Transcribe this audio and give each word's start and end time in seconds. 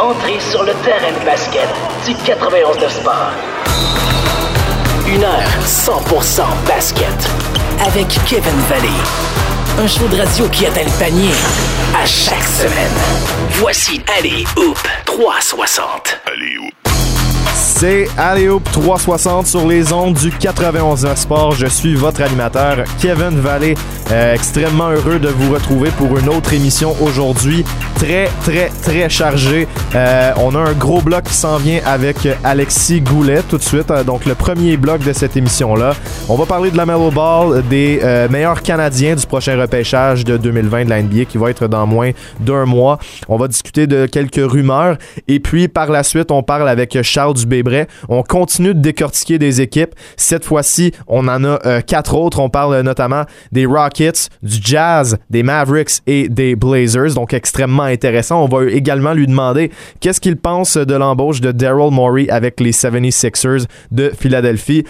entrez 0.00 0.40
sur 0.40 0.62
le 0.62 0.72
terrain 0.84 1.12
de 1.12 1.24
basket 1.24 1.68
du 2.06 2.14
91 2.14 2.78
de 2.78 2.88
Sport. 2.88 3.32
Une 5.06 5.22
heure 5.22 5.48
100% 5.64 6.42
basket. 6.66 7.08
Avec 7.86 8.08
Kevin 8.26 8.58
Valley. 8.68 8.88
Un 9.78 9.86
show 9.86 10.06
de 10.08 10.16
radio 10.18 10.48
qui 10.48 10.66
atteint 10.66 10.84
le 10.84 10.98
panier 10.98 11.32
à 11.96 12.06
chaque 12.06 12.44
semaine. 12.44 12.96
Voici 13.50 14.00
Allez 14.18 14.44
Hoop 14.56 14.78
360. 15.04 16.20
Allez, 16.26 16.58
Hoop. 16.58 16.79
C'est 17.80 18.08
Alley-Hoop 18.18 18.62
360 18.72 19.46
sur 19.46 19.66
les 19.66 19.90
ondes 19.90 20.12
du 20.12 20.30
91 20.30 21.14
Sport. 21.14 21.52
Je 21.52 21.64
suis 21.64 21.94
votre 21.94 22.20
animateur 22.20 22.84
Kevin 23.00 23.40
Vallée. 23.40 23.74
Euh, 24.12 24.34
extrêmement 24.34 24.90
heureux 24.90 25.18
de 25.18 25.28
vous 25.28 25.54
retrouver 25.54 25.88
pour 25.92 26.18
une 26.18 26.28
autre 26.28 26.52
émission 26.52 26.94
aujourd'hui. 27.00 27.64
Très, 27.94 28.28
très, 28.44 28.68
très 28.82 29.08
chargé. 29.08 29.66
Euh, 29.94 30.32
on 30.36 30.54
a 30.54 30.58
un 30.58 30.72
gros 30.72 31.00
bloc 31.00 31.24
qui 31.24 31.32
s'en 31.32 31.56
vient 31.56 31.80
avec 31.86 32.28
Alexis 32.44 33.00
Goulet 33.00 33.42
tout 33.48 33.56
de 33.56 33.62
suite. 33.62 33.90
Euh, 33.90 34.04
donc, 34.04 34.26
le 34.26 34.34
premier 34.34 34.76
bloc 34.76 35.02
de 35.02 35.12
cette 35.12 35.36
émission-là. 35.36 35.94
On 36.28 36.36
va 36.36 36.44
parler 36.44 36.70
de 36.70 36.76
la 36.76 36.84
Mellow 36.84 37.10
Ball, 37.10 37.62
des 37.68 38.00
euh, 38.02 38.28
meilleurs 38.28 38.62
Canadiens 38.62 39.14
du 39.14 39.26
prochain 39.26 39.58
repêchage 39.58 40.24
de 40.24 40.36
2020 40.36 40.84
de 40.84 40.90
la 40.90 41.02
NBA 41.02 41.24
qui 41.26 41.38
va 41.38 41.50
être 41.50 41.66
dans 41.66 41.86
moins 41.86 42.10
d'un 42.40 42.66
mois. 42.66 42.98
On 43.28 43.36
va 43.36 43.48
discuter 43.48 43.86
de 43.86 44.06
quelques 44.06 44.50
rumeurs. 44.50 44.98
Et 45.28 45.40
puis, 45.40 45.68
par 45.68 45.90
la 45.90 46.02
suite, 46.02 46.30
on 46.30 46.42
parle 46.42 46.68
avec 46.68 47.00
Charles 47.02 47.46
On 48.08 48.22
continue 48.22 48.74
de 48.74 48.80
décortiquer 48.80 49.38
des 49.38 49.60
équipes. 49.60 49.94
Cette 50.16 50.44
fois-ci, 50.44 50.92
on 51.06 51.28
en 51.28 51.44
a 51.44 51.58
euh, 51.66 51.80
quatre 51.80 52.14
autres. 52.14 52.40
On 52.40 52.48
parle 52.48 52.74
euh, 52.74 52.82
notamment 52.82 53.24
des 53.52 53.66
Rockets, 53.66 54.28
du 54.42 54.58
Jazz, 54.62 55.18
des 55.30 55.42
Mavericks 55.42 56.00
et 56.06 56.28
des 56.28 56.56
Blazers. 56.56 57.14
Donc, 57.14 57.34
extrêmement 57.34 57.84
intéressant. 57.84 58.44
On 58.44 58.48
va 58.48 58.70
également 58.70 59.12
lui 59.12 59.26
demander 59.26 59.70
qu'est-ce 60.00 60.20
qu'il 60.20 60.36
pense 60.36 60.76
de 60.76 60.94
l'embauche 60.94 61.40
de 61.40 61.52
Daryl 61.52 61.90
Morey 61.90 62.28
avec 62.28 62.60
les 62.60 62.72
76ers 62.72 63.66
de 63.90 64.10
Philadelphie. 64.18 64.84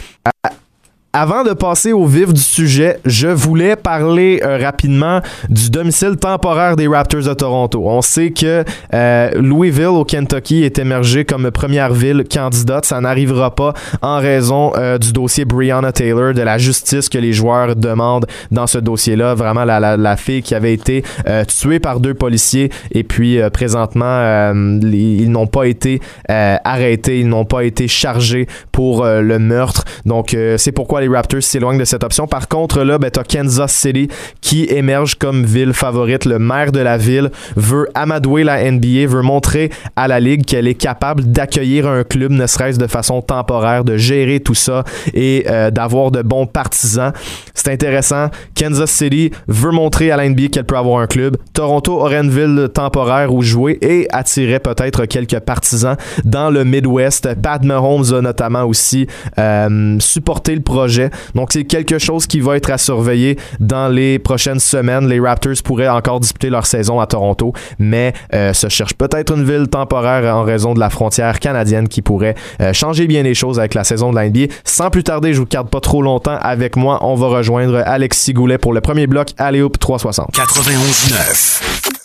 Avant 1.12 1.42
de 1.42 1.52
passer 1.54 1.92
au 1.92 2.06
vif 2.06 2.32
du 2.32 2.40
sujet, 2.40 3.00
je 3.04 3.26
voulais 3.26 3.74
parler 3.74 4.40
euh, 4.44 4.58
rapidement 4.58 5.20
du 5.48 5.68
domicile 5.68 6.16
temporaire 6.16 6.76
des 6.76 6.86
Raptors 6.86 7.24
de 7.24 7.34
Toronto. 7.34 7.82
On 7.84 8.00
sait 8.00 8.30
que 8.30 8.64
euh, 8.94 9.30
Louisville 9.34 9.86
au 9.86 10.04
Kentucky 10.04 10.62
est 10.62 10.78
émergé 10.78 11.24
comme 11.24 11.50
première 11.50 11.92
ville 11.92 12.24
candidate. 12.32 12.84
Ça 12.84 13.00
n'arrivera 13.00 13.52
pas 13.56 13.74
en 14.02 14.18
raison 14.18 14.72
euh, 14.76 14.98
du 14.98 15.12
dossier 15.12 15.44
Breonna 15.44 15.90
Taylor, 15.90 16.32
de 16.32 16.42
la 16.42 16.58
justice 16.58 17.08
que 17.08 17.18
les 17.18 17.32
joueurs 17.32 17.74
demandent 17.74 18.26
dans 18.52 18.68
ce 18.68 18.78
dossier-là. 18.78 19.34
Vraiment 19.34 19.64
la, 19.64 20.16
fille 20.16 20.42
qui 20.42 20.54
avait 20.54 20.74
été 20.74 21.02
tuée 21.48 21.80
par 21.80 21.98
deux 21.98 22.14
policiers 22.14 22.70
et 22.92 23.04
puis 23.04 23.38
présentement 23.52 24.52
ils 24.52 25.30
n'ont 25.30 25.46
pas 25.46 25.64
été 25.64 26.00
arrêtés, 26.28 27.20
ils 27.20 27.28
n'ont 27.28 27.44
pas 27.44 27.64
été 27.64 27.88
chargés 27.88 28.46
pour 28.72 29.04
le 29.04 29.38
meurtre. 29.38 29.84
Donc 30.04 30.36
c'est 30.56 30.72
pourquoi 30.72 30.99
les 31.00 31.08
Raptors 31.08 31.42
s'éloignent 31.42 31.78
de 31.78 31.84
cette 31.84 32.04
option. 32.04 32.26
Par 32.26 32.48
contre 32.48 32.82
là, 32.82 32.98
ben, 32.98 33.10
t'as 33.10 33.24
Kansas 33.24 33.72
City 33.72 34.08
qui 34.40 34.64
émerge 34.64 35.16
comme 35.16 35.44
ville 35.44 35.72
favorite. 35.72 36.24
Le 36.24 36.38
maire 36.38 36.72
de 36.72 36.80
la 36.80 36.96
ville 36.96 37.30
veut 37.56 37.88
amadouer 37.94 38.44
la 38.44 38.70
NBA, 38.70 39.06
veut 39.06 39.22
montrer 39.22 39.70
à 39.96 40.08
la 40.08 40.20
ligue 40.20 40.44
qu'elle 40.44 40.68
est 40.68 40.74
capable 40.74 41.24
d'accueillir 41.24 41.88
un 41.88 42.04
club, 42.04 42.32
ne 42.32 42.46
serait-ce 42.46 42.78
de 42.78 42.86
façon 42.86 43.22
temporaire, 43.22 43.84
de 43.84 43.96
gérer 43.96 44.40
tout 44.40 44.54
ça 44.54 44.84
et 45.14 45.44
euh, 45.48 45.70
d'avoir 45.70 46.10
de 46.10 46.22
bons 46.22 46.46
partisans. 46.46 47.12
C'est 47.54 47.68
intéressant. 47.68 48.28
Kansas 48.54 48.90
City 48.90 49.30
veut 49.48 49.70
montrer 49.70 50.10
à 50.10 50.16
la 50.16 50.28
NBA 50.28 50.48
qu'elle 50.48 50.64
peut 50.64 50.76
avoir 50.76 51.00
un 51.00 51.06
club. 51.06 51.36
Toronto 51.54 52.00
aurait 52.00 52.20
une 52.20 52.30
ville 52.30 52.68
temporaire 52.72 53.32
où 53.32 53.42
jouer 53.42 53.78
et 53.80 54.06
attirer 54.10 54.58
peut-être 54.58 55.06
quelques 55.06 55.40
partisans 55.40 55.96
dans 56.24 56.50
le 56.50 56.64
Midwest. 56.64 57.28
Pat 57.40 57.62
Mahomes 57.64 58.14
a 58.14 58.20
notamment 58.20 58.64
aussi 58.64 59.06
euh, 59.38 59.96
supporté 60.00 60.54
le 60.54 60.60
projet. 60.62 60.89
Donc 61.34 61.52
c'est 61.52 61.64
quelque 61.64 61.98
chose 61.98 62.26
qui 62.26 62.40
va 62.40 62.56
être 62.56 62.70
à 62.70 62.78
surveiller 62.78 63.38
dans 63.58 63.88
les 63.88 64.18
prochaines 64.18 64.60
semaines. 64.60 65.06
Les 65.06 65.20
Raptors 65.20 65.62
pourraient 65.64 65.88
encore 65.88 66.20
disputer 66.20 66.50
leur 66.50 66.66
saison 66.66 67.00
à 67.00 67.06
Toronto, 67.06 67.52
mais 67.78 68.12
euh, 68.34 68.52
se 68.52 68.68
cherche 68.68 68.94
peut-être 68.94 69.36
une 69.36 69.44
ville 69.44 69.68
temporaire 69.68 70.34
en 70.34 70.42
raison 70.42 70.74
de 70.74 70.80
la 70.80 70.90
frontière 70.90 71.38
canadienne 71.40 71.88
qui 71.88 72.02
pourrait 72.02 72.34
euh, 72.60 72.72
changer 72.72 73.06
bien 73.06 73.22
les 73.22 73.34
choses 73.34 73.58
avec 73.58 73.74
la 73.74 73.84
saison 73.84 74.10
de 74.10 74.16
la. 74.16 74.30
Sans 74.64 74.90
plus 74.90 75.02
tarder, 75.02 75.34
je 75.34 75.40
vous 75.40 75.46
garde 75.46 75.68
pas 75.68 75.80
trop 75.80 76.02
longtemps 76.02 76.38
avec 76.40 76.76
moi. 76.76 76.98
On 77.02 77.14
va 77.14 77.28
rejoindre 77.28 77.82
Alexis 77.86 78.32
Goulet 78.32 78.58
pour 78.58 78.72
le 78.72 78.80
premier 78.80 79.06
bloc 79.06 79.30
Aléoup 79.38 79.70
360. 79.70 80.34
91.9. 80.34 81.99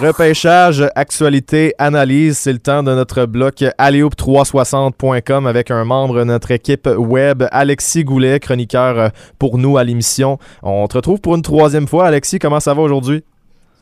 Repêchage, 0.00 0.84
actualité, 0.94 1.74
analyse, 1.78 2.38
c'est 2.38 2.52
le 2.52 2.58
temps 2.58 2.82
de 2.82 2.94
notre 2.94 3.24
bloc 3.24 3.64
aléoup360.com 3.78 5.46
avec 5.46 5.70
un 5.70 5.84
membre 5.84 6.18
de 6.18 6.24
notre 6.24 6.50
équipe 6.50 6.88
web, 6.96 7.44
Alexis 7.50 8.04
Goulet, 8.04 8.40
chroniqueur 8.40 9.10
pour 9.38 9.58
nous 9.58 9.78
à 9.78 9.84
l'émission. 9.84 10.38
On 10.62 10.86
te 10.86 10.96
retrouve 10.96 11.20
pour 11.20 11.34
une 11.34 11.42
troisième 11.42 11.88
fois. 11.88 12.06
Alexis, 12.06 12.38
comment 12.38 12.60
ça 12.60 12.74
va 12.74 12.82
aujourd'hui? 12.82 13.24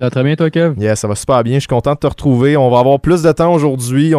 Ça 0.05 0.09
va 0.09 0.11
très 0.11 0.25
bien, 0.25 0.37
toi, 0.37 0.51
Kev? 0.51 0.75
Yes, 0.79 1.01
ça 1.01 1.09
va 1.09 1.15
super 1.15 1.43
bien. 1.43 1.55
Je 1.55 1.61
suis 1.61 1.67
content 1.67 1.95
de 1.95 1.99
te 1.99 2.07
retrouver. 2.07 2.59
On 2.59 2.69
va 2.69 2.81
avoir 2.81 3.01
plus 3.01 3.23
de 3.23 3.33
temps 3.33 3.55
aujourd'hui 3.55 4.13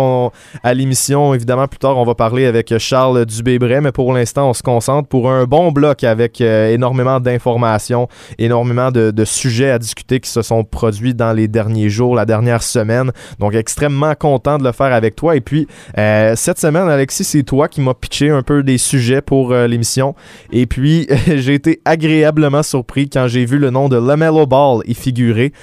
à 0.63 0.73
l'émission. 0.73 1.35
Évidemment, 1.35 1.67
plus 1.67 1.77
tard, 1.77 1.99
on 1.99 2.03
va 2.03 2.15
parler 2.15 2.47
avec 2.47 2.75
Charles 2.79 3.23
Dubébret, 3.27 3.81
mais 3.81 3.91
pour 3.91 4.11
l'instant, 4.11 4.49
on 4.49 4.55
se 4.55 4.63
concentre 4.63 5.07
pour 5.07 5.29
un 5.29 5.43
bon 5.43 5.71
bloc 5.71 6.03
avec 6.03 6.41
euh, 6.41 6.73
énormément 6.73 7.19
d'informations, 7.19 8.07
énormément 8.39 8.89
de, 8.89 9.13
sujets 9.25 9.69
à 9.69 9.77
discuter 9.77 10.19
qui 10.19 10.31
se 10.31 10.41
sont 10.41 10.63
produits 10.63 11.13
dans 11.13 11.33
les 11.33 11.47
derniers 11.47 11.89
jours, 11.89 12.15
la 12.15 12.25
dernière 12.25 12.63
semaine. 12.63 13.11
Donc, 13.37 13.53
extrêmement 13.53 14.15
content 14.15 14.57
de 14.57 14.63
le 14.63 14.71
faire 14.71 14.91
avec 14.91 15.15
toi. 15.15 15.35
Et 15.35 15.41
puis, 15.41 15.67
euh, 15.99 16.33
cette 16.35 16.57
semaine, 16.57 16.89
Alexis, 16.89 17.25
c'est 17.25 17.43
toi 17.43 17.67
qui 17.67 17.81
m'as 17.81 17.93
pitché 17.93 18.31
un 18.31 18.41
peu 18.41 18.63
des 18.63 18.79
sujets 18.79 19.21
pour 19.21 19.51
euh, 19.51 19.67
l'émission. 19.67 20.15
Et 20.51 20.65
puis, 20.65 21.07
j'ai 21.27 21.53
été 21.53 21.79
agréablement 21.85 22.63
surpris 22.63 23.07
quand 23.07 23.27
j'ai 23.27 23.45
vu 23.45 23.59
le 23.59 23.69
nom 23.69 23.87
de 23.87 23.97
LaMelo 23.97 24.47
Ball 24.47 24.79
y 24.87 24.95
figurer. 24.95 25.53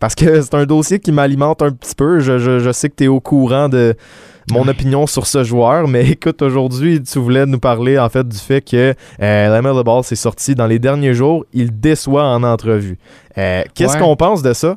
Parce 0.00 0.14
que 0.14 0.40
c'est 0.42 0.54
un 0.54 0.64
dossier 0.66 0.98
qui 0.98 1.12
m'alimente 1.12 1.62
un 1.62 1.70
petit 1.70 1.94
peu. 1.94 2.20
Je, 2.20 2.38
je- 2.38 2.58
je 2.58 2.72
sais 2.72 2.88
que 2.90 2.94
tu 2.96 3.04
es 3.04 3.08
au 3.08 3.20
courant 3.20 3.68
de 3.68 3.94
mon 4.50 4.68
opinion 4.68 5.06
sur 5.06 5.26
ce 5.26 5.42
joueur, 5.42 5.88
mais 5.88 6.06
écoute, 6.10 6.42
aujourd'hui, 6.42 7.02
tu 7.02 7.18
voulais 7.18 7.46
nous 7.46 7.58
parler 7.58 7.98
en 7.98 8.08
fait 8.10 8.28
du 8.28 8.36
fait 8.36 8.60
que 8.60 8.94
euh, 9.22 9.82
Ball 9.82 10.04
s'est 10.04 10.16
sorti 10.16 10.54
dans 10.54 10.66
les 10.66 10.78
derniers 10.78 11.14
jours. 11.14 11.44
Il 11.52 11.80
déçoit 11.80 12.24
en 12.24 12.42
entrevue. 12.42 12.98
Euh, 13.38 13.62
Qu'est-ce 13.74 13.94
Ouais. 13.94 14.00
qu'on 14.00 14.16
pense 14.16 14.42
de 14.42 14.52
ça? 14.52 14.76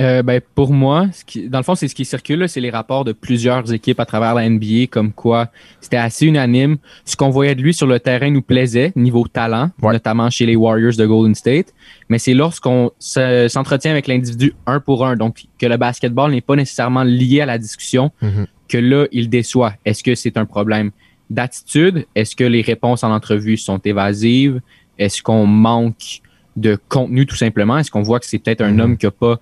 Euh, 0.00 0.22
ben, 0.22 0.40
pour 0.54 0.72
moi, 0.72 1.08
ce 1.12 1.24
qui- 1.24 1.48
dans 1.48 1.58
le 1.58 1.64
fond, 1.64 1.74
c'est 1.74 1.88
ce 1.88 1.94
qui 1.96 2.04
circule, 2.04 2.48
c'est 2.48 2.60
les 2.60 2.70
rapports 2.70 3.04
de 3.04 3.10
plusieurs 3.12 3.72
équipes 3.72 3.98
à 3.98 4.04
travers 4.06 4.32
la 4.32 4.44
NBA, 4.48 4.86
comme 4.88 5.12
quoi 5.12 5.48
c'était 5.80 5.96
assez 5.96 6.24
unanime. 6.26 6.76
Ce 7.04 7.16
qu'on 7.16 7.30
voyait 7.30 7.56
de 7.56 7.62
lui 7.62 7.74
sur 7.74 7.88
le 7.88 7.98
terrain 7.98 8.30
nous 8.30 8.40
plaisait, 8.42 8.92
niveau 8.94 9.26
talent, 9.26 9.70
Ouais. 9.82 9.92
notamment 9.92 10.30
chez 10.30 10.46
les 10.46 10.54
Warriors 10.54 10.94
de 10.96 11.04
Golden 11.04 11.34
State. 11.34 11.74
Mais 12.08 12.20
c'est 12.20 12.32
lorsqu'on 12.34 12.92
se- 13.00 13.48
s'entretient 13.48 13.90
avec 13.90 14.06
l'individu 14.06 14.54
un 14.66 14.78
pour 14.78 15.04
un, 15.04 15.16
donc 15.16 15.46
que 15.58 15.66
le 15.66 15.76
basketball 15.76 16.30
n'est 16.30 16.42
pas 16.42 16.54
nécessairement 16.54 17.02
lié 17.02 17.40
à 17.40 17.46
la 17.46 17.58
discussion, 17.58 18.12
Mhm. 18.22 18.46
que 18.68 18.78
là, 18.78 19.06
il 19.10 19.28
déçoit. 19.28 19.74
Est-ce 19.84 20.04
que 20.04 20.14
c'est 20.14 20.36
un 20.36 20.44
problème 20.44 20.92
d'attitude? 21.28 22.06
Est-ce 22.14 22.36
que 22.36 22.44
les 22.44 22.62
réponses 22.62 23.02
en 23.02 23.12
entrevue 23.12 23.56
sont 23.56 23.78
évasives? 23.78 24.60
Est-ce 24.96 25.24
qu'on 25.24 25.44
manque 25.46 26.20
de 26.56 26.78
contenu 26.88 27.26
tout 27.26 27.36
simplement? 27.36 27.78
Est-ce 27.78 27.90
qu'on 27.90 28.02
voit 28.02 28.20
que 28.20 28.26
c'est 28.26 28.38
peut-être 28.38 28.62
un 28.62 28.72
Mhm. 28.72 28.80
homme 28.80 28.96
qui 28.96 29.06
n'a 29.06 29.10
pas 29.10 29.40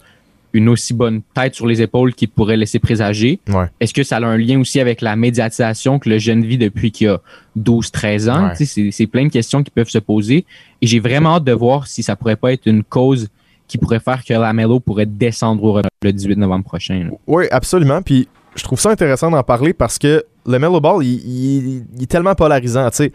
une 0.56 0.69
aussi 0.69 0.94
bonne 0.94 1.22
tête 1.34 1.55
sur 1.55 1.67
les 1.67 1.83
épaules 1.83 2.15
qu'il 2.15 2.28
pourrait 2.28 2.56
laisser 2.56 2.78
présager? 2.78 3.39
Ouais. 3.49 3.67
Est-ce 3.81 3.93
que 3.94 4.03
ça 4.03 4.17
a 4.17 4.25
un 4.25 4.37
lien 4.37 4.59
aussi 4.61 4.81
avec 4.81 5.00
la 5.00 5.15
médiatisation 5.17 5.99
que 5.99 6.09
le 6.09 6.19
jeune 6.19 6.44
vit 6.44 6.59
depuis 6.59 6.91
qu'il 6.91 7.09
a 7.09 7.21
12-13 7.59 8.31
ans? 8.31 8.49
Ouais. 8.59 8.91
C'est 8.91 9.06
plein 9.06 9.25
de 9.27 9.31
questions 9.31 9.62
qui 9.62 9.71
peuvent 9.71 9.89
se 9.89 9.99
poser. 9.99 10.45
Et 10.83 10.87
j'ai 10.87 11.00
vraiment 11.00 11.37
hâte 11.37 11.45
de 11.45 11.53
voir 11.53 11.87
si 11.87 12.03
ça 12.03 12.16
pourrait 12.16 12.37
pas 12.37 12.53
être 12.53 12.66
une 12.66 12.83
cause 12.83 13.28
qui 13.69 13.78
pourrait 13.78 14.00
faire 14.00 14.25
que 14.25 14.33
Lamelo 14.33 14.81
pourrait 14.81 15.06
descendre 15.06 15.62
au 15.65 15.81
le 16.03 16.12
18 16.12 16.37
novembre 16.37 16.65
prochain. 16.65 17.04
là. 17.04 17.10
Oui, 17.27 17.45
absolument. 17.51 18.01
Puis 18.03 18.28
je 18.54 18.63
trouve 18.63 18.81
ça 18.81 18.91
intéressant 18.91 19.31
d'en 19.31 19.42
parler 19.42 19.72
parce 19.72 19.98
que 19.98 20.25
le 20.47 20.59
Melo 20.59 20.81
Ball, 20.81 21.04
il, 21.04 21.15
il- 21.15 21.84
il 21.97 22.03
est 22.03 22.07
tellement 22.10 22.34
polarisant. 22.34 22.89
Tu 22.91 23.13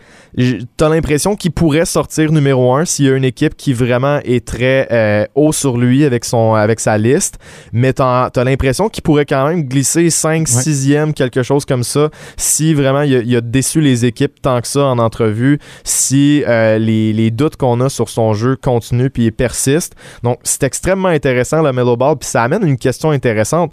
t'as 0.77 0.89
l'impression 0.89 1.35
qu'il 1.35 1.51
pourrait 1.51 1.85
sortir 1.85 2.31
numéro 2.31 2.73
un 2.73 2.85
s'il 2.85 3.05
y 3.05 3.09
a 3.09 3.15
une 3.15 3.23
équipe 3.23 3.55
qui 3.55 3.73
vraiment 3.73 4.19
est 4.23 4.45
très 4.45 4.87
euh, 4.91 5.25
haut 5.35 5.51
sur 5.51 5.77
lui 5.77 6.03
avec 6.05 6.25
son 6.25 6.53
avec 6.53 6.79
sa 6.79 6.97
liste, 6.97 7.37
mais 7.73 7.93
t'as 7.93 8.29
as, 8.35 8.43
l'impression 8.43 8.89
qu'il 8.89 9.03
pourrait 9.03 9.25
quand 9.25 9.47
même 9.47 9.63
glisser 9.63 10.09
5 10.09 10.31
Ouais. 10.41 10.45
6e, 10.45 11.13
quelque 11.13 11.43
chose 11.43 11.65
comme 11.65 11.83
ça, 11.83 12.09
si 12.37 12.73
vraiment 12.73 13.01
il 13.01 13.15
a, 13.15 13.19
il 13.19 13.35
a 13.35 13.41
déçu 13.41 13.81
les 13.81 14.05
équipes 14.05 14.41
tant 14.41 14.59
que 14.61 14.67
ça 14.67 14.85
en 14.85 14.97
entrevue, 14.99 15.59
si 15.83 16.43
euh, 16.47 16.77
les, 16.77 17.13
les 17.13 17.31
doutes 17.31 17.55
qu'on 17.57 17.79
a 17.81 17.89
sur 17.89 18.09
son 18.09 18.33
jeu 18.33 18.55
continuent 18.55 19.09
puis 19.09 19.31
persistent. 19.31 19.93
Donc, 20.23 20.39
c'est 20.43 20.63
extrêmement 20.63 21.09
intéressant 21.09 21.61
le 21.61 21.71
Melo 21.73 21.95
Ball, 21.97 22.17
puis 22.17 22.27
ça 22.29 22.43
amène 22.43 22.65
une 22.65 22.77
question 22.77 23.11
intéressante 23.11 23.71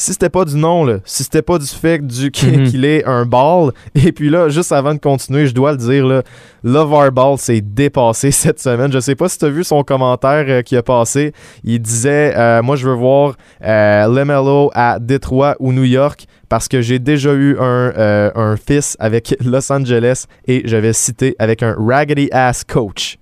si 0.00 0.12
c'était 0.12 0.28
pas 0.30 0.44
du 0.44 0.56
nom, 0.56 0.84
là, 0.84 0.98
si 1.04 1.24
c'était 1.24 1.42
pas 1.42 1.58
du 1.58 1.66
fait 1.66 1.98
du, 2.06 2.26
Mhm. 2.26 2.64
qu'il 2.70 2.84
est 2.84 3.04
un 3.04 3.26
ball, 3.26 3.72
et 3.96 4.12
puis 4.12 4.30
là, 4.30 4.48
juste 4.48 4.70
avant 4.70 4.94
de 4.94 5.00
continuer, 5.00 5.46
je 5.46 5.52
dois 5.54 5.72
le 5.72 5.78
dire, 5.78 6.06
là, 6.06 6.22
Levar 6.62 7.10
Ball 7.10 7.36
s'est 7.36 7.60
dépassé 7.60 8.30
cette 8.42 8.60
semaine. 8.60 8.92
Je 8.92 9.00
sais 9.00 9.14
pas 9.16 9.28
si 9.28 9.38
tu 9.38 9.44
as 9.44 9.48
vu 9.50 9.64
son 9.64 9.82
commentaire 9.82 10.44
euh, 10.48 10.62
qui 10.62 10.76
a 10.76 10.82
passé. 10.82 11.32
Il 11.64 11.80
disait 11.80 12.32
euh, 12.36 12.62
Moi, 12.62 12.76
je 12.76 12.88
veux 12.88 12.94
voir 12.94 13.34
euh, 13.64 14.06
Lemelo 14.08 14.70
à 14.74 14.98
Détroit 15.00 15.56
ou 15.58 15.72
New 15.72 15.84
York 15.84 16.26
parce 16.48 16.68
que 16.68 16.80
j'ai 16.80 16.98
déjà 16.98 17.32
eu 17.34 17.56
un, 17.58 17.92
euh, 17.96 18.30
un 18.34 18.56
fils 18.56 18.96
avec 19.00 19.34
Los 19.44 19.70
Angeles 19.72 20.24
et 20.46 20.62
je 20.64 20.76
vais 20.76 20.92
citer 20.92 21.34
avec 21.38 21.62
un 21.62 21.74
raggedy 21.78 22.28
ass 22.32 22.62
coach. 22.64 23.18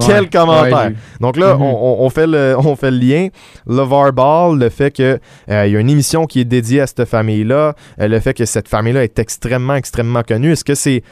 Quel 0.00 0.22
Ouais. 0.22 0.28
commentaire! 0.28 0.76
Ouais, 0.88 0.94
Donc 1.20 1.36
là, 1.36 1.54
Mhm. 1.54 1.62
on, 1.62 1.66
on- 2.02 2.04
on 2.06 2.10
fait 2.10 2.26
le, 2.26 2.56
on 2.64 2.74
fait 2.74 2.90
le 2.90 2.98
lien. 2.98 3.28
LeVar 3.66 4.12
Ball, 4.12 4.58
le 4.58 4.68
fait 4.68 4.90
qu'il 4.90 5.20
y 5.48 5.52
a 5.52 5.66
une 5.66 5.88
émission 5.90 6.26
qui 6.26 6.40
est 6.40 6.44
dédiée 6.44 6.80
à 6.80 6.86
cette 6.86 7.04
famille-là, 7.04 7.74
euh, 8.00 8.08
le 8.08 8.18
fait 8.20 8.34
que 8.34 8.44
cette 8.44 8.68
famille-là 8.68 9.04
est 9.04 9.18
extrêmement, 9.18 9.76
extrêmement 9.76 10.22
connue, 10.22 10.52
est-ce 10.52 10.64
que 10.64 10.74
c'est 10.74 11.02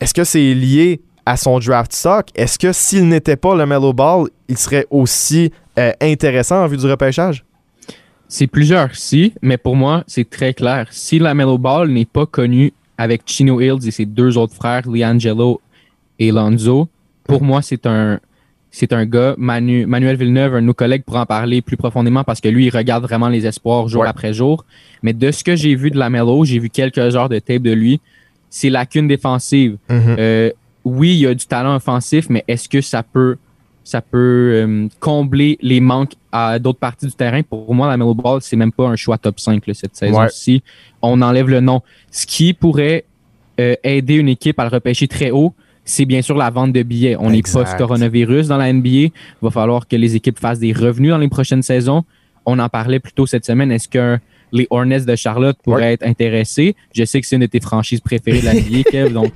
est-ce 0.00 0.12
que 0.14 0.24
c'est 0.24 0.54
lié 0.54 1.00
à 1.26 1.36
son 1.36 1.58
draft 1.58 1.92
stock? 1.92 2.26
Est-ce 2.34 2.58
que 2.58 2.72
s'il 2.72 3.08
n'était 3.08 3.36
pas 3.36 3.54
le 3.56 3.66
Mellow 3.66 3.92
Ball, 3.92 4.28
il 4.48 4.56
serait 4.58 4.86
aussi 4.90 5.50
euh, 5.78 5.92
intéressant 6.00 6.62
en 6.64 6.66
vue 6.66 6.76
du 6.76 6.86
repêchage? 6.86 7.44
C'est 8.28 8.46
plusieurs 8.46 8.94
si, 8.94 9.32
mais 9.40 9.56
pour 9.56 9.74
moi, 9.74 10.04
c'est 10.06 10.28
très 10.28 10.52
clair. 10.52 10.86
Si 10.90 11.18
la 11.18 11.32
Melo 11.32 11.56
Ball 11.56 11.88
n'est 11.88 12.04
pas 12.04 12.26
connu 12.26 12.72
avec 12.98 13.22
Chino 13.24 13.58
Hills 13.60 13.86
et 13.86 13.90
ses 13.90 14.04
deux 14.04 14.36
autres 14.36 14.54
frères, 14.54 14.82
Liangelo 14.86 15.60
et 16.18 16.30
Lonzo, 16.30 16.88
pour 17.28 17.42
moi, 17.42 17.62
c'est 17.62 17.86
un, 17.86 18.18
c'est 18.72 18.92
un 18.92 19.06
gars, 19.06 19.34
Manu, 19.38 19.86
Manuel 19.86 20.16
Villeneuve, 20.16 20.54
un 20.56 20.60
de 20.60 20.66
nos 20.66 20.74
collègues, 20.74 21.04
pourra 21.04 21.22
en 21.22 21.26
parler 21.26 21.62
plus 21.62 21.76
profondément 21.76 22.24
parce 22.24 22.40
que 22.40 22.48
lui, 22.48 22.66
il 22.66 22.70
regarde 22.76 23.04
vraiment 23.04 23.28
les 23.28 23.46
espoirs 23.46 23.86
jour 23.88 24.02
Ouais. 24.02 24.08
après 24.08 24.32
jour. 24.34 24.64
Mais 25.02 25.12
de 25.12 25.30
ce 25.30 25.44
que 25.44 25.54
j'ai 25.54 25.74
vu 25.76 25.90
de 25.92 25.98
la 25.98 26.10
Melo, 26.10 26.44
j'ai 26.44 26.58
vu 26.58 26.68
quelques 26.70 26.98
heures 27.16 27.28
de 27.28 27.38
tape 27.38 27.62
de 27.62 27.72
lui, 27.72 28.00
ses 28.50 28.70
lacunes 28.70 29.06
défensives. 29.08 29.76
Mhm. 29.88 30.16
Euh, 30.18 30.50
oui, 30.84 31.10
il 31.10 31.18
y 31.20 31.26
a 31.26 31.34
du 31.34 31.46
talent 31.46 31.76
offensif, 31.76 32.26
mais 32.30 32.44
est-ce 32.48 32.68
que 32.68 32.80
ça 32.80 33.02
peut, 33.02 33.36
ça 33.84 34.00
peut 34.00 34.52
euh, 34.54 34.88
combler 35.00 35.58
les 35.60 35.80
manques 35.80 36.12
à 36.32 36.58
d'autres 36.58 36.78
parties 36.78 37.06
du 37.06 37.12
terrain? 37.12 37.42
Pour 37.42 37.74
moi, 37.74 37.88
la 37.88 37.96
Melo 37.96 38.14
Ball, 38.14 38.40
c'est 38.40 38.56
même 38.56 38.72
pas 38.72 38.86
un 38.88 38.96
choix 38.96 39.18
top 39.18 39.38
5 39.38 39.66
là, 39.66 39.74
cette 39.74 39.96
saison-ci. 39.96 40.62
On 41.02 41.20
enlève 41.20 41.48
le 41.48 41.60
nom. 41.60 41.82
Ce 42.10 42.26
qui 42.26 42.54
pourrait 42.54 43.04
euh, 43.60 43.74
aider 43.82 44.14
une 44.14 44.28
équipe 44.28 44.58
à 44.60 44.64
le 44.64 44.70
repêcher 44.70 45.08
très 45.08 45.30
haut, 45.30 45.52
c'est 45.88 46.04
bien 46.04 46.22
sûr 46.22 46.36
la 46.36 46.50
vente 46.50 46.72
de 46.72 46.82
billets. 46.82 47.16
On 47.18 47.32
est 47.32 47.42
post-coronavirus 47.50 48.46
dans 48.48 48.56
la 48.58 48.72
NBA. 48.72 48.88
Il 48.90 49.10
va 49.42 49.50
falloir 49.50 49.88
que 49.88 49.96
les 49.96 50.14
équipes 50.16 50.38
fassent 50.38 50.58
des 50.58 50.72
revenus 50.72 51.10
dans 51.10 51.18
les 51.18 51.28
prochaines 51.28 51.62
saisons. 51.62 52.04
On 52.46 52.58
en 52.58 52.68
parlait 52.68 53.00
plus 53.00 53.12
tôt 53.12 53.26
cette 53.26 53.44
semaine. 53.44 53.72
Est-ce 53.72 53.88
que 53.88 54.18
les 54.52 54.66
Hornets 54.70 55.00
de 55.00 55.16
Charlotte 55.16 55.56
pourraient 55.64 55.94
être 55.94 56.06
intéressés? 56.06 56.76
Je 56.94 57.04
sais 57.04 57.20
que 57.20 57.26
c'est 57.26 57.36
une 57.36 57.42
de 57.42 57.46
tes 57.46 57.60
franchises 57.60 58.00
préférées 58.00 58.40
de 58.40 58.44
la 58.46 58.54
NBA, 58.54 58.82
Kev, 58.90 59.12
donc 59.12 59.32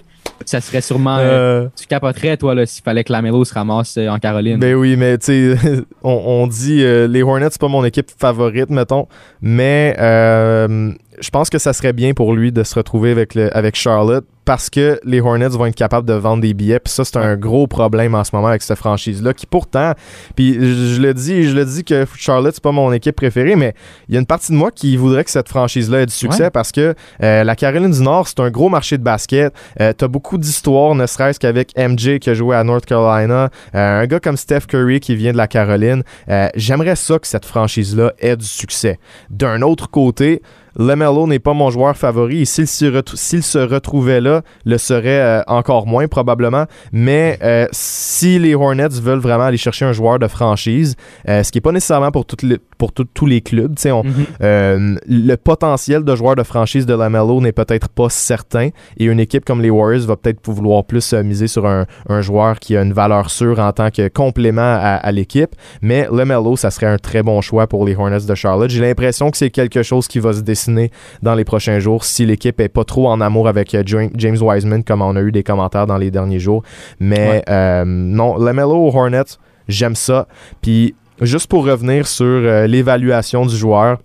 ça 0.47 0.61
serait 0.61 0.81
sûrement... 0.81 1.19
euh, 1.19 1.65
Euh, 1.65 1.69
tu 1.79 1.87
capoterais, 1.87 2.37
toi, 2.37 2.67
s'il 2.67 2.83
fallait 2.83 3.05
que 3.05 3.13
la 3.13 3.23
Melo 3.23 3.45
se 3.45 3.55
ramasse 3.55 3.97
euh, 3.99 4.09
en 4.09 4.19
Caroline. 4.19 4.59
Ben 4.59 4.75
oui, 4.75 4.97
mais 4.97 5.19
tu 5.19 5.27
sais, 5.27 5.57
on, 6.03 6.11
on 6.43 6.47
dit 6.47 6.79
les 7.09 7.23
Hornets, 7.23 7.49
c'est 7.51 7.61
pas 7.61 7.69
mon 7.69 7.85
équipe 7.85 8.11
favorite, 8.19 8.71
mettons, 8.71 9.07
mais 9.41 9.95
euh, 9.99 10.93
je 11.23 11.31
pense 11.31 11.49
que 11.51 11.59
ça 11.59 11.73
serait 11.73 11.93
bien 11.93 12.13
pour 12.15 12.35
lui 12.35 12.53
de 12.53 12.63
se 12.65 12.75
retrouver 12.75 13.11
avec, 13.13 13.35
le, 13.35 13.55
avec 13.57 13.77
Charlotte 13.77 14.25
parce 14.45 14.71
que 14.71 14.99
les 15.05 15.21
Hornets 15.21 15.51
vont 15.51 15.67
être 15.67 15.77
capables 15.77 16.07
de 16.07 16.15
vendre 16.15 16.43
des 16.43 16.53
billets. 16.53 16.81
Puis 16.81 16.93
ça, 16.93 17.05
c'est 17.05 17.17
un 17.17 17.37
gros 17.37 17.69
problème 17.69 18.17
en 18.17 18.25
ce 18.25 18.35
moment 18.35 18.49
avec 18.49 18.63
cette 18.63 18.77
franchise-là 18.79 19.35
qui 19.35 19.47
pourtant, 19.47 19.93
puis 20.35 20.55
je, 20.55 20.95
je 20.97 21.01
le 21.01 21.15
dis, 21.15 21.45
je 21.45 21.55
le 21.55 21.65
dis 21.65 21.85
que 21.85 22.05
Charlotte, 22.17 22.53
c'est 22.53 22.63
pas 22.63 22.73
mon 22.73 22.93
équipe 22.93 23.15
préférée, 23.15 23.55
mais 23.55 23.73
il 24.09 24.15
y 24.15 24.17
a 24.17 24.21
une 24.21 24.27
partie 24.27 24.51
de 24.51 24.57
moi 24.57 24.73
qui 24.73 24.97
voudrait 24.97 25.23
que 25.23 25.31
cette 25.31 25.49
franchise-là 25.49 26.01
ait 26.01 26.07
du 26.07 26.13
succès 26.13 26.43
Ouais. 26.45 26.51
parce 26.51 26.73
que 26.73 26.95
euh, 27.23 27.45
la 27.45 27.55
Caroline 27.55 27.93
du 27.93 28.03
Nord, 28.03 28.27
c'est 28.27 28.41
un 28.41 28.51
gros 28.51 28.69
marché 28.69 28.99
de 28.99 29.05
basket. 29.05 29.55
Euh, 29.81 29.93
T'as 29.93 30.09
beaucoup 30.09 30.39
d'histoires, 30.39 30.97
ne 30.97 31.07
serait-ce 31.07 31.39
qu'avec 31.39 31.73
MJ 31.79 32.19
qui 32.19 32.29
a 32.31 32.35
joué 32.35 32.57
à 32.57 32.65
North 32.65 32.85
Carolina, 32.85 33.49
euh, 33.77 34.01
un 34.03 34.07
gars 34.07 34.19
comme 34.19 34.37
Steph 34.37 34.63
Curry 34.67 34.99
qui 34.99 35.15
vient 35.15 35.31
de 35.31 35.37
la 35.37 35.47
Caroline. 35.47 36.03
Euh, 36.29 36.49
J'aimerais 36.57 36.97
ça 36.97 37.17
que 37.21 37.29
cette 37.29 37.45
franchise-là 37.47 38.13
ait 38.19 38.37
du 38.37 38.45
succès. 38.47 38.99
D'un 39.31 39.63
autre 39.63 39.89
côté, 39.89 40.43
LeMelo 40.79 41.27
n'est 41.27 41.39
pas 41.39 41.53
mon 41.55 41.71
joueur 41.71 41.97
favori 41.97 42.43
et 42.43 42.45
s'il 42.45 42.67
se, 42.67 43.59
retrouvait 43.59 44.21
là, 44.21 44.43
le 44.65 44.79
serait 44.79 45.21
euh, 45.21 45.43
encore 45.47 45.87
moins 45.87 46.09
probablement. 46.09 46.65
Mais 46.93 47.39
euh, 47.43 47.67
si 47.73 48.39
les 48.39 48.55
Hornets 48.55 48.89
veulent 48.89 49.19
vraiment 49.19 49.45
aller 49.45 49.57
chercher 49.57 49.85
un 49.85 49.93
joueur 49.93 50.19
de 50.19 50.27
franchise, 50.29 50.97
euh, 51.29 51.43
ce 51.43 51.51
qui 51.53 51.59
n'est 51.59 51.63
pas 51.63 51.73
nécessairement 51.73 52.11
pour, 52.11 52.25
toutes 52.27 52.43
les- 52.43 52.59
pour 52.83 52.91
tout- 52.93 53.07
tous 53.15 53.27
les 53.27 53.41
clubs, 53.43 53.77
tu 53.77 53.83
sais, 53.83 53.93
on, 53.93 54.03
Mhm. 54.03 54.13
euh, 54.43 54.97
le 55.07 55.37
potentiel 55.37 56.03
de 56.03 56.17
joueur 56.17 56.35
de 56.35 56.43
franchise 56.43 56.85
de 56.85 56.95
LaMelo 56.95 57.41
n'est 57.41 57.53
peut-être 57.53 57.89
pas 57.89 58.09
certain 58.09 58.71
et 58.97 59.05
une 59.05 59.21
équipe 59.21 59.45
comme 59.45 59.63
les 59.63 59.71
Warriors 59.71 60.05
va 60.05 60.17
peut-être 60.17 60.41
vouloir 60.51 60.83
plus 60.83 61.13
euh, 61.13 61.23
miser 61.23 61.47
sur 61.47 61.65
un, 61.65 61.87
un 62.09 62.21
joueur 62.23 62.59
qui 62.59 62.77
a 62.77 62.83
une 62.83 62.93
valeur 62.93 63.31
sûre 63.31 63.61
en 63.61 63.71
tant 63.71 63.91
que 63.91 64.09
complément 64.09 64.61
à, 64.63 64.97
à 64.97 65.13
l'équipe. 65.13 65.55
Mais 65.81 66.09
LaMelo, 66.11 66.57
ça 66.57 66.73
serait 66.73 66.89
un 66.89 66.99
très 66.99 67.23
bon 67.23 67.41
choix 67.41 67.69
pour 67.69 67.85
les 67.87 67.95
Hornets 67.95 68.27
de 68.27 68.35
Charlotte. 68.35 68.69
J'ai 68.69 68.81
l'impression 68.81 69.31
que 69.31 69.37
c'est 69.37 69.51
quelque 69.51 69.85
chose 69.85 70.09
qui 70.09 70.19
va 70.19 70.33
se 70.33 70.41
dessiner 70.41 70.91
dans 71.23 71.37
les 71.37 71.45
prochains 71.45 71.79
jours 71.79 72.03
si 72.05 72.27
l'équipe 72.27 72.61
est 72.61 72.69
pas 72.69 72.83
trop 72.85 73.07
en 73.09 73.21
amour 73.21 73.47
avec 73.47 73.77
euh, 73.77 73.85
James 73.87 74.37
Wiseman 74.43 74.83
comme 74.83 75.03
on 75.03 75.15
a 75.15 75.21
eu 75.21 75.31
des 75.31 75.45
commentaires 75.45 75.87
dans 75.87 75.99
les 75.99 76.11
derniers 76.11 76.41
jours. 76.41 76.65
Mais 76.99 77.29
Ouais. 77.29 77.43
euh, 77.49 77.85
non, 77.87 78.37
LaMelo 78.39 78.75
aux 78.89 78.89
Hornets, 78.97 79.39
j'aime 79.69 79.95
ça. 79.95 80.27
Puis 80.61 80.97
juste 81.23 81.47
pour 81.47 81.65
revenir 81.67 82.07
sur 82.07 82.27
euh, 82.27 82.67
l'évaluation 82.67 83.47
du 83.47 83.57
joueur, 83.57 83.99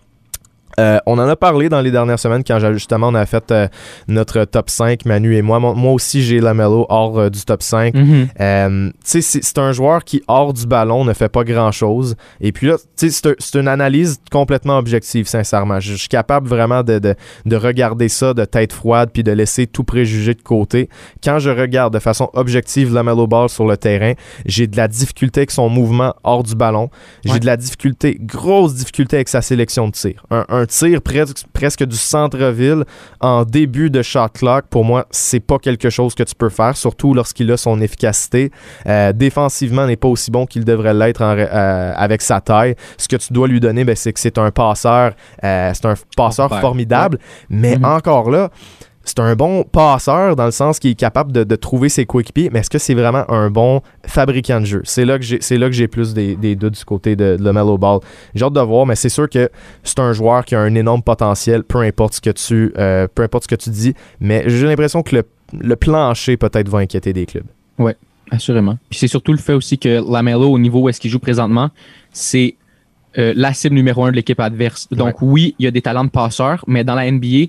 euh, 0.79 0.99
on 1.05 1.17
en 1.19 1.27
a 1.27 1.35
parlé 1.35 1.69
dans 1.69 1.81
les 1.81 1.91
dernières 1.91 2.19
semaines 2.19 2.43
quand 2.45 2.59
justement 2.73 3.07
on 3.07 3.15
a 3.15 3.25
fait 3.25 3.51
euh, 3.51 3.67
notre 4.07 4.45
top 4.45 4.69
5, 4.69 5.05
Manu 5.05 5.35
et 5.35 5.41
moi. 5.41 5.59
Moi, 5.59 5.73
moi 5.75 5.91
aussi, 5.93 6.21
j'ai 6.21 6.39
Lamelo 6.39 6.85
hors 6.89 7.17
euh, 7.19 7.29
du 7.29 7.41
top 7.43 7.63
5. 7.63 7.93
Mhm. 7.95 8.27
Tu 9.03 9.21
sais, 9.21 9.39
c'est 9.41 9.57
un 9.57 9.71
joueur 9.71 10.03
qui, 10.03 10.21
hors 10.27 10.53
du 10.53 10.67
ballon, 10.67 11.03
ne 11.03 11.13
fait 11.13 11.29
pas 11.29 11.43
grand-chose. 11.43 12.15
Et 12.41 12.51
puis 12.51 12.67
là, 12.67 12.77
tu 12.77 12.83
sais, 12.95 13.09
c'est 13.09 13.27
un- 13.29 13.35
c'est 13.39 13.59
une 13.59 13.67
analyse 13.67 14.19
complètement 14.31 14.77
objective, 14.77 15.27
sincèrement. 15.27 15.79
Je 15.79 15.93
je 15.97 16.01
suis 16.01 16.09
capable 16.09 16.47
vraiment 16.47 16.83
de, 16.83 16.99
de, 16.99 17.15
de 17.45 17.55
regarder 17.55 18.07
ça 18.07 18.35
de 18.35 18.45
tête 18.45 18.71
froide 18.71 19.09
puis 19.11 19.23
de 19.23 19.31
laisser 19.31 19.65
tout 19.65 19.83
préjugé 19.83 20.35
de 20.35 20.41
côté. 20.43 20.89
Quand 21.23 21.39
je 21.39 21.49
regarde 21.49 21.91
de 21.91 21.97
façon 21.99 22.29
objective 22.33 22.93
Lamelo 22.93 23.25
Ball 23.25 23.49
sur 23.49 23.65
le 23.65 23.77
terrain, 23.77 24.13
j'ai 24.45 24.67
de 24.67 24.77
la 24.77 24.87
difficulté 24.87 25.39
avec 25.39 25.49
son 25.51 25.69
mouvement 25.69 26.13
hors 26.23 26.43
du 26.43 26.53
ballon. 26.53 26.89
J'ai 27.25 27.31
Ouais. 27.33 27.39
de 27.39 27.47
la 27.47 27.57
difficulté, 27.57 28.17
grosse 28.21 28.75
difficulté 28.75 29.15
avec 29.15 29.27
sa 29.27 29.41
sélection 29.41 29.87
de 29.87 29.93
tir. 29.93 30.23
Un, 30.29 30.45
un 30.49 30.66
tir 30.67 30.99
pres- 30.99 31.43
presque 31.53 31.83
du 31.83 31.95
centre-ville 31.95 32.83
en 33.19 33.43
début 33.43 33.89
de 33.89 34.01
shot 34.01 34.29
clock, 34.33 34.65
pour 34.69 34.85
moi, 34.85 35.05
c'est 35.11 35.39
pas 35.39 35.57
quelque 35.57 35.89
chose 35.89 36.13
que 36.15 36.23
tu 36.23 36.35
peux 36.35 36.49
faire, 36.49 36.77
surtout 36.77 37.13
lorsqu'il 37.13 37.51
a 37.51 37.57
son 37.57 37.81
efficacité. 37.81 38.51
Euh, 38.85 39.11
défensivement, 39.13 39.87
n'est 39.87 39.95
pas 39.95 40.07
aussi 40.07 40.29
bon 40.31 40.45
qu'il 40.45 40.63
devrait 40.65 40.93
l'être 40.93 41.21
euh, 41.23 41.93
avec 41.95 42.21
sa 42.21 42.41
taille. 42.41 42.75
Ce 42.97 43.07
que 43.07 43.15
tu 43.15 43.33
dois 43.33 43.47
lui 43.47 43.59
donner, 43.59 43.83
ben, 43.83 43.95
c'est 43.95 44.13
que 44.13 44.19
c'est 44.19 44.37
un 44.37 44.51
passeur, 44.51 45.13
euh, 45.43 45.71
c'est 45.73 45.85
un 45.85 45.95
passeur 46.15 46.49
formidable, 46.59 47.17
mais 47.49 47.75
Mhm. 47.77 47.85
encore 47.85 48.29
là, 48.29 48.49
c'est 49.07 49.19
un 49.19 49.35
bon 49.35 49.63
passeur 49.63 50.35
dans 50.35 50.45
le 50.45 50.51
sens 50.51 50.79
qu'il 50.79 50.91
est 50.91 50.95
capable 50.95 51.31
de, 51.31 51.43
de 51.43 51.55
trouver 51.55 51.87
ses 51.87 52.05
coéquipiers, 52.05 52.49
mais 52.51 52.59
est-ce 52.59 52.69
que 52.69 52.77
c'est 52.77 52.93
vraiment 52.93 53.29
un 53.31 53.49
bon 53.49 53.81
fabricant 54.05 54.59
de 54.59 54.65
jeu? 54.65 54.81
C'est 54.83 55.05
là 55.05 55.17
que 55.17 55.23
j'ai, 55.23 55.37
c'est 55.39 55.57
là 55.57 55.67
que 55.67 55.73
j'ai 55.73 55.87
plus 55.87 56.13
des, 56.13 56.35
des 56.35 56.55
doutes 56.55 56.77
du 56.77 56.85
côté 56.85 57.15
de, 57.15 57.37
de 57.37 57.77
Ball. 57.77 57.99
J'ai 58.35 58.43
hâte 58.43 58.53
de 58.53 58.59
voir, 58.59 58.85
mais 58.85 58.95
c'est 58.95 59.09
sûr 59.09 59.29
que 59.29 59.49
c'est 59.83 59.99
un 59.99 60.11
joueur 60.11 60.43
qui 60.43 60.55
a 60.55 60.59
un 60.59 60.75
énorme 60.75 61.01
potentiel, 61.01 61.63
peu 61.63 61.79
importe 61.79 62.15
ce 62.15 62.21
que 62.21 62.31
tu, 62.31 62.73
euh, 62.77 63.07
peu 63.13 63.23
importe 63.23 63.43
ce 63.43 63.47
que 63.47 63.55
tu 63.55 63.69
dis, 63.69 63.93
mais 64.19 64.43
j'ai 64.47 64.67
l'impression 64.67 65.03
que 65.03 65.15
le, 65.15 65.23
le 65.53 65.75
plancher 65.75 66.35
peut-être 66.35 66.67
va 66.67 66.79
inquiéter 66.79 67.13
des 67.13 67.25
clubs. 67.25 67.47
Assurément. 68.29 68.77
Puis 68.89 68.99
c'est 68.99 69.07
surtout 69.07 69.31
le 69.31 69.37
fait 69.37 69.53
aussi 69.53 69.77
que 69.77 70.03
Lamelo, 70.11 70.51
au 70.51 70.59
niveau 70.59 70.81
où 70.81 70.89
est-ce 70.89 70.99
qu'il 70.99 71.11
joue 71.11 71.19
présentement, 71.19 71.69
c'est 72.11 72.55
euh, 73.17 73.33
la 73.35 73.53
cible 73.53 73.75
numéro 73.75 74.03
un 74.03 74.11
de 74.11 74.15
l'équipe 74.15 74.39
adverse. 74.39 74.87
Donc 74.91 75.21
oui, 75.21 75.55
il 75.59 75.63
y 75.63 75.67
a 75.67 75.71
des 75.71 75.81
talents 75.81 76.03
de 76.03 76.09
passeur, 76.09 76.63
mais 76.67 76.83
dans 76.83 76.95
la 76.95 77.09
NBA, 77.09 77.47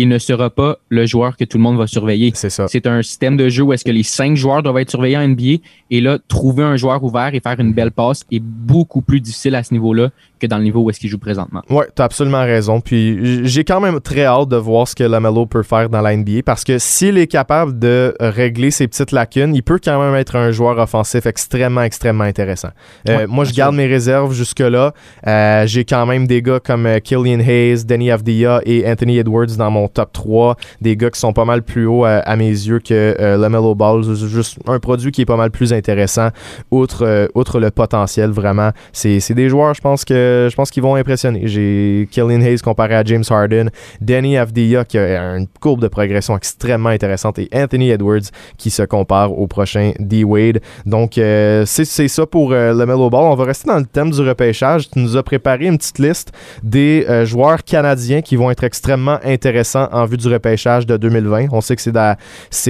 il 0.00 0.08
ne 0.08 0.18
sera 0.18 0.48
pas 0.48 0.78
le 0.88 1.04
joueur 1.04 1.36
que 1.36 1.44
tout 1.44 1.58
le 1.58 1.62
monde 1.62 1.76
va 1.76 1.86
surveiller. 1.86 2.32
C'est 2.34 2.48
ça. 2.48 2.66
C'est 2.68 2.86
un 2.86 3.02
système 3.02 3.36
de 3.36 3.50
jeu 3.50 3.64
où 3.64 3.72
est-ce 3.74 3.84
que 3.84 3.90
les 3.90 4.02
cinq 4.02 4.34
joueurs 4.34 4.62
doivent 4.62 4.78
être 4.78 4.90
surveillés 4.90 5.18
en 5.18 5.28
NBA 5.28 5.62
et 5.90 6.00
là, 6.00 6.18
trouver 6.26 6.64
un 6.64 6.76
joueur 6.76 7.04
ouvert 7.04 7.34
et 7.34 7.40
faire 7.40 7.60
une 7.60 7.74
belle 7.74 7.90
passe 7.90 8.24
est 8.32 8.40
beaucoup 8.40 9.02
plus 9.02 9.20
difficile 9.20 9.54
à 9.54 9.62
ce 9.62 9.74
niveau-là 9.74 10.08
que 10.40 10.46
dans 10.46 10.58
le 10.58 10.64
niveau 10.64 10.80
où 10.80 10.90
est-ce 10.90 10.98
qu'il 10.98 11.08
joue 11.10 11.18
présentement. 11.18 11.62
Ouais, 11.70 11.86
t'as 11.94 12.04
absolument 12.04 12.42
raison. 12.42 12.80
Puis 12.80 13.46
j'ai 13.46 13.64
quand 13.64 13.80
même 13.80 14.00
très 14.00 14.24
hâte 14.24 14.48
de 14.48 14.56
voir 14.56 14.88
ce 14.88 14.94
que 14.94 15.04
Lamelo 15.04 15.46
peut 15.46 15.62
faire 15.62 15.88
dans 15.88 16.00
la 16.00 16.16
NBA 16.16 16.42
parce 16.44 16.64
que 16.64 16.78
s'il 16.78 17.18
est 17.18 17.26
capable 17.26 17.78
de 17.78 18.14
régler 18.20 18.70
ses 18.70 18.88
petites 18.88 19.12
lacunes, 19.12 19.54
il 19.54 19.62
peut 19.62 19.78
quand 19.82 20.00
même 20.02 20.14
être 20.14 20.36
un 20.36 20.50
joueur 20.50 20.78
offensif 20.78 21.26
extrêmement, 21.26 21.82
extrêmement 21.82 22.24
intéressant. 22.24 22.70
Euh, 23.08 23.18
Ouais, 23.20 23.26
moi, 23.26 23.44
je 23.44 23.52
garde 23.52 23.74
mes 23.74 23.86
réserves 23.86 24.32
jusque-là. 24.32 24.94
Euh, 25.26 25.66
j'ai 25.66 25.84
quand 25.84 26.06
même 26.06 26.26
des 26.26 26.40
gars 26.42 26.60
comme 26.60 26.86
euh, 26.86 26.98
Killian 27.00 27.40
Hayes, 27.40 27.84
Denny 27.84 28.10
Avdia 28.10 28.60
et 28.64 28.88
Anthony 28.90 29.18
Edwards 29.18 29.56
dans 29.58 29.70
mon 29.70 29.88
top 29.88 30.12
3. 30.12 30.56
Des 30.80 30.96
gars 30.96 31.10
qui 31.10 31.20
sont 31.20 31.32
pas 31.32 31.44
mal 31.44 31.62
plus 31.62 31.86
hauts 31.86 32.04
à, 32.04 32.18
à 32.18 32.36
mes 32.36 32.48
yeux 32.48 32.78
que 32.78 33.16
euh, 33.20 33.36
Lamelo 33.36 33.74
Ball. 33.74 34.04
C'est 34.04 34.26
Juste 34.28 34.58
un 34.66 34.78
produit 34.78 35.10
qui 35.10 35.22
est 35.22 35.26
pas 35.26 35.36
mal 35.36 35.50
plus 35.50 35.72
intéressant 35.72 36.28
outre, 36.70 37.28
outre 37.34 37.58
le 37.58 37.70
potentiel, 37.70 38.30
vraiment. 38.30 38.70
C'est 38.92 39.34
des 39.34 39.48
joueurs, 39.48 39.74
je 39.74 39.80
pense 39.80 40.04
que 40.04 40.29
je 40.48 40.54
pense 40.54 40.70
qu'ils 40.70 40.82
vont 40.82 40.94
impressionner. 40.94 41.42
J'ai 41.44 42.08
Killian 42.10 42.40
Hayes 42.40 42.58
comparé 42.58 42.94
à 42.94 43.04
James 43.04 43.24
Harden, 43.28 43.70
Danny 44.00 44.36
Avdia 44.36 44.84
qui 44.84 44.98
a 44.98 45.36
une 45.36 45.46
courbe 45.60 45.80
de 45.80 45.88
progression 45.88 46.36
extrêmement 46.36 46.90
intéressante 46.90 47.38
et 47.38 47.48
Anthony 47.52 47.90
Edwards 47.90 48.30
qui 48.56 48.70
se 48.70 48.82
compare 48.82 49.36
au 49.38 49.46
prochain 49.46 49.92
D 49.98 50.24
Wade. 50.24 50.60
Donc 50.86 51.12
c'est 51.14 51.84
ça 51.84 52.26
pour 52.26 52.50
le 52.50 52.84
Mellow 52.86 53.10
Ball. 53.10 53.24
On 53.24 53.34
va 53.34 53.44
rester 53.44 53.68
dans 53.68 53.78
le 53.78 53.86
thème 53.86 54.10
du 54.10 54.20
repêchage. 54.20 54.90
Tu 54.90 54.98
nous 54.98 55.16
as 55.16 55.22
préparé 55.22 55.66
une 55.66 55.78
petite 55.78 55.98
liste 55.98 56.32
des 56.62 57.06
joueurs 57.24 57.64
canadiens 57.64 58.22
qui 58.22 58.36
vont 58.36 58.50
être 58.50 58.64
extrêmement 58.64 59.18
intéressants 59.24 59.88
en 59.92 60.04
vue 60.06 60.16
du 60.16 60.28
repêchage 60.28 60.86
de 60.86 60.96
2020. 60.96 61.46
On 61.52 61.60
sait 61.60 61.76
que 61.76 61.82
c'est 61.82 61.92
dans, 61.92 62.16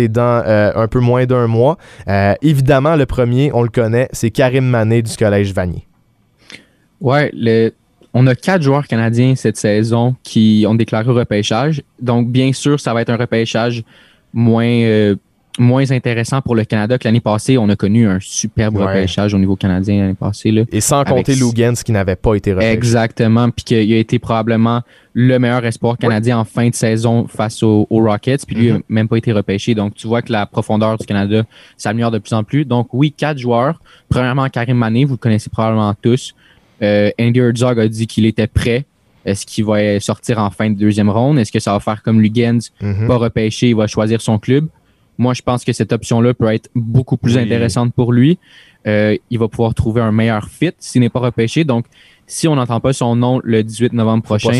dans 0.08 0.72
un 0.74 0.88
peu 0.88 1.00
moins 1.00 1.26
d'un 1.26 1.46
mois. 1.46 1.76
évidemment, 2.42 2.96
le 2.96 3.06
premier, 3.06 3.50
on 3.52 3.62
le 3.62 3.68
connaît, 3.68 4.08
c'est 4.12 4.30
Karim 4.30 4.64
Mané 4.64 5.02
du 5.02 5.16
Collège 5.16 5.52
Vanier. 5.52 5.89
Ouais, 7.00 7.32
on 8.12 8.26
a 8.26 8.34
quatre 8.34 8.62
joueurs 8.62 8.86
canadiens 8.86 9.34
cette 9.34 9.56
saison 9.56 10.16
qui 10.22 10.64
ont 10.68 10.74
déclaré 10.74 11.08
au 11.08 11.14
repêchage. 11.14 11.82
Donc, 12.00 12.28
bien 12.28 12.52
sûr, 12.52 12.80
ça 12.80 12.92
va 12.92 13.02
être 13.02 13.10
un 13.10 13.16
repêchage 13.16 13.84
moins, 14.32 14.66
euh, 14.66 15.14
moins 15.58 15.90
intéressant 15.92 16.40
pour 16.40 16.56
le 16.56 16.64
Canada 16.64 16.98
que 16.98 17.06
l'année 17.06 17.20
passée. 17.20 17.56
On 17.56 17.68
a 17.68 17.76
connu 17.76 18.08
un 18.08 18.18
superbe 18.20 18.78
repêchage 18.78 19.32
au 19.32 19.38
niveau 19.38 19.54
canadien 19.54 20.00
l'année 20.00 20.14
passée. 20.14 20.50
Là, 20.50 20.62
Et 20.72 20.80
sans 20.80 21.04
compter 21.04 21.36
Lugans 21.36 21.74
qui 21.84 21.92
n'avait 21.92 22.16
pas 22.16 22.34
été 22.34 22.52
repêché. 22.52 22.72
Exactement, 22.72 23.48
puis 23.50 23.64
qu'il 23.64 23.92
a 23.92 23.96
été 23.96 24.18
probablement 24.18 24.82
le 25.12 25.38
meilleur 25.38 25.64
espoir 25.64 25.96
canadien 25.96 26.38
en 26.38 26.44
fin 26.44 26.68
de 26.68 26.74
saison 26.74 27.26
face 27.28 27.62
aux, 27.62 27.86
Rockets, 27.90 28.44
puis 28.46 28.56
lui 28.56 28.72
n'a 28.72 28.78
mm-hmm. 28.78 28.82
même 28.88 29.08
pas 29.08 29.16
été 29.16 29.32
repêché. 29.32 29.74
Donc, 29.76 29.94
tu 29.94 30.08
vois 30.08 30.22
que 30.22 30.32
la 30.32 30.46
profondeur 30.46 30.98
du 30.98 31.06
Canada 31.06 31.44
s'améliore 31.76 32.10
de 32.10 32.18
plus 32.18 32.32
en 32.32 32.42
plus. 32.42 32.64
Donc, 32.64 32.88
oui, 32.92 33.12
quatre 33.12 33.38
joueurs. 33.38 33.80
Premièrement, 34.08 34.48
Karim 34.48 34.78
Mané, 34.78 35.04
vous 35.04 35.14
le 35.14 35.18
connaissez 35.18 35.50
probablement 35.50 35.94
tous. 36.00 36.34
Euh, 36.82 37.10
Andy 37.20 37.40
Herzog 37.40 37.78
a 37.80 37.88
dit 37.88 38.06
qu'il 38.06 38.26
était 38.26 38.46
prêt. 38.46 38.84
Est-ce 39.24 39.44
qu'il 39.44 39.64
va 39.64 40.00
sortir 40.00 40.38
en 40.38 40.50
fin 40.50 40.70
de 40.70 40.78
deuxième 40.78 41.10
ronde? 41.10 41.38
Est-ce 41.38 41.52
que 41.52 41.60
ça 41.60 41.72
va 41.72 41.80
faire 41.80 42.02
comme 42.02 42.20
Lugans, 42.20 42.58
mm-hmm. 42.80 43.06
pas 43.06 43.16
repêché, 43.16 43.68
il 43.68 43.76
va 43.76 43.86
choisir 43.86 44.20
son 44.20 44.38
club? 44.38 44.66
Moi, 45.18 45.34
je 45.34 45.42
pense 45.42 45.64
que 45.64 45.74
cette 45.74 45.92
option-là 45.92 46.32
peut 46.32 46.46
être 46.46 46.70
beaucoup 46.74 47.18
plus 47.18 47.36
intéressante 47.36 47.92
pour 47.92 48.12
lui. 48.12 48.38
Euh, 48.86 49.16
il 49.28 49.38
va 49.38 49.48
pouvoir 49.48 49.74
trouver 49.74 50.00
un 50.00 50.12
meilleur 50.12 50.48
fit 50.48 50.72
s'il 50.78 51.02
n'est 51.02 51.10
pas 51.10 51.20
repêché. 51.20 51.64
Donc, 51.64 51.84
si 52.26 52.48
on 52.48 52.56
n'entend 52.56 52.80
pas 52.80 52.94
son 52.94 53.16
nom 53.16 53.40
le 53.44 53.62
18 53.62 53.92
novembre 53.92 54.22
prochain, 54.22 54.52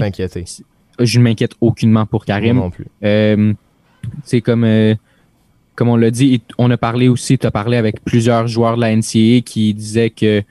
je 0.98 1.18
ne 1.18 1.24
m'inquiète 1.24 1.54
aucunement 1.62 2.04
pour 2.04 2.26
Karim. 2.26 2.56
non 2.56 2.70
plus. 2.70 2.86
Euh, 3.02 3.54
c'est 4.24 4.42
comme, 4.42 4.64
euh, 4.64 4.94
comme 5.74 5.88
on 5.88 5.96
l'a 5.96 6.10
dit, 6.10 6.42
on 6.58 6.70
a 6.70 6.76
parlé 6.76 7.08
aussi, 7.08 7.38
tu 7.38 7.46
as 7.46 7.50
parlé 7.50 7.78
avec 7.78 8.04
plusieurs 8.04 8.46
joueurs 8.46 8.76
de 8.76 8.82
la 8.82 8.94
NCAA 8.94 9.40
qui 9.40 9.72
disaient 9.72 10.10
que 10.10 10.42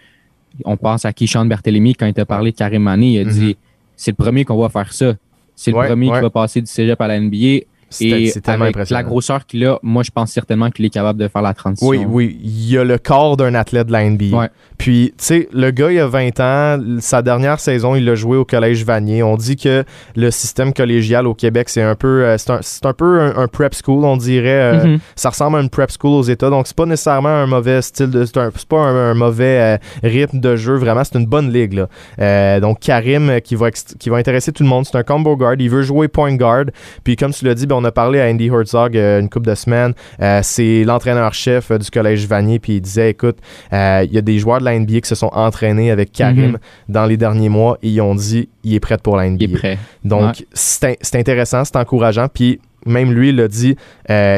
on 0.65 0.77
pense 0.77 1.05
à 1.05 1.13
Kishan 1.13 1.45
Berthelemy 1.45 1.95
quand 1.95 2.05
il 2.05 2.13
t'a 2.13 2.25
parlé 2.25 2.51
de 2.51 2.57
Karim 2.57 2.83
Mané, 2.83 3.13
il 3.13 3.19
a 3.19 3.23
dit 3.25 3.47
mhm. 3.47 3.53
c'est 3.95 4.11
le 4.11 4.15
premier 4.15 4.45
qu'on 4.45 4.57
va 4.57 4.69
faire 4.69 4.91
ça. 4.93 5.15
C'est 5.55 5.71
le 5.71 5.77
premier 5.77 6.07
qui 6.07 6.21
va 6.21 6.29
passer 6.29 6.61
du 6.61 6.67
cégep 6.67 6.99
à 7.01 7.07
la 7.07 7.19
NBA. 7.19 7.65
Et 8.01 8.33
avec 8.45 8.89
la 8.89 9.03
grosseur 9.03 9.45
qu'il 9.45 9.65
a, 9.65 9.79
moi, 9.83 10.03
je 10.03 10.11
pense 10.11 10.31
certainement 10.31 10.69
qu'il 10.69 10.85
est 10.85 10.89
capable 10.89 11.19
de 11.19 11.27
faire 11.27 11.41
la 11.41 11.53
transition. 11.53 11.87
Oui, 11.87 12.05
oui. 12.07 12.39
Il 12.43 12.77
a 12.77 12.83
le 12.83 12.97
corps 12.97 13.37
d'un 13.37 13.55
athlète 13.55 13.87
de 13.87 13.91
la 13.91 14.09
NBA. 14.09 14.49
Puis, 14.77 15.13
tu 15.17 15.25
sais, 15.25 15.49
le 15.51 15.71
gars, 15.71 15.91
il 15.91 15.99
a 15.99 16.07
20 16.07 16.39
ans. 16.39 16.79
Sa 16.99 17.21
dernière 17.21 17.59
saison, 17.59 17.95
il 17.95 18.07
a 18.07 18.15
joué 18.15 18.37
au 18.37 18.45
Collège 18.45 18.85
Vanier. 18.85 19.21
On 19.23 19.35
dit 19.35 19.57
que 19.57 19.83
le 20.15 20.31
système 20.31 20.73
collégial 20.73 21.27
au 21.27 21.33
Québec, 21.33 21.67
c'est 21.67 21.81
un 21.81 21.95
peu, 21.95 22.23
euh, 22.23 22.37
c'est 22.37 22.85
un, 22.85 22.93
peu 22.93 23.19
un, 23.19 23.47
prep 23.49 23.73
school, 23.75 24.05
on 24.05 24.15
dirait. 24.15 24.47
Euh, 24.47 24.85
mm-hmm. 24.85 24.99
Ça 25.17 25.31
ressemble 25.31 25.57
à 25.57 25.61
une 25.61 25.69
prep 25.69 25.91
school 25.91 26.11
aux 26.11 26.23
États. 26.23 26.49
Donc, 26.49 26.65
c'est 26.65 26.77
pas 26.77 26.85
nécessairement 26.85 27.27
un 27.27 27.45
mauvais 27.45 27.81
style 27.81 28.09
de. 28.09 28.23
C'est 28.23 28.67
pas 28.69 28.79
un, 28.79 29.13
mauvais 29.15 29.59
euh, 29.59 29.77
rythme 30.01 30.39
de 30.39 30.55
jeu. 30.55 30.75
Vraiment, 30.75 31.03
c'est 31.03 31.19
une 31.19 31.25
bonne 31.25 31.51
ligue, 31.51 31.73
là. 32.17 32.59
donc, 32.61 32.79
Karim, 32.79 33.41
qui 33.41 33.55
va, 33.55 33.71
qui 33.71 34.09
va 34.09 34.15
intéresser 34.15 34.53
tout 34.53 34.63
le 34.63 34.69
monde, 34.69 34.85
c'est 34.85 34.97
un 34.97 35.03
combo 35.03 35.35
guard. 35.35 35.55
Il 35.59 35.69
veut 35.69 35.81
jouer 35.81 36.07
point 36.07 36.33
guard. 36.35 36.65
Puis, 37.03 37.17
comme 37.17 37.33
tu 37.33 37.43
l'as 37.43 37.55
dit, 37.55 37.67
ben, 37.67 37.78
on 37.79 37.83
a 37.85 37.91
parlé 37.91 38.19
à 38.19 38.25
Andy 38.25 38.47
Herzog 38.47 38.97
euh, 38.97 39.19
une 39.19 39.29
couple 39.29 39.47
de 39.47 39.55
semaines. 39.55 39.93
Euh, 40.21 40.41
c'est 40.43 40.83
l'entraîneur-chef 40.83 41.71
euh, 41.71 41.77
du 41.77 41.89
Collège 41.89 42.27
Vanier, 42.27 42.59
puis 42.59 42.73
il 42.73 42.81
disait, 42.81 43.11
écoute, 43.11 43.37
il 43.71 44.09
y 44.11 44.17
a 44.17 44.21
des 44.21 44.39
joueurs 44.39 44.59
de 44.59 44.65
la 44.65 44.77
NBA 44.77 45.01
qui 45.01 45.09
se 45.09 45.15
sont 45.15 45.31
entraînés 45.33 45.91
avec 45.91 46.11
Karim 46.11 46.51
mhm. 46.51 46.57
dans 46.89 47.05
les 47.05 47.17
derniers 47.17 47.49
mois 47.49 47.77
et 47.81 47.89
ils 47.89 48.01
ont 48.01 48.15
dit, 48.15 48.49
il 48.63 48.75
est 48.75 48.79
prêt 48.79 48.97
pour 49.01 49.15
la 49.15 49.29
NBA. 49.29 49.45
Il 49.45 49.51
est 49.53 49.57
prêt. 49.57 49.77
Donc, 50.03 50.45
c'est 50.53 51.15
intéressant, 51.15 51.63
c'est 51.63 51.77
encourageant. 51.77 52.27
Puis 52.33 52.59
même 52.85 53.13
lui, 53.13 53.29
il 53.29 53.39
a 53.39 53.47
dit, 53.47 53.75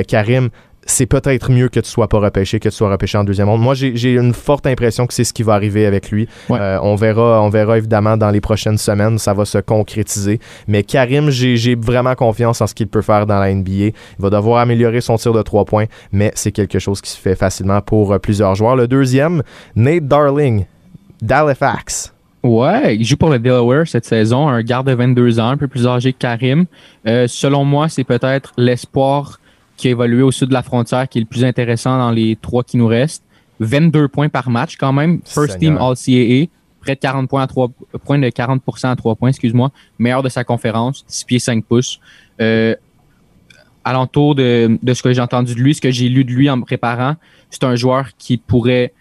Karim, 0.08 0.50
c'est 0.86 1.06
peut-être 1.06 1.52
mieux 1.52 1.70
que 1.70 1.80
tu 1.80 1.90
sois 1.90 2.08
pas 2.08 2.20
repêché, 2.20 2.60
que 2.60 2.70
tu 2.70 2.76
sois 2.76 2.90
repêché 2.90 3.18
en 3.18 3.24
deuxième 3.24 3.50
ronde. 3.50 3.62
Moi, 3.62 3.76
j'ai 3.76 4.14
une 4.14 4.34
forte 4.34 4.66
impression 4.66 5.08
que 5.08 5.14
c'est 5.14 5.24
ce 5.24 5.34
qui 5.34 5.44
va 5.44 5.54
arriver 5.54 5.86
avec 5.86 6.12
lui. 6.12 6.28
Euh, 6.50 6.80
on 6.82 6.96
verra, 6.96 7.42
on 7.42 7.50
verra 7.50 7.78
évidemment 7.78 8.18
dans 8.18 8.32
les 8.32 8.42
prochaines 8.42 8.78
semaines, 8.78 9.18
ça 9.20 9.34
va 9.34 9.46
se 9.46 9.60
concrétiser. 9.60 10.40
Mais 10.68 10.84
Karim, 10.84 11.30
j'ai 11.30 11.76
vraiment 11.76 12.16
confiance 12.16 12.62
en 12.62 12.68
ce 12.68 12.74
qu'il 12.74 12.88
peut 12.88 13.02
faire 13.02 13.26
dans 13.26 13.40
la 13.40 13.54
NBA. 13.54 13.72
Il 13.72 13.94
va 14.20 14.30
devoir 14.30 14.60
améliorer 14.60 15.02
son 15.02 15.18
tir 15.18 15.34
de 15.34 15.42
trois 15.42 15.66
points, 15.66 15.86
mais 16.12 16.32
c'est 16.36 16.52
quelque 16.52 16.80
chose 16.80 17.02
qui 17.02 17.12
se 17.12 17.18
fait 17.18 17.36
facilement 17.36 17.82
pour 17.82 18.14
euh, 18.14 18.20
plusieurs 18.20 18.56
joueurs. 18.56 18.76
Le 18.76 18.88
deuxième, 18.88 19.44
Nate 19.76 20.08
Darling, 20.08 20.66
d'Halifax. 21.22 22.14
Ouais, 22.44 22.96
il 22.96 23.06
joue 23.06 23.18
pour 23.18 23.30
le 23.30 23.38
Delaware 23.38 23.88
cette 23.88 24.06
saison, 24.06 24.48
un 24.50 24.64
garde 24.64 24.88
de 24.88 24.94
22 24.94 25.40
ans, 25.40 25.50
un 25.50 25.58
peu 25.58 25.68
plus 25.68 25.86
âgé 25.86 26.12
que 26.12 26.18
Karim. 26.18 26.66
Euh, 27.06 27.28
selon 27.28 27.66
moi, 27.66 27.88
c'est 27.88 28.04
peut-être 28.04 28.52
l'espoir 28.58 29.40
qui 29.82 29.88
a 29.88 29.92
évolué 29.92 30.22
au 30.22 30.32
sud 30.32 30.50
de 30.50 30.54
la 30.54 30.62
frontière, 30.62 31.10
qui 31.10 31.18
est 31.18 31.22
le 31.22 31.28
plus 31.28 31.44
intéressant 31.44 31.98
dans 31.98 32.12
les 32.12 32.38
trois 32.40 32.64
qui 32.64 32.78
nous 32.78 32.86
restent. 32.86 33.24
22 33.62 34.10
points 34.10 34.30
par 34.30 34.52
match 34.52 34.78
quand 34.78 34.94
même. 34.94 35.22
First 35.26 35.58
team 35.58 35.76
All 35.78 35.96
CAA. 35.96 36.52
Près 36.82 36.96
de 36.96 37.00
40 37.00 37.28
points 37.28 37.42
à 37.42 37.48
3 37.48 37.70
points 38.06 38.20
de 38.20 38.28
40% 38.28 38.92
à 38.92 38.96
3 38.96 39.16
points, 39.16 39.30
excuse-moi. 39.30 39.72
Meilleur 39.98 40.22
de 40.22 40.30
sa 40.30 40.44
conférence, 40.44 41.04
6 41.08 41.26
pieds 41.26 41.40
5 41.40 41.66
pouces. 41.66 42.00
Euh, 42.40 42.76
alentour 43.84 44.36
de, 44.36 44.78
de 44.82 44.94
ce 44.94 45.02
que 45.02 45.14
j'ai 45.14 45.22
entendu 45.22 45.56
de 45.56 45.60
lui, 45.60 45.74
ce 45.74 45.82
que 45.82 45.90
j'ai 45.90 46.10
lu 46.10 46.26
de 46.26 46.32
lui 46.32 46.48
en 46.48 46.58
me 46.58 46.64
préparant, 46.64 47.16
c'est 47.50 47.64
un 47.64 47.76
joueur 47.76 48.10
qui 48.20 48.38
pourrait 48.38 48.94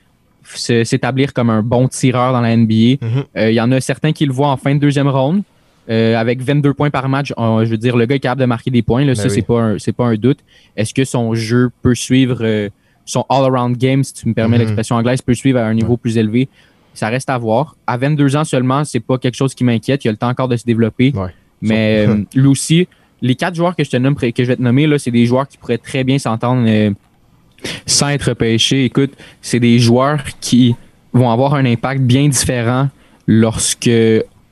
s'établir 0.42 1.34
comme 1.34 1.50
un 1.50 1.62
bon 1.62 1.88
tireur 1.88 2.32
dans 2.32 2.40
la 2.40 2.56
NBA. 2.56 2.74
Mm-hmm. 2.74 3.24
Euh, 3.36 3.50
il 3.50 3.54
y 3.54 3.60
en 3.60 3.70
a 3.70 3.82
certains 3.82 4.12
qui 4.12 4.24
le 4.24 4.32
voient 4.32 4.48
en 4.48 4.56
fin 4.56 4.74
de 4.74 4.80
deuxième 4.80 5.08
ronde. 5.08 5.42
Euh, 5.90 6.14
avec 6.14 6.40
22 6.40 6.72
points 6.72 6.90
par 6.90 7.08
match, 7.08 7.32
je 7.36 7.68
veux 7.68 7.76
dire, 7.76 7.96
le 7.96 8.06
gars 8.06 8.14
est 8.14 8.20
capable 8.20 8.40
de 8.40 8.46
marquer 8.46 8.70
des 8.70 8.82
points. 8.82 9.00
Là, 9.00 9.14
ben 9.14 9.16
ça, 9.16 9.28
c'est 9.28 9.42
pas, 9.42 9.60
un, 9.60 9.76
pas 9.96 10.06
un 10.06 10.14
doute. 10.14 10.38
Est-ce 10.76 10.94
que 10.94 11.04
son 11.04 11.34
jeu 11.34 11.70
peut 11.82 11.96
suivre 11.96 12.38
euh, 12.42 12.68
son 13.04 13.24
all-around 13.28 13.76
game, 13.76 14.04
si 14.04 14.14
tu 14.14 14.28
me 14.28 14.34
permets 14.34 14.56
mm-hmm. 14.56 14.60
l'expression 14.60 14.96
anglaise, 14.96 15.20
peut 15.20 15.34
suivre 15.34 15.58
à 15.58 15.64
un 15.64 15.74
niveau 15.74 15.96
plus 15.96 16.16
élevé? 16.16 16.48
Ça 16.94 17.08
reste 17.08 17.28
à 17.28 17.36
voir. 17.38 17.76
À 17.88 17.96
22 17.96 18.36
ans 18.36 18.44
seulement, 18.44 18.84
c'est 18.84 19.00
pas 19.00 19.18
quelque 19.18 19.34
chose 19.34 19.52
qui 19.52 19.64
m'inquiète. 19.64 20.04
Il 20.04 20.08
a 20.08 20.10
le 20.12 20.16
temps 20.16 20.28
encore 20.28 20.48
de 20.48 20.56
se 20.56 20.64
développer. 20.64 21.12
Mais 21.60 22.06
euh, 22.06 22.18
lui 22.36 22.46
aussi, 22.46 22.86
les 23.20 23.34
quatre 23.34 23.56
joueurs 23.56 23.74
que 23.74 23.82
je 23.82 23.90
te 23.90 23.96
nomme, 23.96 24.14
que 24.14 24.30
je 24.36 24.44
vais 24.44 24.56
te 24.56 24.62
nommer, 24.62 24.86
là, 24.86 24.96
c'est 24.96 25.10
des 25.10 25.26
joueurs 25.26 25.48
qui 25.48 25.58
pourraient 25.58 25.78
très 25.78 26.04
bien 26.04 26.20
s'entendre 26.20 26.68
sans 27.86 28.08
être 28.10 28.34
pêchés. 28.34 28.84
Écoute, 28.84 29.12
c'est 29.42 29.60
des 29.60 29.80
joueurs 29.80 30.22
qui 30.40 30.76
vont 31.12 31.30
avoir 31.30 31.54
un 31.54 31.64
impact 31.64 32.00
bien 32.02 32.28
différent 32.28 32.88
lorsque 33.26 33.90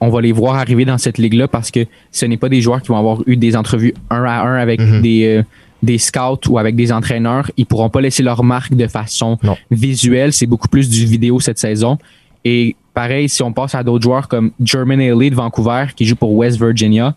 on 0.01 0.11
va 0.11 0.21
les 0.21 0.33
voir 0.33 0.57
arriver 0.57 0.85
dans 0.85 0.99
cette 0.99 1.19
ligue-là 1.19 1.49
parce 1.49 1.71
que 1.71 1.87
ce 2.13 2.27
n'est 2.27 2.37
pas 2.37 2.49
des 2.49 2.61
joueurs 2.61 2.83
qui 2.83 2.89
vont 2.89 2.97
avoir 2.97 3.21
eu 3.27 3.37
des 3.37 3.57
entrevues 3.57 3.95
un 4.11 4.25
à 4.25 4.43
un 4.43 4.55
avec 4.57 4.81
mhm. 4.81 5.03
des, 5.03 5.25
euh, 5.25 5.43
des 5.83 5.99
scouts 5.99 6.49
ou 6.49 6.59
avec 6.59 6.77
des 6.77 6.93
entraîneurs. 6.93 7.51
Ils 7.57 7.67
pourront 7.67 7.91
pas 7.91 8.01
laisser 8.01 8.23
leur 8.23 8.45
marque 8.45 8.75
de 8.75 8.87
façon 8.87 9.39
visuelle. 9.71 10.33
C'est 10.33 10.47
beaucoup 10.47 10.69
plus 10.69 10.89
du 10.89 11.05
vidéo 11.05 11.41
cette 11.41 11.59
saison. 11.59 11.99
Et 12.45 12.77
pareil, 12.95 13.29
si 13.29 13.43
on 13.43 13.53
passe 13.53 13.75
à 13.75 13.83
d'autres 13.83 14.05
joueurs 14.05 14.29
comme 14.29 14.53
German 14.63 15.01
Haley 15.01 15.31
de 15.31 15.35
Vancouver 15.35 15.87
qui 15.97 16.05
joue 16.05 16.17
pour 16.17 16.33
West 16.33 16.59
Virginia, 16.59 17.15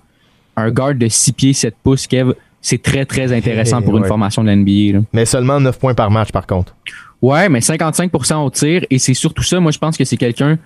un 0.57 0.69
guard 0.71 0.95
de 0.95 1.07
6 1.07 1.31
pieds 1.33 1.53
7 1.53 1.75
pouces, 1.83 2.07
Kev, 2.07 2.33
c'est 2.61 2.81
très, 2.81 3.05
très 3.05 3.33
intéressant 3.33 3.81
pour 3.81 3.97
une 3.97 4.05
formation 4.13 4.43
de 4.43 4.51
l'NBA. 4.51 5.05
Mais 5.13 5.25
seulement 5.25 5.59
9 5.59 5.79
points 5.79 5.93
par 5.93 6.11
match, 6.11 6.31
par 6.31 6.45
contre. 6.45 6.75
Ouais, 7.21 7.49
mais 7.49 7.59
55% 7.59 8.45
au 8.45 8.49
tir. 8.49 8.85
Et 8.89 8.99
c'est 8.99 9.13
surtout 9.13 9.43
ça, 9.43 9.59
moi, 9.59 9.71
je 9.71 9.77
pense 9.77 9.97
que 9.97 10.03
c'est 10.03 10.17
quelqu'un 10.17 10.57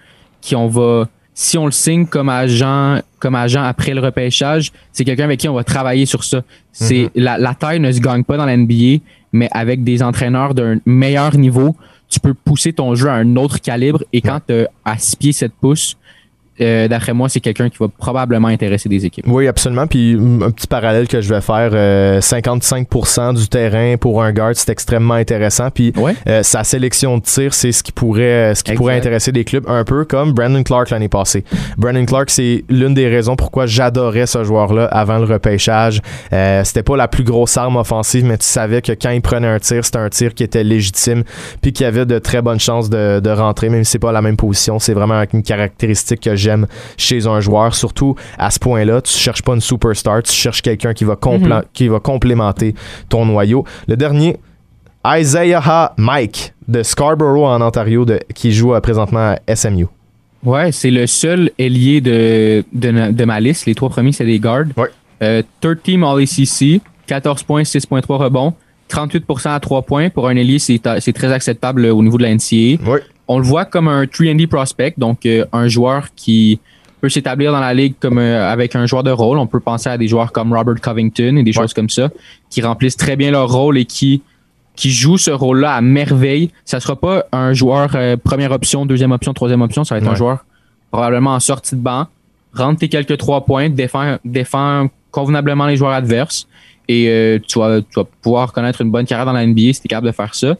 qui 0.41 0.55
on 0.55 0.67
va 0.67 1.07
si 1.37 1.57
on 1.57 1.65
le 1.65 1.71
signe 1.71 2.05
comme 2.05 2.29
agent, 2.29 3.01
comme 3.19 3.35
agent 3.35 3.61
après 3.61 3.93
le 3.93 3.99
repêchage, 3.99 4.71
c'est 4.93 5.03
quelqu'un 5.03 5.25
avec 5.25 5.41
qui 5.41 5.49
on 5.49 5.53
va 5.53 5.65
travailler 5.65 6.05
sur 6.05 6.23
ça. 6.23 6.41
C'est 6.71 7.11
mhm. 7.13 7.23
la, 7.23 7.53
taille 7.53 7.81
ne 7.81 7.91
se 7.91 7.99
gagne 7.99 8.23
pas 8.23 8.37
dans 8.37 8.45
la 8.45 8.55
NBA, 8.55 9.03
mais 9.33 9.49
avec 9.51 9.83
des 9.83 10.01
entraîneurs 10.01 10.53
d'un 10.53 10.79
meilleur 10.85 11.35
niveau, 11.35 11.75
tu 12.07 12.21
peux 12.21 12.33
pousser 12.33 12.71
ton 12.71 12.95
jeu 12.95 13.09
à 13.09 13.15
un 13.15 13.35
autre 13.35 13.59
calibre. 13.59 14.01
Et 14.13 14.21
quand 14.21 14.39
tu 14.47 14.53
as 14.53 14.69
à 14.85 14.97
6 14.97 15.15
pieds 15.17 15.33
7 15.33 15.51
pouces, 15.59 15.97
euh, 16.61 16.87
d'après 16.87 17.13
moi, 17.13 17.27
c'est 17.27 17.41
quelqu'un 17.41 17.69
qui 17.69 17.77
va 17.79 17.87
probablement 17.87 18.47
intéresser 18.47 18.87
des 18.87 19.05
équipes. 19.05 19.25
Oui, 19.27 19.47
absolument. 19.47 19.87
Puis 19.87 20.13
un 20.13 20.51
petit 20.51 20.67
parallèle 20.67 21.07
que 21.07 21.19
je 21.19 21.33
vais 21.33 21.41
faire, 21.41 21.71
55% 22.21 23.19
euh, 23.19 23.33
du 23.33 23.47
terrain 23.47 23.95
pour 23.97 24.23
un 24.23 24.31
guard, 24.31 24.51
c'est 24.53 24.69
extrêmement 24.69 25.15
intéressant. 25.15 25.69
Puis 25.69 25.93
euh, 26.27 26.43
sa 26.43 26.63
sélection 26.63 27.17
de 27.17 27.23
tir, 27.23 27.53
c'est 27.53 27.71
ce 27.71 27.83
qui 27.83 27.91
pourrait, 27.91 28.53
ce 28.55 28.63
qui 28.63 28.73
pourrait 28.73 28.97
intéresser 28.97 29.31
des 29.31 29.43
clubs, 29.43 29.65
un 29.67 29.83
peu 29.83 30.05
comme 30.05 30.31
Brandon 30.31 30.63
Clark 30.63 30.89
l'année 30.89 31.09
passée. 31.09 31.43
Brandon 31.77 32.05
Clark, 32.05 32.29
c'est 32.29 32.63
l'une 32.69 32.93
des 32.93 33.07
raisons 33.07 33.35
pourquoi 33.35 33.65
j'adorais 33.65 34.25
ce 34.25 34.43
joueur-là 34.43 34.85
avant 34.85 35.17
le 35.17 35.25
repêchage. 35.25 36.01
c'était 36.31 36.83
pas 36.83 36.95
la 36.95 37.07
plus 37.07 37.23
grosse 37.23 37.57
arme 37.57 37.75
offensive, 37.75 38.25
mais 38.25 38.37
tu 38.37 38.45
savais 38.45 38.81
que 38.81 38.93
quand 38.93 39.09
il 39.09 39.21
prenait 39.21 39.47
un 39.47 39.59
tir, 39.59 39.83
c'était 39.83 39.97
un 39.97 40.09
tir 40.09 40.33
qui 40.33 40.43
était 40.43 40.63
légitime, 40.63 41.23
puis 41.61 41.73
qui 41.73 41.83
avait 41.83 42.05
de 42.05 42.19
très 42.19 42.41
bonnes 42.41 42.59
chances 42.59 42.89
de, 42.89 43.19
de 43.19 43.29
rentrer, 43.29 43.69
même 43.69 43.83
si 43.83 43.91
c'est 43.91 43.99
pas 43.99 44.11
la 44.11 44.21
même 44.21 44.37
position. 44.37 44.79
C'est 44.79 44.93
vraiment 44.93 45.21
une 45.33 45.43
caractéristique 45.43 46.21
que 46.21 46.35
j'aime 46.45 46.67
chez 46.97 47.25
un 47.27 47.39
joueur. 47.41 47.73
Surtout 47.75 48.15
à 48.37 48.49
ce 48.51 48.59
point-là, 48.59 49.01
tu 49.01 49.11
cherches 49.13 49.41
pas 49.41 49.53
une 49.55 49.61
superstar, 49.61 50.23
tu 50.23 50.31
cherches 50.31 50.61
quelqu'un 50.61 50.93
qui, 50.93 51.03
va 51.03 51.17
Mhm. 51.25 51.63
qui 51.73 51.87
va 51.87 51.99
complémenter 51.99 52.75
ton 53.09 53.25
noyau. 53.25 53.65
Le 53.87 53.95
dernier, 53.97 54.37
Isaiah 55.05 55.93
Mike 55.97 56.53
de 56.67 56.81
Scarborough 56.83 57.45
en 57.45 57.61
Ontario 57.61 58.05
de, 58.05 58.19
qui 58.33 58.51
joue 58.51 58.73
euh, 58.73 58.79
présentement 58.79 59.35
à 59.47 59.55
SMU. 59.55 59.87
Ouais, 60.43 60.71
c'est 60.71 60.91
le 60.91 61.07
seul 61.07 61.51
ailier 61.57 62.01
de, 62.01 62.63
de, 62.73 63.11
de 63.11 63.25
ma 63.25 63.39
liste. 63.39 63.65
Les 63.65 63.75
trois 63.75 63.89
premiers, 63.89 64.11
c'est 64.11 64.25
des 64.25 64.39
guards. 64.39 64.65
Ouais. 64.77 64.89
Euh, 65.23 65.41
third 65.61 65.81
team 65.83 66.03
All-ACC, 66.03 66.81
14 67.07 67.43
points, 67.43 67.63
6.3 67.63 68.17
rebonds, 68.17 68.53
38% 68.89 69.49
à 69.55 69.59
3 69.59 69.81
points. 69.83 70.09
Pour 70.09 70.27
un 70.27 70.35
ailier, 70.35 70.59
c'est 70.59 70.79
c'est 70.99 71.13
très 71.13 71.31
acceptable 71.31 71.85
au 71.87 72.01
niveau 72.03 72.17
de 72.17 72.23
la 72.23 72.29
NCAA. 72.29 72.77
Oui. 72.85 72.99
On 73.27 73.39
le 73.39 73.43
voit 73.45 73.65
comme 73.65 73.87
un 73.87 74.03
3D 74.05 74.47
prospect, 74.47 74.93
donc 74.97 75.25
euh, 75.25 75.45
un 75.51 75.67
joueur 75.67 76.09
qui 76.15 76.59
peut 77.01 77.09
s'établir 77.09 77.51
dans 77.51 77.59
la 77.59 77.73
ligue 77.73 77.95
comme 77.99 78.17
euh, 78.19 78.49
avec 78.51 78.75
un 78.75 78.85
joueur 78.85 79.03
de 79.03 79.11
rôle. 79.11 79.37
On 79.39 79.47
peut 79.47 79.59
penser 79.59 79.89
à 79.89 79.97
des 79.97 80.07
joueurs 80.07 80.31
comme 80.31 80.53
Robert 80.53 80.79
Covington 80.81 81.35
et 81.37 81.43
des 81.43 81.51
Ouais. 81.51 81.63
choses 81.63 81.73
comme 81.73 81.89
ça, 81.89 82.09
qui 82.49 82.61
remplissent 82.61 82.97
très 82.97 83.15
bien 83.15 83.31
leur 83.31 83.51
rôle 83.51 83.77
et 83.77 83.85
qui 83.85 84.21
qui 84.75 84.91
joue 84.91 85.17
ce 85.17 85.31
rôle-là 85.31 85.73
à 85.73 85.79
merveille. 85.81 86.51
Ça 86.65 86.81
sera 86.81 86.97
pas 86.97 87.23
un 87.31 87.53
joueur 87.53 87.91
euh, 87.95 88.17
première 88.17 88.51
option, 88.51 88.85
deuxième 88.85 89.13
option, 89.13 89.33
troisième 89.33 89.61
option. 89.61 89.85
Ça 89.85 89.95
va 89.95 90.01
être 90.01 90.07
un 90.09 90.15
joueur 90.15 90.45
probablement 90.91 91.31
en 91.33 91.39
sortie 91.39 91.75
de 91.75 91.81
banc, 91.81 92.07
rentre 92.53 92.79
tes 92.81 92.89
quelques 92.89 93.17
trois 93.17 93.45
points, 93.45 93.69
défend, 93.69 94.17
défend 94.25 94.87
convenablement 95.11 95.65
les 95.65 95.77
joueurs 95.77 95.91
adverses 95.93 96.45
et 96.89 97.07
euh, 97.09 97.39
tu, 97.47 97.57
vas, 97.59 97.79
tu 97.81 97.87
vas 97.95 98.03
pouvoir 98.21 98.51
connaître 98.51 98.81
une 98.81 98.91
bonne 98.91 99.05
carrière 99.05 99.25
dans 99.25 99.31
la 99.33 99.45
NBA 99.47 99.73
si 99.73 99.81
tu 99.81 99.85
es 99.85 99.87
capable 99.87 100.07
de 100.07 100.11
faire 100.11 100.35
ça. 100.35 100.55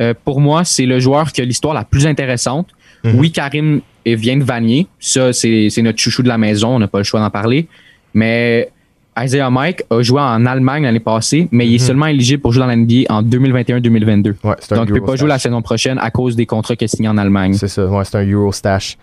Euh, 0.00 0.14
pour 0.24 0.40
moi, 0.40 0.64
c'est 0.64 0.86
le 0.86 0.98
joueur 1.00 1.32
qui 1.32 1.40
a 1.40 1.44
l'histoire 1.44 1.74
la 1.74 1.84
plus 1.84 2.06
intéressante. 2.06 2.68
Mhm. 3.04 3.18
Oui, 3.18 3.30
Karim 3.32 3.80
vient 4.04 4.36
de 4.36 4.44
Vanier. 4.44 4.86
Ça, 5.00 5.32
c'est 5.32 5.70
notre 5.82 5.98
chouchou 5.98 6.22
de 6.22 6.28
la 6.28 6.38
maison. 6.38 6.76
On 6.76 6.78
n'a 6.78 6.88
pas 6.88 6.98
le 6.98 7.04
choix 7.04 7.20
d'en 7.20 7.30
parler. 7.30 7.66
Mais 8.14 8.70
Isaiah 9.18 9.48
Mike 9.50 9.82
a 9.90 10.02
joué 10.02 10.20
en 10.20 10.44
Allemagne 10.46 10.82
l'année 10.82 11.00
passée, 11.00 11.48
mais 11.50 11.66
il 11.66 11.74
est 11.74 11.78
Mhm. 11.80 11.86
seulement 11.86 12.06
éligible 12.06 12.42
pour 12.42 12.52
jouer 12.52 12.60
dans 12.60 12.66
la 12.66 12.76
NBA 12.76 13.04
en 13.08 13.22
2021-2022. 13.22 14.36
Ouais, 14.44 14.54
c'est 14.58 14.72
un 14.72 14.76
Donc, 14.76 14.88
il 14.88 14.94
ne 14.94 14.98
peut 15.00 15.04
pas 15.06 15.16
jouer 15.16 15.28
la 15.28 15.38
saison 15.38 15.62
prochaine 15.62 15.98
à 15.98 16.10
cause 16.10 16.36
des 16.36 16.44
contrats 16.46 16.76
qu'il 16.76 16.84
a 16.84 16.88
signés 16.88 17.08
en 17.08 17.16
Allemagne. 17.16 17.54
C'est 17.54 17.68
ça, 17.68 17.86
ouais, 17.86 18.04
c'est 18.04 18.16
un 18.18 18.26
Euro 18.26 18.52
stash. 18.52 18.96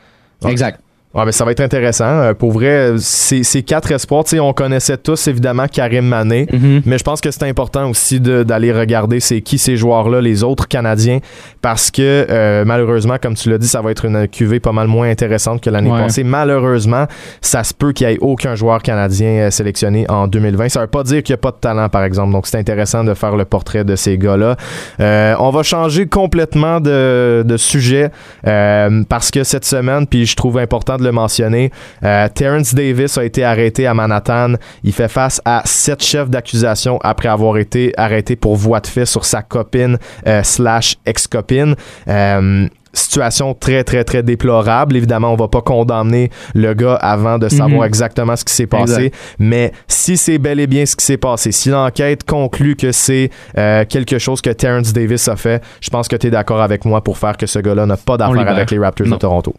Exact. 0.48 0.80
Ouais, 1.14 1.26
ben, 1.26 1.32
ça 1.32 1.46
va 1.46 1.52
être 1.52 1.60
intéressant. 1.62 2.06
Euh, 2.06 2.34
pour 2.34 2.52
vrai, 2.54 2.94
ces, 2.98 3.44
ces 3.44 3.62
quatre 3.62 3.92
espoirs, 3.92 4.24
tu 4.24 4.32
sais, 4.32 4.40
on 4.40 4.52
connaissait 4.52 4.98
tous 4.98 5.28
évidemment 5.28 5.68
Karim 5.72 6.06
Mané. 6.08 6.48
Mhm. 6.52 6.82
Mais 6.86 6.98
je 6.98 7.04
pense 7.04 7.22
que 7.22 7.30
c'est 7.30 7.44
important 7.44 7.88
aussi 7.90 8.20
d'aller 8.20 8.72
regarder 8.74 9.20
c'est 9.20 9.42
qui 9.42 9.58
ces 9.60 9.78
joueurs-là, 9.78 10.22
les 10.22 10.44
autres 10.44 10.68
Canadiens, 10.68 11.20
parce 11.62 11.92
que 11.92 12.02
euh, 12.30 12.64
malheureusement, 12.66 13.18
comme 13.22 13.36
tu 13.36 13.50
l'as 13.52 13.60
dit, 13.60 13.68
ça 13.68 13.82
va 13.82 13.92
être 13.92 14.06
une 14.06 14.28
cuvée 14.28 14.60
pas 14.60 14.72
mal 14.72 14.88
moins 14.88 15.10
intéressante 15.10 15.62
que 15.62 15.70
l'année 15.70 15.92
Ouais. 15.92 16.00
passée. 16.00 16.24
Malheureusement, 16.24 17.06
ça 17.42 17.64
se 17.64 17.74
peut 17.76 17.92
qu'il 17.92 18.08
n'y 18.08 18.14
ait 18.14 18.18
aucun 18.20 18.56
joueur 18.56 18.82
canadien 18.82 19.28
euh, 19.28 19.52
sélectionné 19.52 20.10
en 20.10 20.28
2020. 20.28 20.70
Ça 20.70 20.82
veut 20.82 20.88
pas 20.88 21.04
dire 21.04 21.22
qu'il 21.22 21.34
n'y 21.34 21.40
a 21.40 21.42
pas 21.42 21.52
de 21.52 21.58
talent, 21.58 21.90
par 21.90 22.04
exemple. 22.06 22.32
Donc 22.32 22.48
c'est 22.48 22.58
intéressant 22.58 23.04
de 23.04 23.14
faire 23.14 23.36
le 23.36 23.46
portrait 23.46 23.84
de 23.84 23.96
ces 23.96 24.18
gars-là. 24.18 24.56
Euh, 25.00 25.36
on 25.40 25.52
va 25.52 25.62
changer 25.62 26.08
complètement 26.08 26.80
de, 26.80 27.44
de 27.46 27.58
sujet 27.58 28.10
euh, 28.48 29.04
parce 29.08 29.30
que 29.30 29.44
cette 29.44 29.66
semaine, 29.66 30.08
puis 30.08 30.26
je 30.26 30.36
trouve 30.36 30.58
important 30.58 30.98
de 30.98 31.03
le 31.04 31.12
mentionner, 31.12 31.72
euh, 32.04 32.28
Terrence 32.34 32.74
Davis 32.74 33.18
a 33.18 33.24
été 33.24 33.44
arrêté 33.44 33.86
à 33.88 33.94
Manhattan. 33.94 34.54
Il 34.84 34.94
fait 34.94 35.08
face 35.08 35.42
à 35.46 35.62
sept 35.66 36.04
chefs 36.04 36.30
d'accusation 36.30 37.00
après 37.04 37.30
avoir 37.30 37.58
été 37.58 37.94
arrêté 37.98 38.36
pour 38.36 38.56
voie 38.56 38.80
de 38.80 38.88
fait 38.88 39.06
sur 39.06 39.26
sa 39.26 39.42
copine 39.42 39.98
euh, 40.28 40.42
slash 40.44 40.96
ex-copine. 41.06 41.76
Euh, 42.08 42.68
Situation 42.96 43.56
très, 43.56 43.84
très, 43.84 44.04
très 44.04 44.22
déplorable. 44.22 44.96
Évidemment, 44.96 45.34
on 45.34 45.36
va 45.36 45.48
pas 45.48 45.62
condamner 45.64 46.30
le 46.54 46.76
gars 46.76 46.94
avant 46.94 47.40
de 47.40 47.50
savoir 47.50 47.82
Mhm. 47.82 47.88
exactement 47.88 48.36
ce 48.36 48.46
qui 48.46 48.54
s'est 48.54 48.68
passé. 48.68 49.06
Exact. 49.06 49.16
Mais 49.40 49.72
si 49.88 50.16
c'est 50.16 50.38
bel 50.38 50.60
et 50.60 50.68
bien 50.68 50.86
ce 50.86 50.96
qui 50.96 51.04
s'est 51.04 51.18
passé, 51.18 51.52
si 51.52 51.70
l'enquête 51.70 52.24
conclut 52.24 52.76
que 52.76 52.92
c'est 52.92 53.32
euh, 53.58 53.84
quelque 53.86 54.20
chose 54.20 54.42
que 54.42 54.52
Terrence 54.52 54.94
Davis 54.94 55.28
a 55.28 55.36
fait, 55.36 55.64
je 55.82 55.90
pense 55.90 56.08
que 56.08 56.16
tu 56.16 56.28
es 56.28 56.30
d'accord 56.30 56.62
avec 56.62 56.86
moi 56.86 57.02
pour 57.04 57.18
faire 57.18 57.36
que 57.36 57.48
ce 57.48 57.58
gars-là 57.58 57.88
n'a 57.88 57.98
pas 57.98 58.16
d'affaire 58.16 58.48
avec 58.48 58.70
les 58.70 58.78
Raptors 58.78 59.08
de. 59.08 59.16
Toronto. 59.16 59.56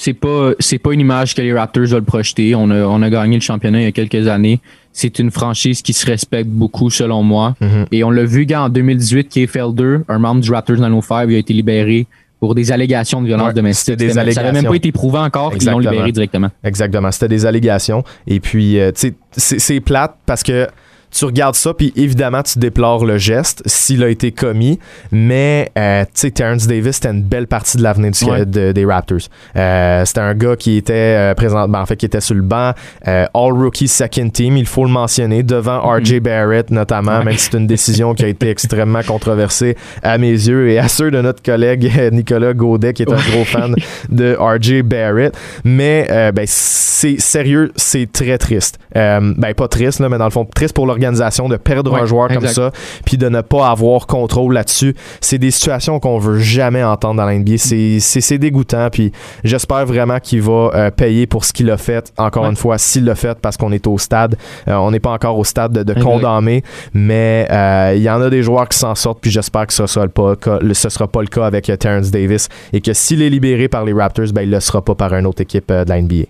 C'est 0.00 0.12
pas 0.14 0.52
c'est 0.60 0.78
pas 0.78 0.92
une 0.92 1.00
image 1.00 1.34
que 1.34 1.42
les 1.42 1.52
Raptors 1.52 1.86
veulent 1.86 2.04
projeter. 2.04 2.54
On 2.54 2.70
a, 2.70 2.82
on 2.86 3.02
a 3.02 3.10
gagné 3.10 3.34
le 3.34 3.40
championnat 3.42 3.80
il 3.80 3.84
y 3.84 3.88
a 3.88 3.92
quelques 3.92 4.28
années. 4.28 4.60
C'est 4.92 5.18
une 5.18 5.32
franchise 5.32 5.82
qui 5.82 5.92
se 5.92 6.06
respecte 6.06 6.48
beaucoup 6.48 6.88
selon 6.88 7.24
moi. 7.24 7.56
Mhm. 7.60 7.86
Et 7.90 8.04
on 8.04 8.10
l'a 8.10 8.24
vu 8.24 8.46
gars, 8.46 8.62
en 8.62 8.68
2018, 8.68 9.28
Kay 9.28 9.46
Felder, 9.48 9.98
un 10.08 10.18
membre 10.20 10.40
du 10.40 10.52
Raptors 10.52 10.76
905, 10.78 11.26
il 11.30 11.34
a 11.34 11.38
été 11.38 11.52
libéré 11.52 12.06
pour 12.38 12.54
des 12.54 12.70
allégations 12.70 13.20
de 13.20 13.26
violence 13.26 13.48
Ouais, 13.48 13.54
domestique. 13.54 13.94
c'était 13.98 14.06
des 14.06 14.12
Ça 14.12 14.42
n'avait 14.42 14.52
même 14.52 14.64
pas 14.66 14.76
été 14.76 14.92
prouvé 14.92 15.18
encore, 15.18 15.52
ils 15.60 15.66
l'ont 15.66 15.80
libéré 15.80 16.12
directement. 16.12 16.50
Exactement. 16.62 17.10
C'était 17.10 17.26
des 17.28 17.44
allégations. 17.46 18.04
Et 18.28 18.38
puis, 18.38 18.78
euh, 18.78 18.92
tu 18.92 19.00
sais, 19.08 19.14
c'est- 19.32 19.58
c'est 19.58 19.80
plate 19.80 20.14
parce 20.26 20.44
que 20.44 20.68
tu 21.10 21.24
regardes 21.24 21.54
ça, 21.54 21.72
puis 21.74 21.92
évidemment, 21.96 22.42
tu 22.42 22.58
déplores 22.58 23.04
le 23.04 23.18
geste 23.18 23.62
s'il 23.66 24.02
a 24.04 24.08
été 24.08 24.32
commis. 24.32 24.78
Mais, 25.10 25.70
euh, 25.78 26.04
tu 26.04 26.10
sais, 26.14 26.30
Terrence 26.30 26.66
Davis, 26.66 26.96
c'était 26.96 27.10
une 27.10 27.22
belle 27.22 27.46
partie 27.46 27.76
de 27.78 27.82
l'avenir 27.82 28.10
du- 28.12 28.24
Ouais. 28.24 28.44
de- 28.46 28.72
des 28.72 28.84
Raptors. 28.84 29.18
Euh, 29.56 30.04
c'était 30.04 30.20
un 30.20 30.34
gars 30.34 30.56
qui 30.56 30.76
était 30.76 30.92
euh, 30.94 31.34
présent, 31.34 31.66
ben, 31.68 31.80
en 31.80 31.86
fait, 31.86 31.96
qui 31.96 32.06
était 32.06 32.20
sur 32.20 32.34
le 32.34 32.42
banc, 32.42 32.72
euh, 33.06 33.24
All 33.34 33.52
Rookie 33.52 33.88
Second 33.88 34.28
Team, 34.30 34.56
il 34.56 34.66
faut 34.66 34.84
le 34.84 34.90
mentionner, 34.90 35.42
devant 35.42 35.80
RJ 35.80 36.20
Barrett 36.20 36.70
notamment, 36.70 37.18
Ouais. 37.18 37.24
même 37.24 37.36
si 37.36 37.48
c'est 37.50 37.58
une 37.58 37.66
décision 37.66 38.14
qui 38.14 38.24
a 38.24 38.28
été 38.28 38.50
extrêmement 38.50 39.02
controversée 39.06 39.76
à 40.02 40.18
mes 40.18 40.30
yeux 40.32 40.68
et 40.70 40.78
à 40.78 40.88
ceux 40.88 41.10
de 41.10 41.20
notre 41.22 41.42
collègue 41.42 41.90
Nicolas 42.12 42.52
Gaudet, 42.54 42.92
qui 42.92 43.02
est 43.02 43.12
un 43.12 43.30
gros 43.30 43.44
fan 43.44 43.74
de 44.10 44.36
RJ 44.38 44.82
Barrett. 44.82 45.36
Mais 45.64 46.06
ben, 46.34 46.44
c'est 46.46 47.20
sérieux, 47.20 47.72
c'est 47.76 48.10
très 48.10 48.38
triste. 48.38 48.78
Ben 48.94 49.54
pas 49.56 49.68
triste, 49.68 50.00
là, 50.00 50.08
mais 50.08 50.18
dans 50.18 50.24
le 50.24 50.30
fond, 50.30 50.44
triste 50.44 50.74
pour 50.74 50.86
de 50.98 51.56
perdre 51.56 51.92
Ouais, 51.92 52.00
un 52.00 52.06
joueur 52.06 52.28
comme 52.28 52.46
ça, 52.46 52.70
puis 53.04 53.16
de 53.16 53.28
ne 53.28 53.40
pas 53.40 53.68
avoir 53.68 54.06
contrôle 54.06 54.54
là-dessus. 54.54 54.94
C'est 55.20 55.38
des 55.38 55.50
situations 55.50 56.00
qu'on 56.00 56.18
veut 56.18 56.38
jamais 56.38 56.82
entendre 56.82 57.16
dans 57.16 57.24
la 57.24 57.34
NBA. 57.34 57.58
C'est- 57.58 58.38
dégoûtant, 58.38 58.88
puis 58.90 59.10
j'espère 59.42 59.84
vraiment 59.86 60.20
qu'il 60.20 60.42
va 60.42 60.70
euh, 60.74 60.90
payer 60.90 61.26
pour 61.26 61.44
ce 61.44 61.52
qu'il 61.52 61.70
a 61.70 61.76
fait. 61.76 62.12
Encore 62.18 62.44
Ouais. 62.44 62.50
une 62.50 62.56
fois, 62.56 62.78
s'il 62.78 63.04
l'a 63.04 63.14
fait, 63.14 63.36
parce 63.40 63.56
qu'on 63.56 63.72
est 63.72 63.86
au 63.86 63.98
stade. 63.98 64.36
Euh, 64.68 64.74
on 64.74 64.90
n'est 64.90 65.00
pas 65.00 65.10
encore 65.10 65.36
au 65.38 65.44
stade 65.44 65.72
de, 65.72 65.94
condamner, 66.00 66.62
mais 66.94 67.48
euh, 67.50 67.94
il 67.96 68.02
y 68.02 68.10
en 68.10 68.20
a 68.20 68.30
des 68.30 68.42
joueurs 68.42 68.68
qui 68.68 68.78
s'en 68.78 68.94
sortent, 68.94 69.18
puis 69.20 69.30
j'espère 69.30 69.66
que 69.66 69.72
ce 69.72 69.86
sera, 69.86 70.04
le 70.04 70.10
pas, 70.10 70.36
que 70.36 70.72
ce 70.72 70.88
sera 70.88 71.08
pas 71.08 71.20
le 71.22 71.26
cas 71.26 71.46
avec 71.46 71.64
Terrence 71.78 72.10
Davis, 72.10 72.48
et 72.72 72.80
que 72.80 72.92
s'il 72.92 73.22
est 73.22 73.30
libéré 73.30 73.68
par 73.68 73.84
les 73.84 73.92
Raptors, 73.92 74.26
ben, 74.32 74.42
il 74.42 74.50
le 74.50 74.60
sera 74.60 74.82
pas 74.82 74.94
par 74.94 75.12
une 75.14 75.26
autre 75.26 75.42
équipe 75.42 75.68
de 75.68 75.88
la 75.88 76.00
NBA. 76.00 76.26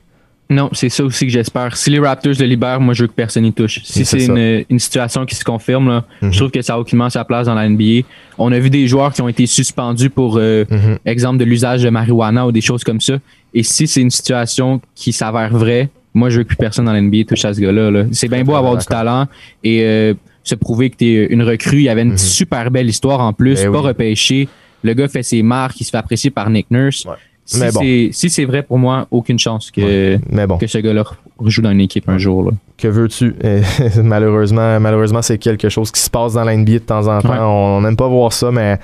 Non, 0.50 0.70
c'est 0.72 0.88
ça 0.88 1.04
aussi 1.04 1.26
que 1.26 1.32
j'espère. 1.32 1.76
Si 1.76 1.90
les 1.90 1.98
Raptors 1.98 2.32
le 2.38 2.46
libèrent, 2.46 2.80
moi 2.80 2.94
je 2.94 3.02
veux 3.02 3.08
que 3.08 3.12
personne 3.12 3.42
n'y 3.42 3.52
touche. 3.52 3.80
Si 3.84 4.04
C'est 4.06 4.24
une, 4.24 4.64
une 4.70 4.78
situation 4.78 5.26
qui 5.26 5.34
se 5.34 5.44
confirme, 5.44 5.88
là, 5.88 6.04
Mhm. 6.22 6.32
je 6.32 6.38
trouve 6.38 6.50
que 6.50 6.62
ça 6.62 6.74
a 6.74 6.78
aucunement 6.78 7.10
sa 7.10 7.22
place 7.24 7.46
dans 7.46 7.54
la 7.54 7.68
NBA. 7.68 8.06
On 8.38 8.50
a 8.50 8.58
vu 8.58 8.70
des 8.70 8.86
joueurs 8.86 9.12
qui 9.12 9.20
ont 9.20 9.28
été 9.28 9.44
suspendus 9.46 10.08
pour 10.08 10.38
euh, 10.38 10.64
Mhm. 10.70 10.98
exemple 11.04 11.36
de 11.38 11.44
l'usage 11.44 11.82
de 11.82 11.90
marijuana 11.90 12.46
ou 12.46 12.52
des 12.52 12.62
choses 12.62 12.82
comme 12.82 13.00
ça. 13.00 13.18
Et 13.52 13.62
si 13.62 13.86
c'est 13.86 14.00
une 14.00 14.10
situation 14.10 14.80
qui 14.94 15.12
s'avère 15.12 15.50
vraie, 15.52 15.90
moi 16.14 16.30
je 16.30 16.38
veux 16.38 16.42
que 16.44 16.48
plus 16.48 16.56
personne 16.56 16.86
dans 16.86 16.92
la 16.92 17.00
NBA 17.02 17.24
touche 17.24 17.44
à 17.44 17.52
ce 17.52 17.60
gars-là. 17.60 17.90
là. 17.90 18.04
C'est 18.12 18.28
bien 18.28 18.42
beau 18.42 18.54
avoir 18.54 18.76
du 18.78 18.86
talent 18.86 19.26
et 19.62 19.84
euh, 19.84 20.14
se 20.44 20.54
prouver 20.54 20.88
que 20.88 20.96
tu 20.96 21.04
es 21.04 21.26
une 21.26 21.42
recrue. 21.42 21.76
Il 21.80 21.82
y 21.82 21.88
avait 21.90 22.02
une 22.02 22.12
Mhm. 22.12 22.16
super 22.18 22.70
belle 22.70 22.88
histoire 22.88 23.20
en 23.20 23.34
plus, 23.34 23.60
Eh 23.60 23.64
pas 23.66 23.70
oui. 23.80 23.86
repêché. 23.88 24.48
Le 24.82 24.94
gars 24.94 25.08
fait 25.08 25.22
ses 25.24 25.42
marques, 25.42 25.78
il 25.80 25.84
se 25.84 25.90
fait 25.90 25.96
apprécier 25.98 26.30
par 26.30 26.48
Nick 26.48 26.70
Nurse. 26.70 27.04
Ouais. 27.04 27.12
Si 27.50 27.58
bon. 27.58 27.80
c'est 27.80 28.08
si 28.12 28.28
c'est 28.28 28.44
vrai 28.44 28.62
pour 28.62 28.78
moi, 28.78 29.06
aucune 29.10 29.38
chance 29.38 29.70
que, 29.70 30.18
Mais 30.30 30.46
bon. 30.46 30.58
que 30.58 30.66
ce 30.66 30.76
gars-là 30.78 31.02
rejoue 31.38 31.62
dans 31.62 31.70
une 31.70 31.80
équipe 31.80 32.06
un 32.08 32.18
jour. 32.18 32.44
Là. 32.44 32.50
que 32.76 32.88
veux-tu? 32.88 33.34
Malheureusement, 34.02 34.78
malheureusement, 34.78 35.22
c'est 35.22 35.38
quelque 35.38 35.70
chose 35.70 35.90
qui 35.90 36.00
se 36.00 36.10
passe 36.10 36.34
dans 36.34 36.44
la 36.44 36.54
NBA 36.54 36.72
de 36.72 36.78
temps 36.78 37.06
en 37.06 37.22
temps. 37.22 37.30
Ouais. 37.30 37.38
On 37.40 37.80
n'aime 37.80 37.96
pas 37.96 38.08
voir 38.08 38.34
ça, 38.34 38.50
mais 38.50 38.78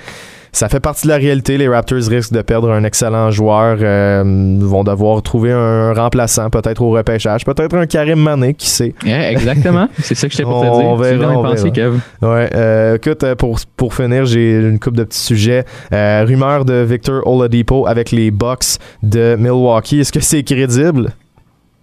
ça 0.54 0.68
fait 0.68 0.80
partie 0.80 1.06
de 1.06 1.12
la 1.12 1.16
réalité. 1.18 1.58
Les 1.58 1.68
Raptors 1.68 1.98
risquent 2.08 2.32
de 2.32 2.42
perdre 2.42 2.70
un 2.70 2.84
excellent 2.84 3.30
joueur. 3.30 3.78
euh, 3.80 4.22
vont 4.60 4.84
devoir 4.84 5.20
trouver 5.22 5.52
un 5.52 5.92
remplaçant, 5.92 6.48
peut-être 6.48 6.80
au 6.80 6.90
repêchage, 6.90 7.44
peut-être 7.44 7.74
un 7.76 7.86
Karim 7.86 8.20
Mané, 8.20 8.54
qui 8.54 8.68
sait. 8.68 8.94
Yeah, 9.04 9.32
exactement. 9.32 9.88
c'est 9.98 10.14
ça 10.14 10.28
que 10.28 10.32
j'étais 10.32 10.44
pour 10.44 10.62
te 10.62 10.66
On 10.66 10.96
dire. 10.96 10.96
verra, 10.96 11.18
viens 11.18 11.32
de 11.32 11.36
on 11.36 11.42
verra. 11.42 11.70
Kev. 11.70 11.98
Ouais, 12.22 12.50
euh, 12.54 12.96
écoute, 12.96 13.24
euh, 13.24 13.34
pour, 13.34 13.58
pour 13.76 13.94
finir, 13.94 14.26
j'ai 14.26 14.60
une 14.60 14.78
coupe 14.78 14.96
de 14.96 15.04
petits 15.04 15.18
sujets. 15.20 15.64
Euh, 15.92 16.24
rumeur 16.26 16.64
de 16.64 16.74
Victor 16.88 17.26
Oladipo 17.26 17.86
avec 17.86 18.10
les 18.12 18.30
Bucks 18.30 18.78
de 19.02 19.36
Milwaukee. 19.38 20.00
Est-ce 20.00 20.12
que 20.12 20.20
c'est 20.20 20.42
crédible? 20.44 21.10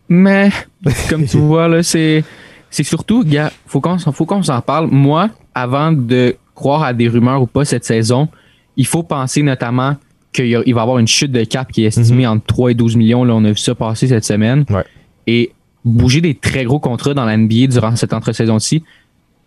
Mais, 0.08 0.50
comme 1.10 1.26
tu 1.26 1.38
vois, 1.38 1.68
là, 1.68 1.84
c'est, 1.84 2.24
c'est 2.70 2.84
surtout, 2.84 3.24
gars, 3.26 3.52
faut 3.68 3.82
qu'on, 3.82 3.98
faut 3.98 4.26
qu'on 4.26 4.44
s'en 4.44 4.62
parle. 4.62 4.88
Moi, 4.90 5.30
avant 5.54 5.92
de 5.92 6.36
croire 6.56 6.84
à 6.84 6.94
des 6.94 7.08
rumeurs 7.08 7.42
ou 7.42 7.48
pas 7.48 7.66
cette 7.66 7.86
saison, 7.86 8.28
il 8.78 8.86
faut 8.86 9.04
penser 9.04 9.44
notamment 9.44 9.96
qu'il 10.34 10.56
va 10.56 10.64
y 10.66 10.72
avoir 10.72 10.98
une 10.98 11.08
chute 11.08 11.32
de 11.32 11.44
cap 11.44 11.72
qui 11.72 11.84
est 11.84 11.88
estimée 11.88 12.26
entre 12.26 12.46
3 12.46 12.72
et 12.72 12.74
12 12.74 12.96
millions. 12.96 13.24
Là, 13.24 13.34
on 13.36 13.44
a 13.44 13.50
vu 13.50 13.58
ça 13.58 13.76
passer 13.76 14.08
cette 14.08 14.24
semaine. 14.24 14.66
Ouais. 14.70 14.84
Et 15.28 15.52
bouger 15.84 16.22
des 16.22 16.36
très 16.36 16.64
gros 16.64 16.80
contrats 16.80 17.14
dans 17.14 17.26
la 17.26 17.36
NBA 17.38 17.68
durant 17.68 17.96
cette 17.96 18.14
entre-saison-ci, 18.14 18.84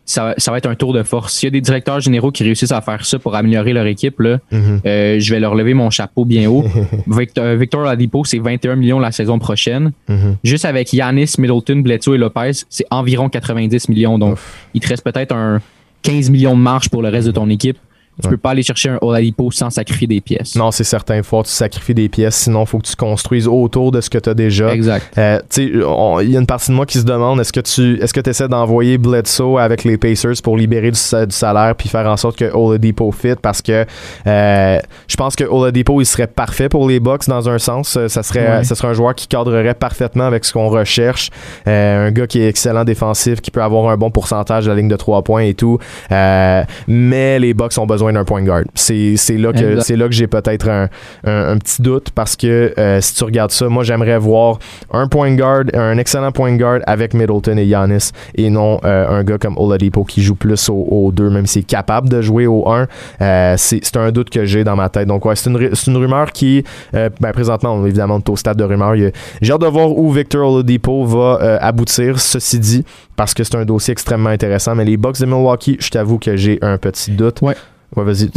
ça, 0.07 0.35
ça, 0.37 0.51
va 0.51 0.59
être 0.59 0.69
un 0.69 0.75
tour 0.75 0.93
de 0.93 1.03
force. 1.03 1.33
S'il 1.33 1.47
y 1.47 1.49
a 1.49 1.51
des 1.51 1.63
directeurs 1.63 2.01
généraux 2.01 2.31
qui 2.31 2.43
réussissent 2.43 2.73
à 2.73 2.83
faire 2.83 3.07
ça 3.07 3.19
pour 3.19 3.35
améliorer 3.35 3.73
leur 3.73 3.87
équipe, 3.87 4.21
là, 4.21 4.39
mm-hmm. 4.53 4.81
euh, 4.85 5.19
je 5.19 5.33
vais 5.33 5.41
leur 5.41 5.55
lever 5.55 5.73
mon 5.73 5.89
chapeau 5.89 6.27
bien 6.27 6.51
haut. 6.51 6.65
Victor, 7.07 7.55
Victor 7.57 7.83
Ladipo, 7.83 8.23
c'est 8.25 8.39
21 8.39 8.77
millions 8.77 8.99
la 8.99 9.13
saison 9.13 9.39
prochaine. 9.39 9.93
Mm-hmm. 10.11 10.37
Juste 10.45 10.67
avec 10.67 10.93
Yanis, 10.93 11.37
Middleton, 11.39 11.77
Bledsoe 11.77 12.17
et 12.17 12.19
Lopez, 12.19 12.53
c'est 12.69 12.85
environ 12.91 13.31
90 13.31 13.89
millions. 13.89 14.19
Donc, 14.19 14.39
il 14.75 14.81
te 14.83 14.89
reste 14.89 15.05
peut-être 15.05 15.35
un 15.35 15.63
15 16.03 16.29
millions 16.29 16.55
de 16.55 16.61
marge 16.61 16.91
pour 16.91 17.01
le 17.01 17.09
reste 17.09 17.27
de 17.27 17.33
ton 17.33 17.49
équipe. 17.49 17.79
Tu 18.23 18.29
peux 18.29 18.37
pas 18.37 18.51
aller 18.51 18.63
chercher 18.63 18.91
un 18.91 18.99
Oladipo 19.01 19.51
sans 19.51 19.71
sacrifier 19.71 20.07
des 20.07 20.21
pièces. 20.21 20.55
Non, 20.55 20.71
c'est 20.71 20.85
certain. 20.85 21.17
Il 21.17 21.25
faut 21.25 21.43
que 21.43 21.49
tu 21.49 21.53
sacrifies 21.53 21.95
des 21.95 22.09
pièces. 22.09 22.37
Sinon, 22.37 22.63
il 22.63 22.67
faut 22.67 22.79
que 22.79 22.87
tu 22.87 22.95
construises 22.95 23.49
autour 23.49 23.91
de 23.91 24.01
ce 24.01 24.09
que 24.09 24.19
tu 24.19 24.31
as 24.31 24.35
déjà. 24.35 24.73
Exact. 24.73 25.19
Euh, 25.19 25.41
il 25.57 26.31
y 26.31 26.37
a 26.37 26.41
une 26.41 26.47
partie 26.47 26.71
de 26.71 26.77
moi 26.77 26.87
qui 26.87 26.99
se 26.99 27.05
demande 27.05 27.41
est-ce 27.41 27.53
que 27.53 27.61
tu 27.61 28.01
est-ce 28.01 28.15
que 28.15 28.29
essaies 28.29 28.49
d'envoyer 28.49 28.99
Bledsoe 28.99 29.59
avec 29.59 29.85
les 29.85 29.99
Pacers 29.99 30.35
pour 30.43 30.57
libérer 30.57 30.91
du, 30.91 30.99
salaire 30.99 31.75
puis 31.77 31.89
faire 31.89 32.07
en 32.07 32.17
sorte 32.17 32.37
que 32.37 32.51
Oladipo 32.53 33.11
fit 33.11 33.35
parce 33.41 33.63
que 33.63 33.85
euh, 34.27 34.79
je 35.09 35.17
pense 35.17 35.37
que 35.37 35.45
Oladipo 35.45 36.01
il 36.01 36.07
serait 36.07 36.27
parfait 36.27 36.69
pour 36.69 36.89
les 36.89 37.01
Bucks 37.01 37.27
dans 37.27 37.49
un 37.49 37.59
sens. 37.59 37.99
Ça 38.09 38.23
serait, 38.23 38.65
ça 38.65 38.75
serait 38.75 38.89
un 38.89 38.95
joueur 38.95 39.15
qui 39.15 39.27
cadrerait 39.27 39.75
parfaitement 39.75 40.25
avec 40.25 40.45
ce 40.45 40.53
qu'on 40.53 40.69
recherche. 40.69 41.31
Euh, 41.67 42.09
un 42.09 42.11
gars 42.13 42.27
qui 42.27 42.41
est 42.41 42.49
excellent 42.49 42.85
défensif, 42.85 43.41
qui 43.41 43.51
peut 43.51 43.63
avoir 43.63 43.91
un 43.91 43.97
bon 43.97 44.11
pourcentage 44.11 44.65
de 44.65 44.71
la 44.71 44.77
ligne 44.77 44.89
de 44.89 44.97
trois 44.97 45.23
points 45.23 45.43
et 45.43 45.55
tout. 45.55 45.79
mais 46.11 47.39
les 47.39 47.55
Bucks 47.55 47.77
ont 47.79 47.87
besoin 47.87 48.04
d'un 48.13 48.25
point 48.25 48.43
guard. 48.43 48.65
C'est 48.75 49.17
là 49.39 49.53
que 49.53 49.81
c'est 49.81 49.97
là 49.97 50.07
que 50.07 50.15
j'ai 50.15 50.27
peut-être 50.27 50.69
un, 50.69 50.89
un, 51.25 51.59
petit 51.59 51.83
doute 51.83 52.11
parce 52.11 52.37
que 52.37 52.75
euh, 52.79 53.01
si 53.01 53.15
tu 53.15 53.25
regardes 53.25 53.51
ça, 53.51 53.69
moi 53.69 53.85
j'aimerais 53.85 54.19
voir 54.19 54.59
un 54.93 55.07
point 55.09 55.35
guard, 55.35 55.65
un 55.75 55.99
excellent 55.99 56.33
point 56.33 56.57
guard 56.57 56.81
avec 56.87 57.15
Middleton 57.15 57.57
et 57.57 57.67
Giannis 57.67 58.11
et 58.35 58.51
non 58.51 58.81
euh, 58.85 59.09
un 59.09 59.25
gars 59.25 59.39
comme 59.39 59.57
Oladipo 59.59 60.05
qui 60.05 60.23
joue 60.23 60.35
plus 60.35 60.69
au, 60.69 61.11
2 61.13 61.31
même 61.31 61.47
s'il 61.47 61.63
est 61.63 61.65
capable 61.65 62.09
de 62.09 62.21
jouer 62.21 62.47
au 62.47 62.69
1. 62.69 62.87
Euh, 63.21 63.55
c'est 63.57 63.97
un 63.97 64.11
doute 64.11 64.31
que 64.31 64.45
j'ai 64.45 64.65
dans 64.65 64.77
ma 64.77 64.89
tête. 64.89 65.09
Donc 65.09 65.25
ouais, 65.25 65.37
c'est 65.37 65.51
une, 65.51 65.71
une, 65.87 65.97
rumeur 65.97 66.33
qui 66.33 66.65
ben, 66.93 67.33
présentement 67.33 67.85
évidemment 67.87 68.17
on 68.17 68.19
est 68.19 68.29
au 68.29 68.37
stade 68.37 68.57
de 68.57 68.65
rumeur. 68.65 68.95
J'ai 69.41 69.53
hâte 69.53 69.61
de 69.61 69.67
voir 69.67 69.91
où 69.91 70.11
Victor 70.11 70.53
Oladipo 70.53 71.05
va 71.05 71.59
aboutir. 71.61 72.19
Ceci 72.19 72.59
dit, 72.59 72.85
parce 73.17 73.35
que 73.35 73.45
c'est 73.45 73.57
un 73.57 73.65
dossier 73.65 73.93
extrêmement 73.93 74.31
intéressant. 74.31 74.75
Mais 74.75 74.85
les 74.85 74.97
Bucks 74.97 75.21
de 75.21 75.27
Milwaukee, 75.27 75.77
je 75.81 75.91
t'avoue 75.91 76.19
que 76.19 76.37
j'ai 76.37 76.59
un 76.63 76.79
petit 76.79 77.11
doute. 77.11 77.41
Ouais. 77.43 77.55
Ouais, 77.97 78.05
vas-y. 78.05 78.31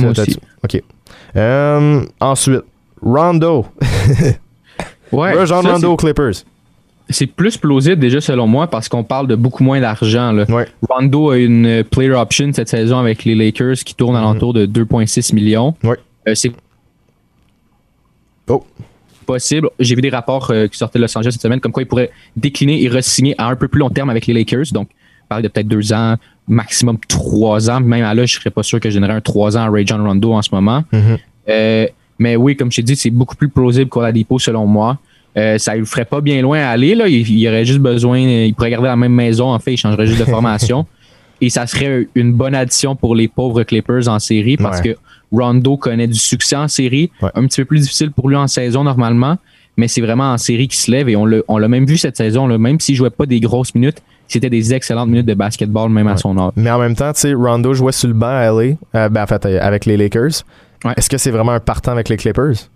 OK. 0.63 0.83
Euh, 1.35 2.05
ensuite, 2.19 2.61
Rondo. 3.01 3.65
ouais. 5.11 5.45
Jean 5.45 5.61
Rondo 5.61 5.95
Clippers. 5.95 6.43
C'est 7.09 7.27
plus 7.27 7.55
plausible 7.55 7.99
déjà 7.99 8.19
selon 8.19 8.47
moi 8.47 8.67
parce 8.67 8.89
qu'on 8.89 9.03
parle 9.03 9.27
de 9.27 9.35
beaucoup 9.35 9.63
moins 9.63 9.79
d'argent. 9.79 10.37
Ouais. 10.49 10.67
Rondo 10.89 11.31
a 11.31 11.37
une 11.37 11.83
player 11.85 12.11
option 12.11 12.51
cette 12.53 12.67
saison 12.67 12.97
avec 12.97 13.23
les 13.23 13.33
Lakers 13.33 13.77
qui 13.77 13.95
tourne 13.95 14.15
à 14.15 14.21
l'entour 14.21 14.53
de 14.53 14.65
2,6 14.65 15.33
millions. 15.33 15.73
Ouais. 15.83 15.97
Euh, 16.27 16.35
c'est 16.35 16.51
oh. 18.49 18.65
possible. 19.25 19.69
J'ai 19.79 19.95
vu 19.95 20.01
des 20.01 20.09
rapports 20.09 20.51
euh, 20.51 20.67
qui 20.67 20.77
sortaient 20.77 20.99
de 20.99 21.03
Los 21.03 21.17
Angeles 21.17 21.31
cette 21.31 21.41
semaine 21.41 21.61
comme 21.61 21.71
quoi 21.71 21.83
il 21.83 21.87
pourrait 21.87 22.11
décliner 22.35 22.83
et 22.83 22.89
re-signer 22.89 23.35
à 23.37 23.47
un 23.47 23.55
peu 23.55 23.69
plus 23.69 23.79
long 23.79 23.89
terme 23.89 24.09
avec 24.09 24.27
les 24.27 24.33
Lakers. 24.33 24.73
Donc, 24.73 24.89
on 24.89 25.06
parle 25.27 25.43
de 25.43 25.47
peut-être 25.47 25.67
deux 25.67 25.93
ans, 25.93 26.15
maximum 26.47 26.97
trois 27.07 27.69
ans. 27.69 27.79
Même 27.79 28.03
à 28.03 28.13
là, 28.13 28.25
je 28.25 28.35
serais 28.35 28.49
pas 28.49 28.63
sûr 28.63 28.79
que 28.79 28.89
je 28.89 28.95
générais 28.95 29.13
un 29.13 29.21
trois 29.21 29.57
ans 29.57 29.61
à 29.61 29.69
Ray 29.69 29.85
John 29.85 30.01
Rondo 30.01 30.33
en 30.33 30.41
ce 30.41 30.49
moment. 30.53 30.83
Mm-hmm. 30.93 31.17
Euh, 31.49 31.87
mais 32.19 32.35
oui, 32.35 32.55
comme 32.55 32.71
je 32.71 32.77
t'ai 32.77 32.83
dit, 32.83 32.95
c'est 32.95 33.09
beaucoup 33.09 33.35
plus 33.35 33.49
plausible 33.49 33.89
qu'Oladipo 33.89 34.39
selon 34.39 34.65
moi. 34.65 34.97
Euh, 35.37 35.57
ça 35.59 35.75
ne 35.75 35.79
le 35.79 35.85
ferait 35.85 36.05
pas 36.05 36.19
bien 36.19 36.41
loin 36.41 36.59
à 36.59 36.69
aller. 36.69 36.95
Là. 36.95 37.07
Il, 37.07 37.47
aurait 37.47 37.65
juste 37.65 37.79
besoin, 37.79 38.17
il 38.17 38.53
pourrait 38.55 38.71
garder 38.71 38.87
la 38.87 38.95
même 38.95 39.13
maison, 39.13 39.51
en 39.53 39.59
fait, 39.59 39.73
il 39.73 39.77
changerait 39.77 40.07
juste 40.07 40.19
de 40.19 40.25
formation. 40.25 40.85
Et 41.41 41.49
ça 41.51 41.67
serait 41.67 42.07
une 42.15 42.33
bonne 42.33 42.55
addition 42.55 42.95
pour 42.95 43.15
les 43.15 43.27
pauvres 43.27 43.61
Clippers 43.61 44.07
en 44.07 44.17
série 44.17 44.57
parce 44.57 44.81
que 44.81 44.95
Rondo 45.31 45.77
connaît 45.77 46.07
du 46.07 46.17
succès 46.17 46.55
en 46.55 46.67
série. 46.67 47.11
Un 47.21 47.45
petit 47.45 47.61
peu 47.61 47.65
plus 47.65 47.81
difficile 47.81 48.09
pour 48.09 48.27
lui 48.27 48.35
en 48.35 48.47
saison 48.47 48.83
normalement, 48.83 49.37
mais 49.75 49.87
c'est 49.87 50.01
vraiment 50.01 50.31
en 50.31 50.39
série 50.39 50.67
qui 50.67 50.77
se 50.77 50.89
lève 50.89 51.09
et 51.09 51.15
on 51.15 51.57
l'a 51.57 51.67
même 51.67 51.85
vu 51.85 51.97
cette 51.97 52.17
saison. 52.17 52.47
Là, 52.47 52.57
même 52.57 52.79
s'il 52.79 52.95
jouait 52.95 53.11
pas 53.11 53.27
des 53.27 53.39
grosses 53.39 53.75
minutes, 53.75 54.01
c'était 54.27 54.49
des 54.49 54.73
excellentes 54.73 55.09
minutes 55.09 55.25
de 55.25 55.33
basketball, 55.33 55.89
même 55.89 56.07
à 56.07 56.17
son 56.17 56.37
âge. 56.37 56.51
Mais 56.55 56.69
en 56.71 56.79
même 56.79 56.95
temps, 56.95 57.11
tu 57.13 57.21
sais, 57.21 57.33
Rondo 57.33 57.73
jouait 57.73 57.91
sur 57.91 58.07
le 58.07 58.13
banc 58.13 58.27
à 58.27 58.45
LA, 58.51 58.75
euh, 58.95 59.09
ben, 59.09 59.23
en 59.23 59.27
fait, 59.27 59.45
euh, 59.45 59.59
avec 59.61 59.85
les 59.85 59.97
Lakers. 59.97 60.43
Est-ce 60.95 61.09
que 61.09 61.17
c'est 61.17 61.31
vraiment 61.31 61.53
un 61.53 61.59
partant 61.59 61.91
avec 61.91 62.09
les 62.09 62.17
Clippers? 62.17 62.69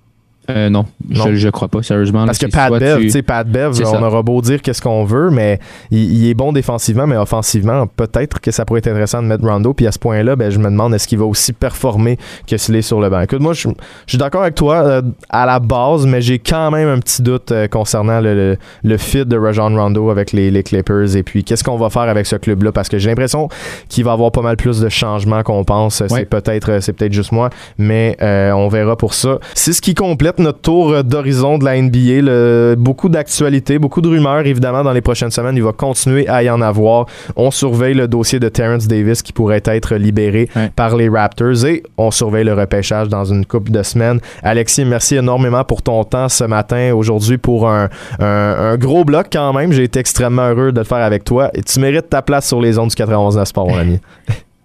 Euh, 0.50 0.70
non, 0.70 0.86
Je, 1.10 1.36
je 1.36 1.50
crois 1.50 1.68
pas, 1.68 1.84
sérieusement. 1.84 2.26
Parce 2.26 2.40
que 2.40 2.48
Pat 2.48 2.72
Bev, 2.72 3.02
tu 3.02 3.10
sais, 3.12 3.22
Pat 3.22 3.48
Bev, 3.48 3.80
on 3.86 4.04
aura 4.04 4.24
beau 4.24 4.42
dire 4.42 4.62
qu'est-ce 4.62 4.82
qu'on 4.82 5.06
veut, 5.06 5.30
mais 5.30 5.60
il, 5.92 6.28
est 6.28 6.34
bon 6.34 6.52
défensivement, 6.52 7.06
mais 7.06 7.16
offensivement, 7.16 7.86
peut-être 7.86 8.42
que 8.42 8.50
ça 8.50 8.66
pourrait 8.66 8.80
être 8.80 8.88
intéressant 8.88 9.22
de 9.22 9.28
mettre 9.28 9.46
Rondo. 9.46 9.74
Puis 9.74 9.86
à 9.86 9.92
ce 9.92 10.00
point-là, 10.00 10.36
ben, 10.36 10.50
je 10.50 10.58
me 10.58 10.66
demande 10.66 10.96
est-ce 10.96 11.08
qu'il 11.08 11.20
va 11.20 11.26
aussi 11.26 11.54
performer 11.54 12.18
que 12.48 12.58
s'il 12.58 12.76
est 12.76 12.82
sur 12.82 13.00
le 13.00 13.10
banc? 13.10 13.22
Écoute, 13.22 13.40
moi, 13.40 13.54
je, 13.54 13.68
suis 14.08 14.18
d'accord 14.18 14.42
avec 14.42 14.56
toi 14.56 14.78
euh, 14.78 15.02
à 15.30 15.46
la 15.46 15.60
base, 15.60 16.08
mais 16.08 16.22
j'ai 16.22 16.40
quand 16.40 16.72
même 16.72 16.88
un 16.88 17.00
petit 17.00 17.22
doute 17.22 17.52
euh, 17.52 17.68
concernant 17.68 18.20
le, 18.20 18.58
le, 18.84 18.98
fit 18.98 19.26
de 19.26 19.38
Rajon 19.38 19.76
Rondo 19.76 20.10
avec 20.10 20.32
les, 20.32 20.50
les 20.50 20.64
Clippers. 20.64 21.16
Et 21.16 21.24
puis, 21.24 21.44
qu'est-ce 21.44 21.64
qu'on 21.64 21.78
va 21.78 21.92
faire 21.92 22.04
avec 22.04 22.26
ce 22.26 22.36
club-là? 22.36 22.72
Parce 22.72 22.90
que 22.90 22.98
j'ai 22.98 23.10
l'impression 23.10 23.48
qu'il 23.90 24.06
va 24.06 24.14
avoir 24.14 24.32
pas 24.32 24.42
mal 24.42 24.58
plus 24.58 24.80
de 24.80 24.90
changements 24.90 25.44
qu'on 25.44 25.64
pense. 25.64 26.02
C'est 26.08 26.26
peut-être 26.26 26.82
c'est 26.82 26.94
peut-être 26.94 27.14
juste 27.14 27.32
moi, 27.32 27.52
mais 27.78 28.18
on 28.22 28.68
verra 28.70 28.96
pour 28.96 29.14
ça. 29.14 29.38
C'est 29.54 29.74
ce 29.74 29.82
qui 29.82 29.94
complète 29.94 30.31
notre 30.40 30.62
tour 30.62 31.04
d'horizon 31.04 31.58
de 31.58 31.66
la 31.66 31.82
NBA. 31.82 32.76
beaucoup 32.76 33.10
d'actualités, 33.10 33.80
beaucoup 33.80 34.02
de 34.02 34.10
rumeurs, 34.10 34.46
évidemment, 34.46 34.84
dans 34.84 34.94
les 34.94 35.02
prochaines 35.02 35.32
semaines. 35.32 35.56
Il 35.56 35.64
va 35.64 35.74
continuer 35.74 36.28
à 36.28 36.44
y 36.44 36.50
en 36.50 36.62
avoir. 36.62 37.06
On 37.36 37.52
surveille 37.52 37.94
le 37.94 38.08
dossier 38.08 38.40
de 38.40 38.50
Terrence 38.50 38.88
Davis 38.88 39.22
qui 39.22 39.34
pourrait 39.34 39.64
être 39.66 39.96
libéré 39.96 40.50
par 40.76 40.96
les 40.96 41.10
Raptors 41.10 41.66
et 41.66 41.84
on 41.98 42.12
surveille 42.12 42.46
le 42.46 42.54
repêchage 42.54 43.08
dans 43.08 43.26
une 43.26 43.46
couple 43.46 43.72
de 43.72 43.84
semaines. 43.84 44.20
Alexis, 44.44 44.86
merci 44.86 45.16
énormément 45.16 45.64
pour 45.64 45.82
ton 45.82 46.04
temps 46.04 46.30
ce 46.30 46.44
matin, 46.44 46.94
aujourd'hui, 46.94 47.38
pour 47.38 47.70
un, 47.70 47.90
un, 48.20 48.78
gros 48.78 49.04
bloc 49.04 49.28
quand 49.32 49.54
même. 49.54 49.72
J'ai 49.72 49.84
été 49.84 50.00
extrêmement 50.00 50.50
heureux 50.50 50.72
de 50.72 50.80
le 50.80 50.86
faire 50.86 51.00
avec 51.00 51.24
toi 51.24 51.50
et 51.54 51.62
tu 51.64 51.80
mérites 51.80 52.10
ta 52.10 52.22
place 52.22 52.48
sur 52.48 52.62
les 52.62 52.78
ondes 52.78 52.90
du 52.90 52.96
91 52.96 53.44
Sport, 53.44 53.68
mon 53.68 53.78
ami. 53.78 54.00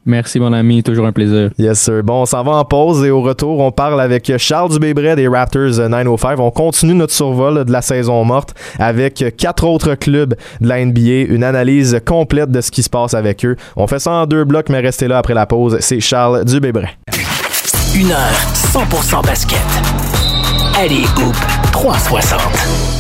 Merci, 0.06 0.38
mon 0.38 0.52
ami. 0.52 0.84
Toujours 0.84 1.06
un 1.06 1.12
plaisir. 1.12 1.50
Yes, 1.58 1.80
sir. 1.80 2.02
Bon, 2.04 2.22
on 2.22 2.26
s'en 2.26 2.44
va 2.44 2.52
en 2.52 2.64
pause 2.64 3.04
et 3.04 3.10
au 3.10 3.20
retour, 3.22 3.58
on 3.58 3.72
parle 3.72 4.00
avec 4.00 4.32
Charles 4.38 4.70
Dubébret 4.70 5.16
des 5.16 5.26
Raptors 5.26 5.88
905. 5.88 6.38
On 6.38 6.50
continue 6.52 6.94
notre 6.94 7.12
survol 7.12 7.64
de 7.64 7.72
la 7.72 7.82
saison 7.82 8.24
morte 8.24 8.54
avec 8.78 9.24
quatre 9.36 9.66
autres 9.66 9.96
clubs 9.96 10.34
de 10.60 10.68
la 10.68 10.84
NBA. 10.84 11.32
Une 11.34 11.42
analyse 11.42 12.00
complète 12.06 12.52
de 12.52 12.60
ce 12.60 12.70
qui 12.70 12.84
se 12.84 12.90
passe 12.90 13.14
avec 13.14 13.44
eux. 13.44 13.56
On 13.74 13.88
fait 13.88 13.98
ça 13.98 14.12
en 14.12 14.26
deux 14.26 14.44
blocs, 14.44 14.68
mais 14.68 14.80
restez 14.80 15.08
là 15.08 15.18
après 15.18 15.34
la 15.34 15.46
pause. 15.46 15.76
C'est 15.80 16.00
Charles 16.00 16.44
Dubébret. 16.44 16.96
Une 17.96 18.12
heure 18.12 18.52
100% 18.54 19.24
basket. 19.26 20.35
Allez, 20.78 21.04
Hoop 21.16 21.34
360. 21.72 22.38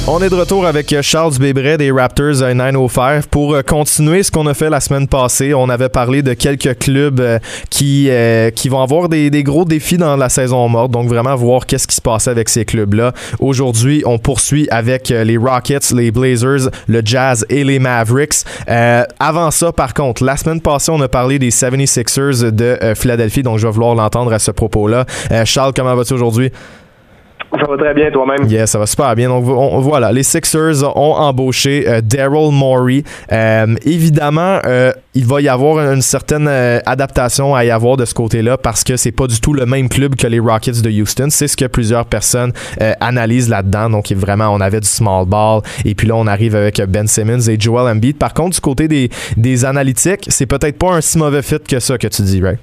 On 0.08 0.22
est 0.22 0.30
de 0.30 0.34
retour 0.34 0.64
avec 0.64 0.94
Charles 1.02 1.36
Bébret 1.38 1.76
des 1.76 1.90
Raptors 1.90 2.40
905 2.54 3.26
pour 3.26 3.54
euh, 3.54 3.60
continuer 3.60 4.22
ce 4.22 4.30
qu'on 4.30 4.46
a 4.46 4.54
fait 4.54 4.70
la 4.70 4.80
semaine 4.80 5.06
passée. 5.06 5.52
On 5.52 5.68
avait 5.68 5.90
parlé 5.90 6.22
de 6.22 6.32
quelques 6.32 6.78
clubs 6.78 7.20
euh, 7.20 7.38
qui, 7.68 8.06
euh, 8.08 8.50
qui 8.50 8.70
vont 8.70 8.80
avoir 8.80 9.10
des, 9.10 9.30
gros 9.42 9.66
défis 9.66 9.98
dans 9.98 10.16
la 10.16 10.30
saison 10.30 10.66
morte, 10.70 10.90
donc 10.90 11.08
vraiment 11.08 11.36
voir 11.36 11.66
qu'est-ce 11.66 11.86
qui 11.86 11.96
se 11.96 12.00
passait 12.00 12.30
avec 12.30 12.48
ces 12.48 12.64
clubs-là. 12.64 13.12
Aujourd'hui, 13.40 14.02
on 14.06 14.18
poursuit 14.18 14.66
avec 14.70 15.10
les 15.10 15.36
Rockets, 15.36 15.90
les 15.90 16.10
Blazers, 16.10 16.70
le 16.88 17.02
Jazz 17.04 17.44
et 17.50 17.62
les 17.62 17.78
Mavericks. 17.78 18.44
avant 19.18 19.50
ça, 19.50 19.70
par 19.72 19.92
contre, 19.92 20.24
la 20.24 20.38
semaine 20.38 20.62
passée, 20.62 20.92
on 20.92 21.00
a 21.02 21.08
parlé 21.08 21.38
des 21.38 21.50
76ers 21.50 22.50
de 22.52 22.78
Philadelphie, 22.94 23.42
donc 23.42 23.58
je 23.58 23.66
vais 23.66 23.72
vouloir 23.72 23.94
l'entendre 23.94 24.32
à 24.32 24.38
ce 24.38 24.50
propos-là. 24.50 25.04
Charles, 25.44 25.72
comment 25.74 25.94
vas-tu 25.94 26.14
aujourd'hui? 26.14 26.50
Ça 27.52 27.66
va 27.66 27.76
très 27.76 27.94
bien 27.94 28.10
toi-même. 28.10 28.48
Yes, 28.48 28.70
ça 28.70 28.78
va 28.78 28.86
super 28.86 29.14
bien. 29.14 29.28
Donc 29.28 29.44
voilà, 29.44 30.12
les 30.12 30.22
Sixers 30.22 30.82
ont 30.96 31.14
embauché 31.14 31.88
euh, 31.88 32.00
Daryl 32.02 32.50
Morey. 32.52 33.02
Euh, 33.32 33.74
évidemment, 33.84 34.58
euh, 34.66 34.92
il 35.14 35.24
va 35.24 35.40
y 35.40 35.48
avoir 35.48 35.78
une, 35.92 36.02
certaine 36.02 36.48
adaptation 36.86 37.54
à 37.54 37.64
y 37.64 37.70
avoir 37.70 37.96
de 37.96 38.04
ce 38.04 38.14
côté-là 38.14 38.58
parce 38.58 38.84
que 38.84 38.96
c'est 38.96 39.12
pas 39.12 39.26
du 39.26 39.40
tout 39.40 39.52
le 39.52 39.64
même 39.64 39.88
club 39.88 40.14
que 40.14 40.26
les 40.26 40.38
Rockets 40.38 40.82
de 40.82 40.90
Houston. 40.90 41.28
C'est 41.30 41.48
ce 41.48 41.56
que 41.56 41.64
plusieurs 41.64 42.04
personnes 42.04 42.52
analysent 43.00 43.48
là-dedans. 43.48 43.90
Donc 43.90 44.12
vraiment, 44.12 44.48
on 44.48 44.60
avait 44.60 44.80
du 44.80 44.88
small 44.88 45.26
ball 45.26 45.62
et 45.84 45.94
puis 45.94 46.06
là 46.06 46.16
on 46.16 46.26
arrive 46.26 46.54
avec 46.54 46.80
Ben 46.88 47.06
Simmons 47.06 47.48
et 47.48 47.58
Joel 47.58 47.96
Embiid. 47.96 48.18
Par 48.18 48.34
contre, 48.34 48.56
du 48.56 48.60
côté 48.60 48.88
des, 48.88 49.08
des 49.36 49.64
analytiques, 49.64 50.26
c'est 50.28 50.46
peut-être 50.46 50.78
pas 50.78 50.92
un 50.92 51.00
si 51.00 51.18
mauvais 51.18 51.42
fit 51.42 51.60
que 51.60 51.80
ça 51.80 51.96
que 51.96 52.08
tu 52.08 52.22
dis, 52.22 52.42
right? 52.42 52.60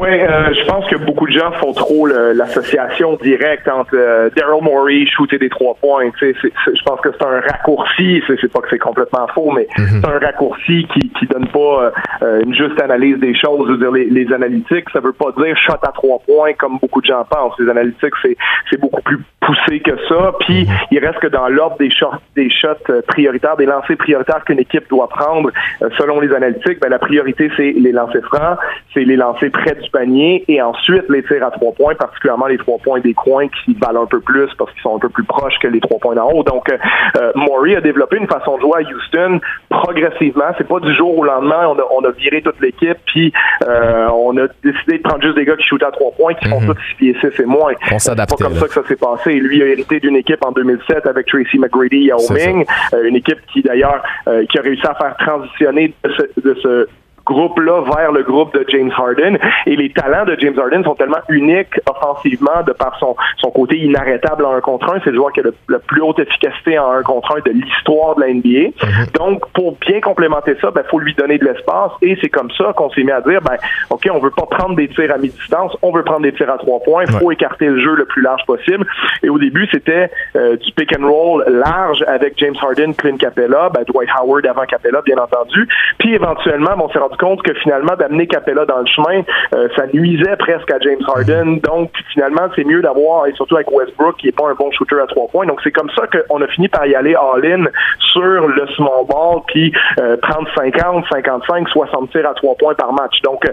Oui, 0.00 0.10
euh, 0.10 0.54
je 0.54 0.64
pense 0.66 0.86
que 0.86 0.96
beaucoup 0.96 1.26
de 1.26 1.32
gens 1.32 1.50
font 1.52 1.72
trop 1.72 2.06
l'association 2.06 3.16
directe 3.16 3.66
entre 3.68 3.96
euh, 3.96 4.30
Daryl 4.36 4.62
Morey, 4.62 5.06
shooter 5.06 5.38
des 5.38 5.48
trois 5.48 5.74
points. 5.74 6.10
Tu 6.18 6.32
sais, 6.40 6.50
je 6.66 6.82
pense 6.84 7.00
que 7.00 7.08
c'est 7.12 7.26
un 7.26 7.40
raccourci. 7.40 8.22
C'est 8.28 8.52
pas 8.52 8.60
que 8.60 8.68
c'est 8.70 8.78
complètement 8.78 9.26
faux, 9.34 9.50
mais 9.50 9.66
mhm. 9.76 10.00
c'est 10.00 10.08
un 10.08 10.18
raccourci 10.20 10.86
qui 10.92 11.10
qui 11.18 11.26
donne 11.26 11.48
pas 11.48 11.92
euh, 12.22 12.42
une 12.44 12.54
juste 12.54 12.80
analyse 12.80 13.18
des 13.18 13.34
choses. 13.34 13.66
Je 13.66 13.72
veux 13.72 13.78
dire, 13.78 13.90
les, 13.90 14.04
les, 14.04 14.32
analytiques, 14.32 14.88
ça 14.92 15.00
veut 15.00 15.12
pas 15.12 15.32
dire 15.36 15.56
shot 15.56 15.72
à 15.82 15.90
trois 15.92 16.20
points 16.20 16.52
comme 16.52 16.78
beaucoup 16.78 17.00
de 17.00 17.06
gens 17.06 17.24
pensent. 17.28 17.58
Les 17.58 17.68
analytiques, 17.68 18.14
c'est 18.22 18.36
c'est 18.70 18.80
beaucoup 18.80 19.02
plus 19.02 19.18
poussé 19.40 19.80
que 19.80 19.96
ça. 20.08 20.32
Puis 20.40 20.64
mhm. 20.64 20.74
il 20.92 20.98
reste 21.04 21.18
que 21.18 21.26
dans 21.26 21.48
l'ordre 21.48 21.78
des 21.78 21.90
shots, 21.90 22.22
des 22.36 22.50
shots 22.50 23.02
prioritaires, 23.08 23.56
des 23.56 23.66
lancers 23.66 23.96
prioritaires 23.96 24.44
qu'une 24.44 24.60
équipe 24.60 24.88
doit 24.88 25.08
prendre 25.08 25.50
selon 25.98 26.20
les 26.20 26.32
analytiques, 26.32 26.80
ben 26.80 26.88
la 26.88 27.00
priorité 27.00 27.50
c'est 27.56 27.72
les 27.72 27.92
lancers 27.92 28.24
francs, 28.24 28.58
c'est 28.94 29.04
les 29.04 29.16
lancers 29.16 29.50
près 29.50 29.74
du 29.74 29.87
panier 29.88 30.44
et 30.48 30.60
ensuite 30.62 31.04
les 31.08 31.22
tirs 31.22 31.44
à 31.44 31.50
trois 31.50 31.72
points, 31.72 31.94
particulièrement 31.94 32.46
les 32.46 32.58
trois 32.58 32.78
points 32.78 33.00
des 33.00 33.14
coins 33.14 33.48
qui 33.48 33.74
valent 33.74 34.02
un 34.02 34.06
peu 34.06 34.20
plus 34.20 34.48
parce 34.58 34.72
qu'ils 34.72 34.82
sont 34.82 34.96
un 34.96 34.98
peu 34.98 35.08
plus 35.08 35.24
proches 35.24 35.58
que 35.60 35.68
les 35.68 35.80
trois 35.80 35.98
points 35.98 36.14
d'en 36.14 36.30
haut. 36.30 36.42
Donc, 36.42 36.70
euh, 36.70 36.76
euh 37.18 37.32
Maury 37.34 37.76
a 37.76 37.80
développé 37.80 38.16
une 38.16 38.26
façon 38.26 38.56
de 38.56 38.62
jouer 38.62 38.84
à 38.84 38.94
Houston 38.94 39.40
progressivement. 39.68 40.44
C'est 40.56 40.66
pas 40.66 40.80
du 40.80 40.94
jour 40.94 41.18
au 41.18 41.24
lendemain, 41.24 41.68
on 41.68 41.78
a, 41.78 41.82
on 41.90 42.04
a 42.04 42.10
viré 42.12 42.42
toute 42.42 42.60
l'équipe, 42.60 42.98
puis 43.06 43.32
euh, 43.66 44.08
on 44.08 44.36
a 44.36 44.46
décidé 44.62 44.98
de 44.98 45.02
prendre 45.02 45.22
juste 45.22 45.36
des 45.36 45.44
gars 45.44 45.56
qui 45.56 45.66
shootent 45.66 45.82
à 45.82 45.90
trois 45.90 46.12
points, 46.12 46.34
qui 46.34 46.48
font 46.48 46.60
mhm. 46.60 46.68
tous 46.68 46.80
6 46.90 46.94
pieds 46.96 47.16
6 47.20 47.42
et 47.42 47.44
moins. 47.46 47.72
C'est 47.98 48.14
pas 48.14 48.26
comme 48.26 48.54
ça 48.54 48.66
que 48.66 48.74
ça 48.74 48.84
s'est 48.84 48.96
passé. 48.96 49.32
Lui 49.32 49.62
a 49.62 49.66
hérité 49.66 50.00
d'une 50.00 50.16
équipe 50.16 50.44
en 50.44 50.52
2007 50.52 51.06
avec 51.06 51.26
Tracy 51.26 51.58
McGrady 51.58 52.10
à 52.10 52.16
Ming, 52.32 52.64
euh, 52.94 53.04
une 53.04 53.16
équipe 53.16 53.38
qui 53.52 53.62
d'ailleurs 53.62 54.02
qui 54.50 54.58
a 54.58 54.62
réussi 54.62 54.86
à 54.86 54.94
faire 54.94 55.16
transitionner 55.16 55.94
de 56.04 56.54
ce 56.62 56.86
groupe-là 57.28 57.82
vers 57.94 58.12
le 58.12 58.22
groupe 58.22 58.54
de 58.54 58.64
James 58.68 58.90
Harden. 58.96 59.38
Et 59.66 59.76
les 59.76 59.92
talents 59.92 60.24
de 60.24 60.36
James 60.40 60.58
Harden 60.58 60.82
sont 60.84 60.94
tellement 60.94 61.20
uniques 61.28 61.78
offensivement 61.88 62.62
de 62.66 62.72
par 62.72 62.98
son, 62.98 63.16
son 63.38 63.50
côté 63.50 63.78
inarrêtable 63.78 64.44
en 64.44 64.54
un 64.54 64.60
contre 64.60 64.92
un. 64.92 65.00
C'est 65.04 65.10
le 65.10 65.16
joueur 65.16 65.32
qui 65.32 65.40
a 65.40 65.44
la 65.68 65.78
plus 65.78 66.00
haute 66.00 66.18
efficacité 66.18 66.78
en 66.78 66.90
un 66.90 67.02
contre 67.02 67.36
un 67.36 67.40
de 67.40 67.52
l'histoire 67.52 68.16
de 68.16 68.22
la 68.22 68.28
NBA. 68.28 68.70
Mhm. 68.70 69.06
Donc, 69.14 69.50
pour 69.52 69.76
bien 69.76 70.00
complémenter 70.00 70.56
ça, 70.60 70.68
il 70.70 70.74
ben, 70.74 70.84
faut 70.90 70.98
lui 70.98 71.14
donner 71.14 71.38
de 71.38 71.44
l'espace. 71.44 71.92
Et 72.02 72.16
c'est 72.20 72.30
comme 72.30 72.50
ça 72.52 72.72
qu'on 72.74 72.90
s'est 72.90 73.02
mis 73.02 73.12
à 73.12 73.20
dire, 73.20 73.40
ben, 73.42 73.56
OK, 73.90 74.08
on 74.12 74.18
veut 74.18 74.30
pas 74.30 74.46
prendre 74.46 74.76
des 74.76 74.88
tirs 74.88 75.12
à 75.12 75.18
mi-distance, 75.18 75.76
on 75.82 75.92
veut 75.92 76.04
prendre 76.04 76.22
des 76.22 76.32
tirs 76.32 76.50
à 76.50 76.58
trois 76.58 76.80
points. 76.80 77.04
Il 77.06 77.12
faut 77.12 77.30
écarter 77.30 77.66
le 77.66 77.80
jeu 77.80 77.94
le 77.94 78.06
plus 78.06 78.22
large 78.22 78.44
possible. 78.46 78.86
Et 79.22 79.28
au 79.28 79.38
début, 79.38 79.68
c'était 79.70 80.10
euh, 80.36 80.56
du 80.56 80.72
pick 80.72 80.96
and 80.98 81.06
roll 81.06 81.44
large 81.48 82.02
avec 82.06 82.34
James 82.38 82.56
Harden, 82.60 82.94
Clint 82.94 83.16
Capella, 83.18 83.68
ben, 83.68 83.82
Dwight 83.86 84.08
Howard 84.18 84.46
avant 84.46 84.64
Capella, 84.64 85.02
bien 85.02 85.18
entendu. 85.18 85.68
Puis 85.98 86.14
éventuellement, 86.14 86.70
on 86.78 86.88
s'est 86.90 86.98
rendu 86.98 87.16
compte 87.18 87.42
que 87.42 87.52
finalement, 87.54 87.94
d'amener 87.96 88.26
Capella 88.26 88.64
dans 88.64 88.78
le 88.78 88.86
chemin, 88.86 89.22
euh, 89.54 89.68
ça 89.76 89.86
nuisait 89.92 90.36
presque 90.36 90.70
à 90.70 90.78
James 90.80 91.02
Harden. 91.06 91.60
Donc, 91.62 91.90
finalement, 92.12 92.48
c'est 92.56 92.64
mieux 92.64 92.80
d'avoir, 92.82 93.26
et 93.26 93.32
surtout 93.32 93.56
avec 93.56 93.70
Westbrook, 93.70 94.16
qui 94.16 94.28
est 94.28 94.36
pas 94.36 94.48
un 94.48 94.54
bon 94.54 94.70
shooter 94.72 95.00
à 95.02 95.06
trois 95.06 95.28
points. 95.28 95.46
Donc, 95.46 95.60
c'est 95.62 95.72
comme 95.72 95.90
ça 95.90 96.06
qu'on 96.06 96.40
a 96.40 96.46
fini 96.48 96.68
par 96.68 96.86
y 96.86 96.94
aller 96.94 97.14
all-in 97.14 97.64
sur 98.12 98.48
le 98.48 98.66
small 98.76 99.06
ball, 99.08 99.42
puis 99.46 99.72
euh, 100.00 100.16
prendre 100.16 100.48
50, 100.54 101.04
55, 101.10 101.68
60 101.68 102.10
tirs 102.10 102.28
à 102.28 102.34
trois 102.34 102.54
points 102.54 102.74
par 102.74 102.92
match. 102.92 103.20
Donc, 103.22 103.44
euh, 103.46 103.52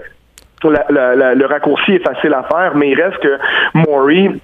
le 0.64 1.46
raccourci 1.46 1.92
est 1.92 2.06
facile 2.06 2.34
à 2.34 2.42
faire, 2.44 2.74
mais 2.74 2.90
il 2.90 3.00
reste 3.00 3.18
que 3.18 3.38
Maury 3.74 4.40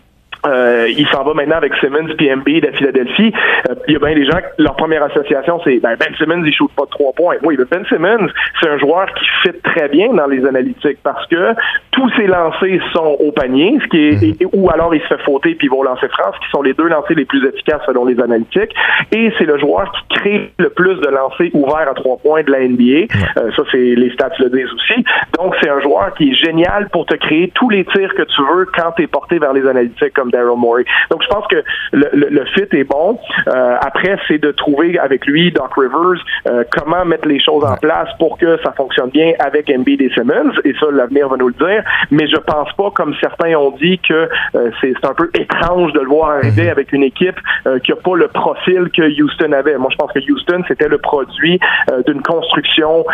euh, 0.46 0.88
il 0.88 1.07
s'en 1.09 1.22
va 1.22 1.35
maintenant 1.35 1.57
avec 1.57 1.74
Simmons 1.76 2.09
PMB 2.18 2.48
de 2.61 2.70
Philadelphie. 2.76 3.33
Euh, 3.70 3.74
il 3.87 3.94
y 3.94 3.96
a 3.96 3.98
bien 3.98 4.14
des 4.14 4.26
gens, 4.26 4.38
leur 4.59 4.76
première 4.76 5.02
association, 5.05 5.61
c'est 5.64 5.78
ben, 5.78 5.96
ben 5.98 6.14
Simmons, 6.16 6.44
il 6.44 6.52
shoot 6.52 6.70
pas 6.76 6.85
de 6.85 6.90
trois 6.90 7.12
points. 7.12 7.37
Oui, 7.42 7.57
mais 7.59 7.64
Ben 7.64 7.85
Simmons, 7.87 8.28
c'est 8.61 8.68
un 8.68 8.78
joueur 8.78 9.07
qui 9.14 9.24
fit 9.42 9.59
très 9.62 9.88
bien 9.88 10.12
dans 10.12 10.26
les 10.26 10.44
analytiques 10.44 10.98
parce 11.02 11.26
que 11.26 11.55
tous 11.92 12.11
ses 12.16 12.26
lancers 12.26 12.81
sont 12.92 13.16
au 13.20 13.31
panier, 13.33 13.78
ce 13.83 13.88
qui 13.88 14.09
est, 14.09 14.42
mhm. 14.42 14.48
ou 14.52 14.70
alors 14.70 14.94
il 14.94 15.00
se 15.02 15.07
fait 15.07 15.22
fauter 15.22 15.55
puis 15.55 15.68
il 15.70 15.76
va 15.76 15.85
lancer 15.85 16.09
France, 16.09 16.35
qui 16.42 16.50
sont 16.50 16.62
les 16.62 16.74
deux 16.74 16.88
lancers 16.88 17.16
les 17.16 17.24
plus 17.24 17.46
efficaces 17.46 17.83
selon 17.87 18.05
les 18.05 18.20
analytiques. 18.20 18.74
Et 19.12 19.33
c'est 19.38 19.44
le 19.44 19.59
joueur 19.59 19.92
qui 19.92 20.18
crée 20.18 20.52
le 20.59 20.70
plus 20.70 20.96
de 20.96 21.09
lancers 21.09 21.50
ouverts 21.55 21.88
à 21.88 21.94
trois 21.94 22.16
points 22.16 22.42
de 22.42 22.50
la 22.50 22.66
NBA. 22.66 23.12
Euh, 23.37 23.50
ça, 23.57 23.62
c'est 23.70 23.78
les 23.78 24.11
stats 24.12 24.31
le 24.38 24.50
disent 24.50 24.72
aussi. 24.72 25.05
Donc, 25.38 25.55
c'est 25.62 25.70
un 25.70 25.81
joueur 25.81 26.14
qui 26.14 26.31
est 26.31 26.35
génial 26.35 26.88
pour 26.90 27.07
te 27.07 27.14
créer 27.14 27.52
tous 27.55 27.70
les 27.70 27.85
tirs 27.85 28.12
que 28.14 28.22
tu 28.22 28.42
veux 28.42 28.66
quand 28.76 28.92
tu 28.96 29.02
es 29.02 29.07
porté 29.07 29.38
vers 29.38 29.52
les 29.52 29.66
analytiques 29.66 30.12
comme 30.14 30.32
Daryl 30.33 30.57
Morey. 30.57 30.85
Donc, 31.11 31.23
je 31.23 31.29
pense 31.29 31.47
que 31.47 31.62
le, 31.92 32.09
le, 32.12 32.45
fit 32.47 32.66
est 32.73 32.85
bon. 32.85 33.18
Euh, 33.49 33.77
après, 33.81 34.16
c'est 34.27 34.38
de 34.38 34.51
trouver 34.51 34.99
avec 34.99 35.27
lui, 35.27 35.53
Doc 35.53 35.75
Rivers, 35.77 36.23
euh, 36.49 36.64
comment 36.73 37.05
mettre 37.05 37.29
les 37.29 37.40
choses 37.40 37.64
en 37.64 37.77
place 37.77 38.09
pour 38.18 38.38
que 38.38 38.59
ça 38.64 38.73
fonctionne 38.73 39.11
bien 39.11 39.33
avec 39.38 39.71
Embiid 39.71 40.01
et 40.01 40.11
Simmons. 40.14 40.53
Et 40.64 40.75
ça, 40.81 40.87
l'avenir 40.90 41.29
va 41.29 41.37
nous 41.37 41.49
le 41.49 41.55
dire. 41.55 41.85
Mais 42.11 42.27
je 42.27 42.37
pense 42.37 42.73
pas, 42.73 42.90
comme 42.95 43.14
certains 43.21 43.55
ont 43.55 43.73
dit, 43.81 43.99
que 43.99 44.29
euh, 44.55 44.71
c'est 44.81 44.95
un 45.05 45.14
peu 45.14 45.31
étrange 45.38 45.92
de 45.92 46.01
le 46.01 46.07
voir 46.07 46.31
arriver 46.31 46.64
mhm. 46.64 46.71
avec 46.71 46.92
une 46.92 47.03
équipe 47.03 47.38
qui 47.85 47.92
a 47.92 47.97
pas 47.97 48.16
le 48.16 48.29
profil 48.29 48.90
que 48.95 49.03
Houston 49.03 49.53
avait. 49.53 49.77
Moi, 49.77 49.88
je 49.92 49.97
pense 49.97 50.12
que 50.12 50.18
Houston, 50.18 50.62
c'était 50.66 50.88
le 50.88 50.99
produit 50.99 51.61
d'une 52.07 52.23
construction 52.23 53.05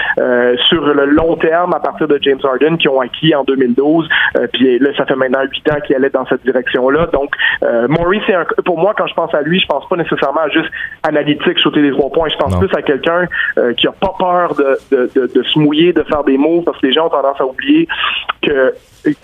sur 0.68 0.82
le 0.82 1.06
long 1.06 1.36
terme 1.36 1.74
à 1.74 1.80
partir 1.80 2.08
de 2.08 2.18
James 2.22 2.38
Harden 2.42 2.76
qui 2.78 2.88
ont 2.88 3.00
acquis 3.00 3.34
en 3.34 3.44
2012. 3.44 4.08
puis 4.52 4.78
là, 4.78 4.90
ça 4.96 5.04
fait 5.04 5.16
maintenant 5.16 5.42
huit 5.50 5.70
ans 5.70 5.80
qu'il 5.86 5.96
allait 5.96 6.10
dans 6.10 6.26
cette 6.26 6.42
direction-là. 6.44 7.07
Donc, 7.12 7.30
euh, 7.62 7.88
Maurice, 7.88 8.22
c'est 8.26 8.62
pour 8.64 8.78
moi, 8.78 8.94
quand 8.96 9.06
je 9.06 9.14
pense 9.14 9.34
à 9.34 9.42
lui, 9.42 9.60
je 9.60 9.66
pense 9.66 9.88
pas 9.88 9.96
nécessairement 9.96 10.40
à 10.40 10.48
juste 10.48 10.70
analytique, 11.02 11.58
sauter 11.58 11.82
les 11.82 11.90
trois 11.90 12.10
points. 12.10 12.28
Je 12.28 12.36
pense 12.36 12.56
plus 12.58 12.74
à 12.76 12.82
quelqu'un 12.82 13.26
euh, 13.58 13.72
qui 13.74 13.86
a 13.86 13.92
pas 13.92 14.14
peur 14.18 14.54
de, 14.54 14.78
de, 14.90 15.10
de, 15.14 15.26
de, 15.26 15.42
se 15.42 15.58
mouiller, 15.58 15.92
de 15.92 16.02
faire 16.04 16.24
des 16.24 16.38
moves, 16.38 16.64
parce 16.64 16.78
que 16.78 16.86
les 16.86 16.92
gens 16.92 17.06
ont 17.06 17.10
tendance 17.10 17.40
à 17.40 17.46
oublier 17.46 17.88
que 18.42 18.74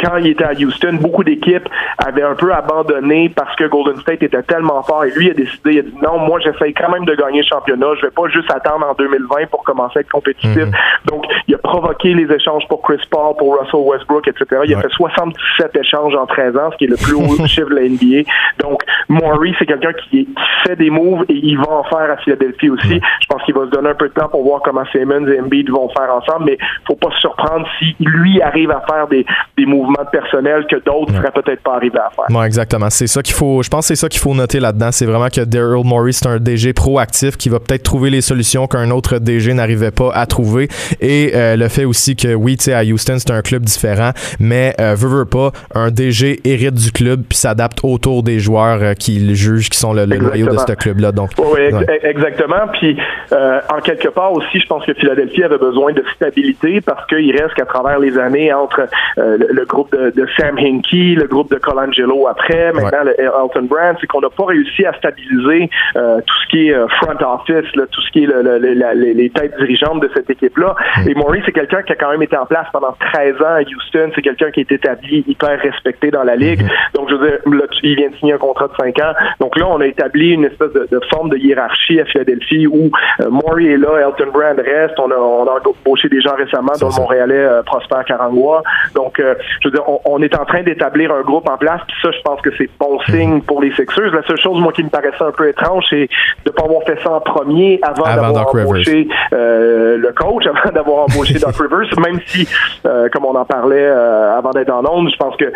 quand 0.01 0.16
il 0.18 0.29
était 0.29 0.44
à 0.44 0.53
Houston, 0.53 0.99
beaucoup 1.01 1.25
d'équipes 1.25 1.68
avaient 1.99 2.23
un 2.23 2.35
peu 2.35 2.53
abandonné 2.53 3.29
parce 3.35 3.55
que 3.57 3.64
Golden 3.64 3.97
State 4.01 4.23
était 4.23 4.42
tellement 4.42 4.83
fort 4.83 5.05
et 5.05 5.11
lui 5.11 5.31
a 5.31 5.35
décidé, 5.35 5.73
il 5.73 5.79
a 5.79 5.83
dit 5.83 5.94
non, 6.03 6.18
moi 6.18 6.38
j'essaye 6.40 6.73
quand 6.75 6.90
même 6.90 7.05
de 7.05 7.14
gagner 7.14 7.40
le 7.40 7.47
championnat, 7.47 7.87
je 8.01 8.07
vais 8.07 8.12
pas 8.12 8.29
juste 8.29 8.51
attendre 8.51 8.87
en 8.87 8.94
2020 8.94 9.47
pour 9.51 9.64
commencer 9.64 9.99
à 9.99 10.01
être 10.01 10.11
compétitif. 10.11 10.57
Mhm. 10.57 10.73
Donc, 11.07 11.27
il 11.49 11.55
a 11.55 11.59
provoqué 11.59 12.14
les 12.14 12.33
échanges 12.33 12.66
pour 12.68 12.83
Chris 12.83 13.01
Paul, 13.11 13.37
pour 13.37 13.59
Russell 13.59 13.81
Westbrook, 13.81 14.29
etc. 14.29 14.62
Il 14.66 14.75
a 14.75 14.81
fait 14.81 14.90
77 14.90 15.77
échanges 15.77 16.14
en 16.14 16.27
13 16.27 16.57
ans, 16.57 16.70
ce 16.73 16.77
qui 16.77 16.85
est 16.85 16.88
le 16.88 16.97
plus 16.97 17.14
haut 17.14 17.47
chiffre 17.47 17.70
de 17.75 17.81
la 17.81 17.89
NBA. 17.89 18.29
Donc, 18.61 18.83
Maury, 19.09 19.55
c'est 19.59 19.67
quelqu'un 19.67 19.93
qui, 19.93 20.29
fait 20.67 20.77
des 20.77 20.91
moves 20.91 21.25
et 21.29 21.35
il 21.35 21.59
va 21.59 21.71
en 21.71 21.85
faire 21.85 22.11
à 22.11 22.17
Philadelphie 22.19 22.71
aussi. 22.71 23.01
Je 23.21 23.27
pense 23.29 23.43
qu'il 23.43 23.55
va 23.55 23.67
se 23.67 23.71
donner 23.71 23.91
un 23.91 23.95
peu 23.95 24.09
de 24.09 24.15
temps 24.15 24.29
pour 24.29 24.45
voir 24.45 24.61
comment 24.65 24.85
Simmons 24.93 25.27
et 25.29 25.41
Embiid 25.41 25.69
vont 25.71 25.89
faire 25.91 26.11
ensemble, 26.15 26.47
mais 26.47 26.59
faut 26.87 26.97
pas 26.97 27.11
se 27.11 27.21
surprendre 27.21 27.67
si 27.79 27.95
lui 28.01 28.41
arrive 28.41 28.71
à 28.71 28.83
faire 28.89 29.07
des, 29.09 29.27
des 29.59 29.67
mouvements 29.67 30.05
de 30.05 30.11
personnel 30.11 30.67
que 30.67 30.77
d'autres 30.77 31.13
ne 31.13 31.19
seraient 31.19 31.33
peut-être 31.33 31.63
pas 31.63 31.75
arrivés 31.75 31.99
à 31.99 32.11
faire. 32.11 32.35
Ouais, 32.35 32.47
exactement. 32.47 32.89
C'est 32.91 33.07
ça 33.07 33.23
qu'il 33.23 33.35
faut. 33.35 33.63
Je 33.63 33.69
pense 33.69 33.87
c'est 33.87 33.97
ça 33.97 34.09
qu'il 34.09 34.21
faut 34.21 34.35
noter 34.35 34.61
là-dedans. 34.61 34.91
C'est 34.93 35.07
vraiment 35.07 35.29
que 35.29 35.43
Daryl 35.43 35.85
Morey, 35.85 36.13
c'est 36.13 36.27
un 36.27 36.39
DG 36.39 36.73
proactif 36.73 37.37
qui 37.37 37.49
va 37.49 37.61
peut-être 37.61 37.83
trouver 37.83 38.11
les 38.11 38.21
solutions 38.21 38.67
qu'un 38.67 38.91
autre 38.91 39.19
DG 39.19 39.53
n'arrivait 39.53 39.91
pas 39.91 40.11
à 40.13 40.27
trouver. 40.27 40.69
Et 41.01 41.33
euh, 41.35 41.57
le 41.57 41.69
fait 41.69 41.85
aussi 41.85 42.17
que 42.17 42.35
oui, 42.35 42.57
tu 42.57 42.65
sais, 42.65 42.75
à 42.75 42.83
Houston, 42.83 43.17
c'est 43.19 43.31
un 43.31 43.43
club 43.43 43.63
différent, 43.65 44.11
mais 44.39 44.75
euh, 44.81 44.95
veut, 44.95 45.09
veut 45.09 45.25
pas, 45.25 45.53
un 45.75 45.91
DG 45.91 46.41
hérite 46.45 46.75
du 46.75 46.93
club 46.93 47.23
puis 47.29 47.37
s'adapte 47.39 47.63
autour 47.83 48.22
des 48.22 48.38
joueurs 48.38 48.83
euh, 48.83 48.92
qu'il 48.94 49.35
juge 49.35 49.70
qui 49.70 49.79
sont 49.79 49.92
le, 49.92 50.05
le 50.05 50.18
noyau 50.18 50.48
de 50.48 50.59
ce 50.59 50.72
club-là. 50.74 51.12
Donc, 51.12 51.31
oui, 51.38 51.61
exactement. 52.03 52.68
Puis 52.72 52.96
euh, 53.33 53.61
en 53.70 53.81
quelque 53.81 54.09
part 54.09 54.33
aussi, 54.33 54.61
je 54.61 54.66
pense 54.66 54.85
que 54.85 54.94
Philadelphie 54.94 55.44
avait 55.44 55.59
besoin 55.59 55.92
de 55.92 56.05
stabilité 56.14 56.81
parce 56.81 57.07
qu'il 57.07 57.31
reste 57.33 57.55
qu'à 57.55 57.66
travers 57.66 57.98
les 57.98 58.18
années 58.18 58.53
entre 58.53 58.87
le 59.16 59.64
groupe 59.64 59.92
de, 59.92 60.27
Sam 60.37 60.59
Hinkie, 60.59 61.14
le 61.14 61.27
groupe 61.27 61.50
de 61.50 61.59
Colangelo 61.59 62.27
après, 62.27 62.72
maintenant 62.72 63.05
le 63.05 63.14
Elton 63.20 63.66
Brand, 63.68 63.96
c'est 64.00 64.07
qu'on 64.07 64.20
n'a 64.20 64.31
pas 64.31 64.46
réussi 64.46 64.85
à 64.85 64.92
stabiliser 64.94 65.70
euh, 65.96 66.20
tout 66.20 66.35
ce 66.42 66.48
qui 66.48 66.68
est 66.68 66.74
euh, 66.74 66.87
front 66.88 67.16
office, 67.20 67.70
tout 67.72 68.00
ce 68.00 68.11
qui 68.11 68.24
est 68.24 69.14
les 69.14 69.31
têtes 69.31 69.57
dirigeantes 69.59 70.00
de 70.00 70.11
cette 70.14 70.31
équipe-là. 70.31 70.74
Mm. 70.98 71.09
Et 71.09 71.14
Maurice, 71.14 71.42
c'est 71.46 71.53
quelqu'un 71.53 71.83
qui 71.83 71.92
a 71.92 71.96
quand 71.96 72.11
même 72.11 72.22
été 72.22 72.37
en 72.37 72.46
place 72.46 72.66
pendant 72.72 72.94
13 73.12 73.37
ans 73.40 73.57
à 73.57 73.61
Houston. 73.61 74.11
C'est 74.14 74.22
quelqu'un 74.22 74.50
qui 74.50 74.61
est 74.61 74.72
établi, 74.72 75.24
hyper 75.27 75.59
respecté 75.61 76.11
dans 76.11 76.24
la 76.24 76.37
ligue. 76.37 76.62
Mm-hmm. 76.62 76.94
Donc, 76.94 77.11
je 77.11 77.14
veux 77.14 77.29
dire, 77.29 77.38
il 77.83 77.97
vient 77.97 78.11
de 78.11 78.17
signer 78.17 78.33
un 78.33 78.39
contrat 78.39 78.69
de 78.69 78.75
5 78.79 78.99
ans. 79.01 79.13
Donc 79.41 79.57
là, 79.57 79.67
on 79.69 79.81
a 79.81 79.87
établi 79.87 80.33
une 80.33 80.45
espèce 80.45 80.73
de, 80.73 81.01
forme 81.11 81.31
de 81.31 81.37
hiérarchie 81.37 82.01
à 82.01 82.05
Philadelphie 82.07 82.67
où 82.67 82.91
euh, 83.21 83.59
est 83.59 83.77
là, 83.77 84.09
Elton 84.09 84.31
Brand 84.33 84.59
reste. 84.59 84.99
On 84.99 85.11
a, 85.11 85.17
on 85.17 85.47
a 85.47 85.61
embauché 85.61 86.09
des 86.09 86.21
gens 86.21 86.35
récemment, 86.35 86.73
dont 86.81 86.89
le 86.89 87.01
Montréalais 87.01 87.35
euh, 87.35 87.63
Prosper 87.63 88.01
Carangua. 88.07 88.63
Donc, 88.95 89.15
je 89.19 89.69
veux 89.69 89.73
dire, 89.73 89.83
on, 90.05 90.23
est 90.23 90.35
en 90.37 90.45
train 90.45 90.63
d'établir 90.63 91.13
un 91.13 91.23
groupe 91.23 91.49
en 91.49 91.57
place, 91.57 91.81
puis 91.87 91.97
ça, 92.03 92.11
je 92.11 92.21
pense 92.23 92.41
que 92.41 92.51
c'est 92.57 92.69
bon 92.79 92.99
mhm. 93.09 93.15
signe 93.15 93.41
pour 93.43 93.63
les 93.63 93.73
Sixers. 93.75 94.13
La 94.13 94.23
seule 94.23 94.41
chose, 94.41 94.61
moi, 94.61 94.73
qui 94.73 94.83
me 94.83 94.91
paraissait 94.91 95.23
un 95.23 95.33
peu 95.33 95.49
étrange, 95.49 95.85
c'est 95.91 96.09
de 96.45 96.51
ne 96.51 96.53
pas 96.53 96.65
avoir 96.65 96.83
fait 96.85 96.99
ça 97.03 97.13
en 97.13 97.21
premier 97.21 97.81
avant, 97.83 98.05
d'avoir 98.05 98.49
embauché 98.55 99.09
euh, 99.33 99.97
le 99.97 100.13
coach, 100.13 100.47
avant 100.47 100.73
d'avoir 100.73 101.05
embauché 101.05 101.35
Doc 101.35 101.57
Rivers, 101.61 101.99
même 102.01 102.21
si, 102.27 102.49
euh, 102.87 103.09
comme 103.13 103.25
on 103.25 103.35
en 103.35 103.45
parlait 103.45 103.77
euh, 103.87 104.37
avant 104.37 104.51
d'être 104.51 104.71
en 104.71 104.83
Londres, 104.83 105.11
je 105.13 105.17
pense 105.17 105.37
que 105.37 105.53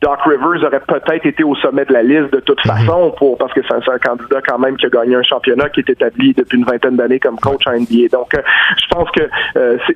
Doc 0.00 0.20
Rivers 0.24 0.66
aurait 0.66 0.80
peut-être 0.80 1.09
été 1.16 1.42
au 1.44 1.54
sommet 1.56 1.84
de 1.84 1.92
la 1.92 2.02
liste 2.02 2.32
de 2.32 2.40
toute 2.40 2.64
mhm. 2.64 2.72
façon, 2.72 3.14
pour 3.16 3.38
parce 3.38 3.52
que 3.52 3.60
c'est 3.66 3.74
un, 3.74 3.98
candidat 3.98 4.40
quand 4.46 4.58
même 4.58 4.76
qui 4.76 4.86
a 4.86 4.88
gagné 4.88 5.14
un 5.14 5.22
championnat 5.22 5.68
qui 5.70 5.80
est 5.80 5.90
établi 5.90 6.32
depuis 6.34 6.58
une 6.58 6.64
vingtaine 6.64 6.96
d'années 6.96 7.20
comme 7.20 7.36
coach 7.36 7.62
en 7.66 7.72
NBA. 7.72 8.08
Donc, 8.12 8.32
je 8.34 8.86
pense 8.90 9.10
que 9.10 9.28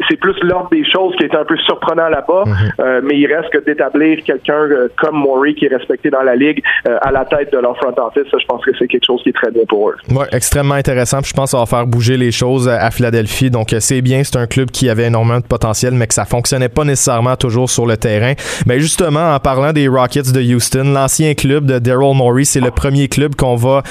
c'est 0.08 0.16
plus 0.16 0.34
l'ordre 0.42 0.68
des 0.70 0.84
choses 0.84 1.14
qui 1.16 1.24
est 1.24 1.34
un 1.34 1.44
peu 1.44 1.56
surprenant 1.58 2.08
là-bas. 2.08 2.44
Mhm. 2.46 2.52
mhm. 2.52 3.00
mais 3.04 3.18
il 3.18 3.26
reste 3.26 3.50
que 3.50 3.58
d'établir 3.58 4.22
quelqu'un 4.24 4.68
comme 4.96 5.16
Maury 5.16 5.54
qui 5.54 5.66
est 5.66 5.74
respecté 5.74 6.10
dans 6.10 6.22
la 6.22 6.36
ligue 6.36 6.62
à 6.84 7.10
la 7.10 7.24
tête 7.24 7.52
de 7.52 7.58
leur 7.58 7.76
front 7.76 7.94
office, 7.96 8.30
je 8.30 8.46
pense 8.46 8.64
que 8.64 8.72
c'est 8.78 8.88
quelque 8.88 9.06
chose 9.06 9.22
qui 9.22 9.30
est 9.30 9.32
très 9.32 9.50
bien 9.50 9.62
pour 9.68 9.90
eux. 9.90 9.96
Ouais, 10.10 10.26
extrêmement 10.32 10.74
intéressant. 10.74 11.20
je 11.24 11.32
pense 11.32 11.52
que 11.52 11.56
ça 11.56 11.58
va 11.58 11.66
faire 11.66 11.86
bouger 11.86 12.16
les 12.16 12.32
choses 12.32 12.68
à 12.68 12.90
Philadelphie. 12.90 13.50
Donc 13.50 13.74
c'est 13.78 14.02
bien, 14.02 14.22
c'est 14.24 14.36
un 14.36 14.46
club 14.46 14.70
qui 14.70 14.88
avait 14.88 15.04
énormément 15.04 15.40
de 15.40 15.46
potentiel, 15.46 15.94
mais 15.94 16.06
que 16.06 16.14
ça 16.14 16.24
fonctionnait 16.24 16.68
pas 16.68 16.84
nécessairement 16.84 17.36
toujours 17.36 17.70
sur 17.70 17.86
le 17.86 17.96
terrain. 17.96 18.34
Mais 18.66 18.80
justement, 18.80 19.34
en 19.34 19.38
parlant 19.38 19.72
des 19.72 19.88
Rockets 19.88 20.32
de 20.32 20.40
Houston, 20.40 20.84
l'ancien 21.04 21.34
club 21.34 21.66
de 21.66 21.78
Daryl 21.78 22.16
Morey, 22.16 22.44
c'est 22.44 22.60
le 22.60 22.70
premier 22.70 23.08
club 23.08 23.34
qu'on 23.36 23.56
va 23.56 23.82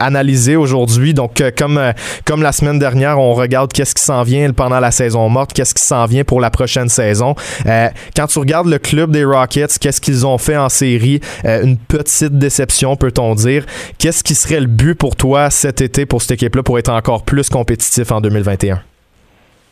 analyser 0.00 0.56
aujourd'hui. 0.56 1.12
Donc 1.12 1.42
comme 1.58 1.80
comme 2.24 2.42
la 2.42 2.52
semaine 2.52 2.78
dernière, 2.78 3.18
on 3.18 3.34
regarde 3.34 3.72
qu'est-ce 3.72 3.94
qui 3.94 4.02
s'en 4.02 4.22
vient 4.22 4.50
pendant 4.52 4.80
la 4.80 4.90
saison 4.90 5.28
morte, 5.28 5.52
qu'est-ce 5.52 5.74
qui 5.74 5.82
s'en 5.82 6.06
vient 6.06 6.24
pour 6.24 6.40
la 6.40 6.50
prochaine 6.50 6.88
saison. 6.88 7.34
Euh, 7.66 7.88
quand 8.16 8.26
tu 8.26 8.38
regardes 8.38 8.68
le 8.68 8.78
club 8.78 9.10
des 9.10 9.24
Rockets, 9.24 9.78
qu'est-ce 9.78 10.00
qu'ils 10.00 10.26
ont 10.26 10.38
fait 10.38 10.56
en 10.56 10.68
série, 10.68 11.20
euh, 11.44 11.62
une 11.62 11.76
petite 11.76 12.38
déception, 12.38 12.96
peut-on 12.96 13.34
dire. 13.34 13.66
Qu'est-ce 13.98 14.24
qui 14.24 14.34
serait 14.34 14.60
le 14.60 14.66
but 14.66 14.94
pour 14.94 15.16
toi 15.16 15.50
cet 15.50 15.80
été 15.80 16.06
pour 16.06 16.22
cette 16.22 16.32
équipe-là 16.32 16.62
pour 16.62 16.78
être 16.78 16.90
encore 16.90 17.24
plus 17.24 17.48
compétitif 17.48 18.10
en 18.10 18.20
2021? 18.20 18.80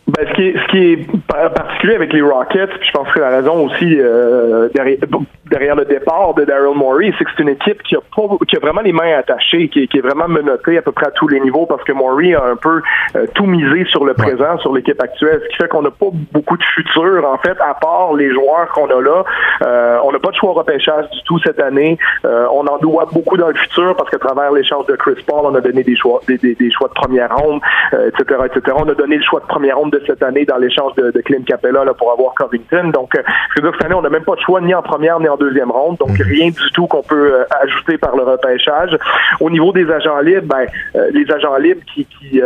Ben, 0.08 0.26
ce, 0.28 0.34
qui 0.34 0.42
est, 0.48 0.58
ce 0.58 0.66
qui 0.72 0.78
est 0.78 1.06
particulier 1.28 1.94
avec 1.94 2.12
les 2.12 2.22
Rockets, 2.22 2.70
puis 2.70 2.88
je 2.88 2.92
pense 2.92 3.08
que 3.12 3.20
la 3.20 3.30
raison 3.30 3.66
aussi 3.66 4.00
euh, 4.00 4.68
derrière, 4.74 4.98
derrière, 5.46 5.76
le 5.76 5.84
départ 5.84 6.34
de 6.34 6.44
Daryl 6.44 6.74
Morey, 6.74 7.12
c'est 7.16 7.24
que 7.24 7.30
c'est 7.36 7.42
une 7.44 7.50
équipe 7.50 7.80
qui 7.84 7.94
a, 7.94 8.00
pas, 8.00 8.22
qui 8.48 8.56
a 8.56 8.58
vraiment 8.58 8.80
les 8.80 8.92
mains 8.92 9.16
attachées, 9.16 9.68
qui, 9.68 9.86
qui, 9.86 9.98
est 9.98 10.00
vraiment 10.00 10.26
menottée 10.26 10.76
à 10.76 10.82
peu 10.82 10.90
près 10.90 11.06
à 11.06 11.12
tous 11.12 11.28
les 11.28 11.38
niveaux, 11.38 11.66
parce 11.66 11.84
que 11.84 11.92
Morey 11.92 12.34
a 12.34 12.44
un 12.44 12.56
peu 12.56 12.82
euh, 13.14 13.26
tout 13.36 13.46
misé 13.46 13.84
sur 13.90 14.04
le 14.04 14.14
présent, 14.14 14.58
sur 14.58 14.74
l'équipe 14.74 15.00
actuelle, 15.00 15.40
ce 15.44 15.48
qui 15.50 15.56
fait 15.56 15.68
qu'on 15.68 15.82
n'a 15.82 15.92
pas 15.92 16.08
beaucoup 16.32 16.56
de 16.56 16.64
futur, 16.64 17.24
en 17.24 17.38
fait, 17.38 17.56
à 17.60 17.74
part 17.74 18.12
les 18.14 18.32
joueurs 18.32 18.70
qu'on 18.74 18.86
a 18.86 19.00
là. 19.00 19.24
Euh, 19.62 19.98
on 20.02 20.10
n'a 20.10 20.18
pas 20.18 20.30
de 20.30 20.36
choix 20.36 20.50
au 20.50 20.54
repêchage 20.54 21.08
du 21.10 21.22
tout 21.22 21.38
cette 21.44 21.60
année. 21.60 21.96
Euh, 22.24 22.46
on 22.52 22.66
en 22.66 22.78
doit 22.78 23.06
beaucoup 23.12 23.36
dans 23.36 23.48
le 23.48 23.54
futur, 23.54 23.94
parce 23.94 24.10
qu'à 24.10 24.18
travers 24.18 24.50
l'échange 24.50 24.86
de 24.86 24.96
Chris 24.96 25.22
Paul, 25.24 25.42
on 25.44 25.54
a 25.54 25.60
donné 25.60 25.84
des 25.84 25.94
choix, 25.94 26.20
des, 26.26 26.38
des, 26.38 26.56
des 26.56 26.72
choix 26.72 26.88
de 26.88 26.94
première 26.94 27.36
ronde, 27.36 27.60
etc., 27.92 28.40
etc. 28.46 28.76
On 28.76 28.88
a 28.88 28.94
donné 28.94 29.16
le 29.16 29.22
choix 29.22 29.38
de 29.38 29.46
première 29.46 29.78
ronde 29.78 29.91
de 29.92 30.02
cette 30.07 30.22
année 30.22 30.44
dans 30.44 30.57
l'échange 30.57 30.94
de, 30.96 31.11
de 31.11 31.20
Clint 31.20 31.44
Capella 31.46 31.85
là, 31.85 31.94
pour 31.94 32.11
avoir 32.12 32.35
Covington. 32.35 32.88
Donc, 32.88 33.14
euh, 33.14 33.22
je 33.55 33.61
veux 33.61 33.68
dire, 33.68 33.76
cette 33.78 33.87
année, 33.87 33.94
on 33.94 34.02
n'a 34.02 34.09
même 34.09 34.24
pas 34.24 34.35
de 34.35 34.40
choix 34.40 34.61
ni 34.61 34.74
en 34.74 34.83
première 34.83 35.20
ni 35.20 35.28
en 35.28 35.37
deuxième 35.37 35.70
ronde. 35.70 35.98
Donc, 35.98 36.18
mhm. 36.18 36.26
rien 36.26 36.48
du 36.48 36.70
tout 36.74 36.87
qu'on 36.87 37.02
peut 37.02 37.35
euh, 37.35 37.44
ajouter 37.62 37.98
par 37.98 38.16
le 38.16 38.22
repêchage. 38.22 38.96
Au 39.40 39.50
niveau 39.50 39.72
des 39.72 39.88
agents 39.90 40.20
libres, 40.20 40.46
ben, 40.46 40.66
euh, 40.96 41.11
les 41.12 41.31
agents 41.31 41.57
libres 41.57 41.83
qui, 41.94 42.07
qui 42.07 42.40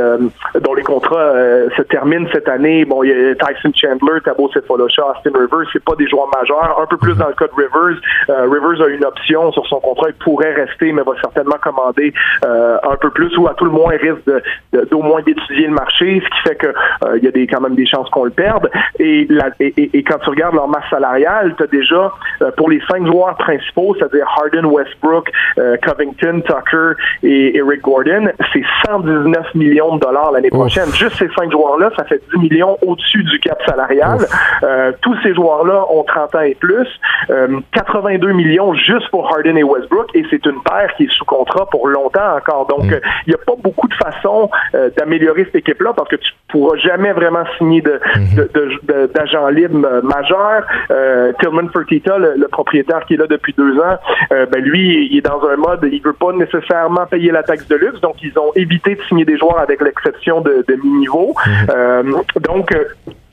dont 0.60 0.74
les 0.74 0.82
contrats 0.82 1.32
se 1.76 1.82
terminent 1.82 2.26
cette 2.32 2.48
année, 2.48 2.84
bon, 2.84 3.02
il 3.04 3.10
y 3.10 3.12
a 3.12 3.34
Tyson 3.34 3.72
Chandler, 3.74 4.20
Tabo 4.24 4.50
Cephalosha, 4.52 5.02
Austin 5.06 5.30
Rivers, 5.32 5.68
c'est 5.72 5.84
pas 5.84 5.94
des 5.94 6.08
joueurs 6.08 6.28
majeurs. 6.36 6.80
Un 6.80 6.86
peu 6.86 6.96
plus 6.96 7.12
mhm. 7.12 7.18
dans 7.18 7.28
le 7.28 7.34
cas 7.34 7.46
de 7.46 7.54
Rivers. 7.54 8.00
Rivers 8.28 8.84
a 8.84 8.88
une 8.88 9.04
option 9.04 9.52
sur 9.52 9.66
son 9.66 9.80
contrat, 9.80 10.08
il 10.08 10.14
pourrait 10.14 10.54
rester, 10.54 10.92
mais 10.92 11.02
va 11.02 11.12
certainement 11.20 11.56
commander 11.62 12.12
un 12.42 12.96
peu 13.00 13.10
plus 13.10 13.36
ou 13.38 13.46
à 13.46 13.54
tout 13.54 13.64
le 13.64 13.70
moins 13.70 13.94
risque 13.96 14.88
d'au 14.90 15.02
moins 15.02 15.22
d'étudier 15.22 15.66
le 15.66 15.74
marché, 15.74 16.22
ce 16.24 16.28
qui 16.28 16.48
fait 16.48 16.56
que 16.56 16.72
il 17.16 17.24
y 17.24 17.28
a 17.28 17.30
des 17.36 17.46
quand 17.46 17.60
même 17.60 17.74
des 17.74 17.86
chances 17.86 18.08
qu'on 18.10 18.24
le 18.24 18.30
perde. 18.30 18.70
Et, 18.98 19.26
la, 19.28 19.50
et, 19.60 20.02
quand 20.02 20.18
tu 20.18 20.30
regardes 20.30 20.54
leur 20.54 20.68
masse 20.68 20.88
salariale, 20.90 21.54
tu 21.56 21.62
as 21.62 21.66
déjà, 21.66 22.12
euh, 22.42 22.50
pour 22.56 22.70
les 22.70 22.80
cinq 22.90 23.06
joueurs 23.06 23.36
principaux, 23.36 23.94
c'est-à-dire 23.98 24.26
Harden, 24.36 24.66
Westbrook, 24.66 25.30
euh, 25.58 25.76
Covington, 25.84 26.40
Tucker 26.40 26.92
et 27.22 27.56
Eric 27.56 27.82
Gordon, 27.82 28.28
c'est 28.52 28.64
119 28.86 29.54
millions 29.54 29.96
de 29.96 30.00
dollars 30.00 30.32
l'année 30.32 30.50
prochaine. 30.50 30.88
Juste 30.92 31.16
ces 31.16 31.28
cinq 31.38 31.50
joueurs-là, 31.50 31.90
ça 31.96 32.04
fait 32.04 32.20
10 32.34 32.40
millions 32.40 32.78
au-dessus 32.82 33.22
du 33.24 33.38
cap 33.40 33.58
salarial. 33.66 34.18
Euh, 34.62 34.92
tous 35.02 35.16
ces 35.22 35.34
joueurs-là 35.34 35.84
ont 35.90 36.04
30 36.04 36.34
ans 36.34 36.40
et 36.40 36.54
plus. 36.54 36.88
82 37.72 38.32
millions 38.32 38.74
juste 38.74 39.08
pour 39.10 39.30
Harden 39.30 39.56
et 39.56 39.62
Westbrook, 39.62 40.08
et 40.14 40.24
c'est 40.30 40.44
une 40.46 40.62
paire 40.62 40.94
qui 40.96 41.04
est 41.04 41.12
sous 41.12 41.24
contrat 41.24 41.66
pour 41.70 41.88
longtemps 41.88 42.36
encore. 42.36 42.66
Donc, 42.66 42.84
mm. 42.84 43.00
il 43.26 43.28
n'y 43.30 43.34
a 43.34 43.44
pas 43.44 43.54
beaucoup 43.62 43.88
de 43.88 43.94
façons 43.94 44.50
d'améliorer 44.96 45.44
cette 45.44 45.56
équipe-là 45.56 45.92
parce 45.94 46.08
que 46.08 46.16
tu 46.16 46.30
pourras 46.48 46.76
jamais 46.78 47.12
vraiment 47.12 47.25
signé 47.58 47.82
mhm. 47.82 49.08
d'agents 49.14 49.48
libres 49.48 50.02
majeurs. 50.02 50.62
Euh, 50.90 51.32
Tillman 51.40 51.68
Fertitta, 51.72 52.18
le, 52.18 52.48
propriétaire 52.48 53.04
qui 53.06 53.14
est 53.14 53.16
là 53.16 53.26
depuis 53.26 53.54
deux 53.56 53.78
ans, 53.78 53.96
euh, 54.32 54.46
ben 54.46 54.62
lui, 54.62 55.08
il 55.10 55.18
est 55.18 55.26
dans 55.26 55.42
un 55.46 55.56
mode, 55.56 55.88
il 55.90 56.00
veut 56.02 56.12
pas 56.12 56.32
nécessairement 56.32 57.06
payer 57.06 57.30
la 57.30 57.42
taxe 57.42 57.66
de 57.68 57.76
luxe, 57.76 58.00
donc 58.00 58.16
ils 58.22 58.38
ont 58.38 58.52
évité 58.54 58.94
de 58.94 59.02
signer 59.02 59.24
des 59.24 59.36
joueurs 59.36 59.58
avec 59.58 59.80
l'exception 59.80 60.40
de, 60.40 60.64
de 60.66 60.74
mi-niveau. 60.74 61.34
Mhm. 61.46 61.66
Euh, 61.70 62.02
donc, 62.40 62.72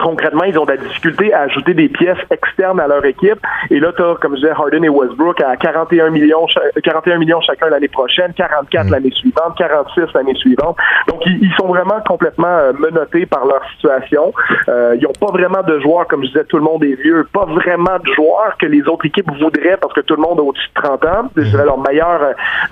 concrètement, 0.04 0.44
ils 0.44 0.60
ont 0.60 0.66
de 0.66 0.72
la 0.72 0.78
difficulté 0.78 1.34
à 1.34 1.42
ajouter 1.42 1.74
des 1.74 1.88
pièces 1.88 2.18
externes 2.30 2.80
à 2.80 2.88
leur 2.88 3.04
équipe. 3.06 3.40
Et 3.70 3.80
là, 3.80 3.92
tu 3.96 4.04
as, 4.04 4.16
comme 4.22 4.36
je 4.36 4.42
disais, 4.42 4.52
Harden 4.52 4.84
et 4.84 4.90
Westbrook 4.90 5.40
à 5.42 5.56
41 5.56 6.10
millions, 6.10 6.46
41 6.84 7.18
millions 7.18 7.42
chacun 7.42 7.70
l'année 7.70 7.88
prochaine, 7.88 8.34
44 8.36 8.86
mm. 8.86 8.92
l'année 8.92 9.12
suivante, 9.12 9.58
46 9.58 10.14
l'année 10.14 10.36
suivante. 10.36 10.78
Donc, 11.08 11.22
ils, 11.26 11.52
sont 11.58 11.68
vraiment 11.68 12.02
complètement 12.08 12.48
euh, 12.48 12.74
menottés 12.74 13.26
par 13.26 13.46
leur 13.46 13.62
Euh, 13.90 14.96
ils 15.00 15.04
n'ont 15.04 15.14
pas 15.20 15.32
vraiment 15.32 15.62
de 15.64 15.80
joueurs, 15.80 16.08
comme 16.08 16.24
je 16.24 16.30
disais, 16.30 16.44
tout 16.46 16.58
le 16.58 16.64
monde 16.64 16.84
est 16.84 17.02
vieux, 17.02 17.28
pas 17.32 17.46
vraiment 17.46 17.98
de 18.04 18.14
joueurs 18.14 18.56
que 18.60 18.66
les 18.66 18.82
autres 18.88 19.06
équipes 19.06 19.30
voudraient 19.40 19.78
parce 19.80 19.94
que 19.94 20.02
tout 20.02 20.16
le 20.16 20.22
monde 20.22 20.40
a 20.40 20.44
au-dessus 20.44 20.70
de 20.76 20.82
30 20.82 21.06
ans. 21.06 21.30
Leur 21.36 21.80
meilleur, 21.80 22.22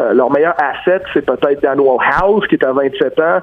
euh, 0.02 0.14
leur 0.14 0.32
meilleur 0.32 0.54
asset, 0.58 1.02
c'est 1.14 1.26
peut-être 1.26 1.62
Daniel 1.62 1.88
House, 2.22 2.46
qui 2.48 2.56
est 2.56 2.66
à 2.66 2.72
27 2.72 3.20
ans, 3.20 3.40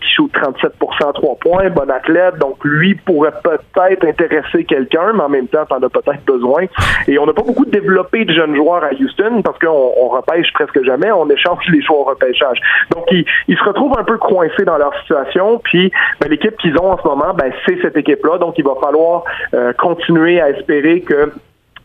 qui 0.00 0.08
shoot 0.14 0.30
37 0.32 0.72
à 1.06 1.12
3 1.12 1.36
points, 1.36 1.70
bon 1.70 1.90
athlète. 1.90 2.38
Donc, 2.38 2.56
lui, 2.64 2.94
pourrait 2.94 3.32
peut-être 3.42 4.04
intéresser 4.06 4.64
quelqu'un, 4.64 5.12
mais 5.14 5.22
en 5.22 5.28
même 5.28 5.48
temps, 5.48 5.64
t'en 5.66 5.82
as 5.82 5.88
peut-être 5.88 6.24
besoin. 6.26 6.64
Et 7.08 7.18
on 7.18 7.26
n'a 7.26 7.32
pas 7.32 7.42
beaucoup 7.42 7.64
développé 7.64 8.24
de 8.24 8.32
jeunes 8.32 8.54
joueurs 8.56 8.84
à 8.84 8.90
Houston 8.92 9.42
parce 9.42 9.58
qu'on 9.58 9.92
on 9.96 10.08
repêche 10.08 10.52
presque 10.52 10.82
jamais, 10.84 11.10
on 11.12 11.28
échange 11.30 11.64
les 11.68 11.82
choix 11.82 11.98
au 11.98 12.04
repêchage. 12.04 12.58
Donc, 12.94 13.04
ils, 13.10 13.24
ils 13.48 13.56
se 13.56 13.64
retrouvent 13.64 13.98
un 13.98 14.04
peu 14.04 14.18
coincés 14.18 14.64
dans 14.64 14.78
leur 14.78 14.94
situation, 15.00 15.60
puis 15.62 15.90
ben, 16.20 16.30
l'équipe 16.30 16.56
qu'ils 16.58 16.76
ont 16.78 16.85
en 16.92 16.98
ce 16.98 17.06
moment, 17.06 17.34
ben, 17.34 17.52
c'est 17.66 17.78
cette 17.82 17.96
équipe-là. 17.96 18.38
Donc, 18.38 18.54
il 18.58 18.64
va 18.64 18.74
falloir 18.80 19.24
euh, 19.54 19.72
continuer 19.72 20.40
à 20.40 20.50
espérer 20.50 21.00
que 21.00 21.32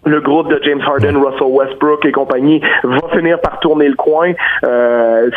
le 0.06 0.20
groupe 0.20 0.50
de 0.50 0.60
James 0.64 0.82
Harden, 0.82 1.18
Russell 1.18 1.48
Westbrook 1.48 2.06
et 2.06 2.12
compagnie 2.12 2.62
va 2.84 3.08
finir 3.14 3.40
par 3.40 3.60
tourner 3.60 3.88
le 3.88 3.96
coin. 3.96 4.34
Euh, 4.64 5.30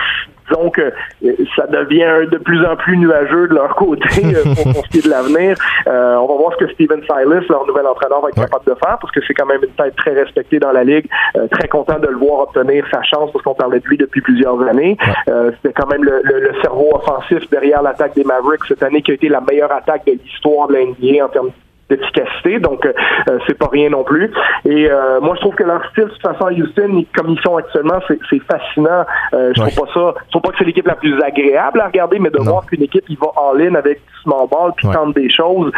disons 0.48 0.70
que 0.70 0.80
euh, 1.24 1.33
ça 1.57 1.66
devient 1.66 2.28
de 2.30 2.38
plus 2.38 2.64
en 2.64 2.76
plus 2.76 2.96
nuageux 2.96 3.48
de 3.48 3.54
leur 3.54 3.74
côté 3.74 4.09
euh, 4.24 4.42
pour, 4.44 4.85
ce 4.85 4.90
qui 4.90 4.98
est 4.98 5.04
de 5.04 5.11
l'avenir. 5.11 5.57
Euh, 5.87 6.16
on 6.16 6.26
va 6.26 6.35
voir 6.35 6.52
ce 6.59 6.64
que 6.64 6.72
Steven 6.72 7.00
Silas, 7.02 7.42
leur 7.48 7.66
nouvel 7.66 7.87
entraîneur, 7.87 8.20
va 8.20 8.28
être 8.28 8.40
capable 8.40 8.64
de 8.66 8.74
faire 8.74 8.98
parce 9.00 9.12
que 9.12 9.20
c'est 9.26 9.35
quand 9.35 9.46
même 9.46 9.62
une 9.62 9.70
tête 9.70 9.96
très 9.96 10.12
respectée 10.12 10.59
dans 10.59 10.72
la 10.72 10.85
ligue. 10.85 11.09
très 11.50 11.68
content 11.68 11.98
de 11.98 12.09
le 12.09 12.16
voir 12.16 12.40
obtenir 12.40 12.85
sa 12.90 13.02
chance 13.02 13.30
parce 13.33 13.44
qu'on 13.44 13.54
parlait 13.54 13.80
de 13.80 13.87
lui 13.87 13.96
depuis 13.96 14.20
plusieurs 14.20 14.61
années. 14.62 14.96
C'était 15.26 15.72
quand 15.74 15.88
même 15.88 16.04
le, 16.04 16.52
cerveau 16.62 16.90
offensif 16.94 17.48
derrière 17.50 17.83
l'attaque 17.83 18.14
des 18.14 18.24
Mavericks 18.24 18.64
cette 18.68 18.83
année 18.83 19.02
qui 19.02 19.11
a 19.11 19.14
été 19.14 19.28
la 19.28 19.40
meilleure 19.40 19.72
attaque 19.72 20.07
de 20.07 20.12
l'histoire 20.12 20.68
de 20.68 20.74
l'NBA 20.74 21.24
en 21.24 21.28
termes 21.28 21.50
d'efficacité, 21.90 22.59
donc 22.61 22.85
euh, 22.87 22.92
euh, 23.29 23.38
c'est 23.47 23.59
pas 23.59 23.68
rien 23.70 23.90
non 23.90 24.05
plus. 24.05 24.31
Et 24.64 24.90
euh, 24.90 25.20
moi, 25.20 25.35
je 25.37 25.40
trouve 25.40 25.55
que 25.55 25.64
leur 25.64 25.85
style, 25.90 26.05
de 26.05 26.11
toute 26.11 26.23
façon, 26.23 26.47
à 26.47 26.53
Houston, 26.53 27.05
comme 27.14 27.31
ils 27.31 27.40
sont 27.42 27.57
actuellement, 27.57 27.99
c'est 28.09 28.40
fascinant. 28.40 29.05
je 29.33 29.61
trouve 29.61 29.87
pas 29.87 29.92
ça, 29.92 30.14
je 30.27 30.31
trouve 30.31 30.42
pas 30.42 30.51
que 30.51 30.59
c'est 30.59 30.64
l'équipe 30.64 30.87
la 30.87 30.94
plus 30.94 31.20
agréable 31.23 31.81
à 31.81 31.87
regarder, 31.87 32.18
mais 32.18 32.31
de 32.31 32.38
voir 32.38 32.64
qu'une 32.66 32.83
équipe, 32.83 33.05
il 33.09 33.18
va 33.18 33.29
all-in 33.37 33.75
avec 33.75 33.99
du 33.99 34.23
small 34.23 34.49
ball, 34.51 34.73
puis 34.77 34.88
tente 34.88 35.14
des 35.14 35.31
choses, 35.31 35.70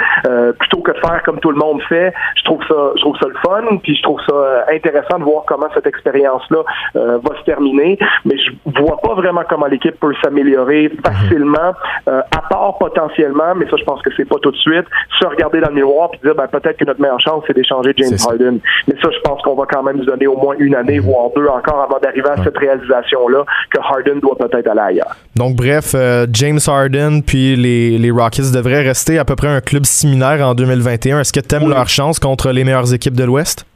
plutôt 0.59 0.81
que 0.81 0.93
de 0.93 0.99
faire 0.99 1.23
comme 1.25 1.41
tout 1.41 1.51
le 1.51 1.59
monde 1.59 1.83
fait. 1.89 2.13
Je 2.37 2.45
trouve 2.45 2.63
ça, 2.69 2.93
je 2.97 3.01
trouve 3.01 3.17
ça 3.19 3.27
le 3.29 3.37
fun, 3.45 3.77
puis 3.83 3.97
je 3.97 4.03
trouve 4.03 4.21
ça 4.29 4.65
intéressant 4.73 5.19
de 5.19 5.25
voir 5.25 5.45
comment 5.47 5.69
cette 5.75 5.87
expérience-là 5.87 6.59
va 6.95 7.39
se 7.39 7.45
terminer. 7.45 7.99
Mais 8.25 8.37
je 8.39 8.53
vois 8.81 8.99
pas 8.99 9.15
vraiment 9.15 9.43
comment 9.49 9.67
l'équipe 9.67 9.99
peut 9.99 10.15
s'améliorer 10.23 10.89
mhm. 10.89 11.01
facilement, 11.05 11.75
à 12.07 12.43
part 12.49 12.79
potentiellement, 12.79 13.55
mais 13.57 13.69
ça, 13.69 13.77
je 13.77 13.85
pense 13.85 14.01
que 14.03 14.11
c'est 14.17 14.29
pas 14.29 14.37
tout 14.41 14.51
de 14.51 14.57
suite, 14.57 14.87
se 15.19 15.27
regarder 15.27 15.61
dans 15.61 15.69
le 15.69 15.75
miroir 15.75 15.96
puis 16.11 16.21
dire 16.23 16.35
ben, 16.35 16.47
peut-être 16.47 16.77
que 16.77 16.85
notre 16.85 17.01
meilleure 17.01 17.21
chance, 17.21 17.45
c'est 17.47 17.55
d'échanger 17.55 17.93
James 17.97 18.17
Harden. 18.27 18.59
Mais 18.89 18.95
ça, 19.03 19.09
je 19.11 19.21
pense 19.21 19.43
qu'on 19.43 19.55
va 19.55 19.65
quand 19.71 19.83
même 19.83 19.97
nous 19.97 20.05
donner 20.05 20.27
au 20.27 20.37
moins 20.37 20.55
une 20.59 20.75
année, 20.75 20.99
voire 20.99 21.31
deux 21.35 21.47
encore 21.47 21.81
avant 21.81 21.99
d'arriver 21.99 22.29
à 22.29 22.43
cette 22.43 22.57
réalisation-là 22.57 23.45
que 23.71 23.81
Harden 23.81 24.21
doit 24.21 24.37
peut-être 24.37 24.69
aller 24.69 24.81
ailleurs. 24.81 25.17
Donc, 25.35 25.57
bref, 25.57 25.93
euh, 25.95 26.27
James 26.33 26.59
Harden 26.67 27.23
puis 27.23 27.57
les, 27.57 27.99
les, 27.99 28.11
Rockets 28.11 28.53
devraient 28.53 28.83
rester 28.83 29.19
à 29.19 29.25
peu 29.25 29.37
près 29.37 29.49
un 29.49 29.61
club 29.61 29.85
similaire 29.85 30.47
en 30.47 30.55
2021. 30.55 31.21
Est-ce 31.21 31.33
que 31.33 31.41
tu 31.41 31.55
aimes 31.55 31.69
leur 31.69 31.89
chance 31.89 32.19
contre 32.19 32.51
les 32.51 32.65
meilleures 32.65 32.93
équipes 32.93 33.17
de 33.17 33.25
l'Ouest? 33.25 33.67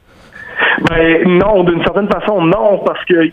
Ben, 0.89 1.27
non, 1.27 1.63
d'une 1.63 1.83
certaine 1.83 2.07
façon, 2.07 2.41
non, 2.41 2.79
parce 2.85 3.03
que 3.05 3.29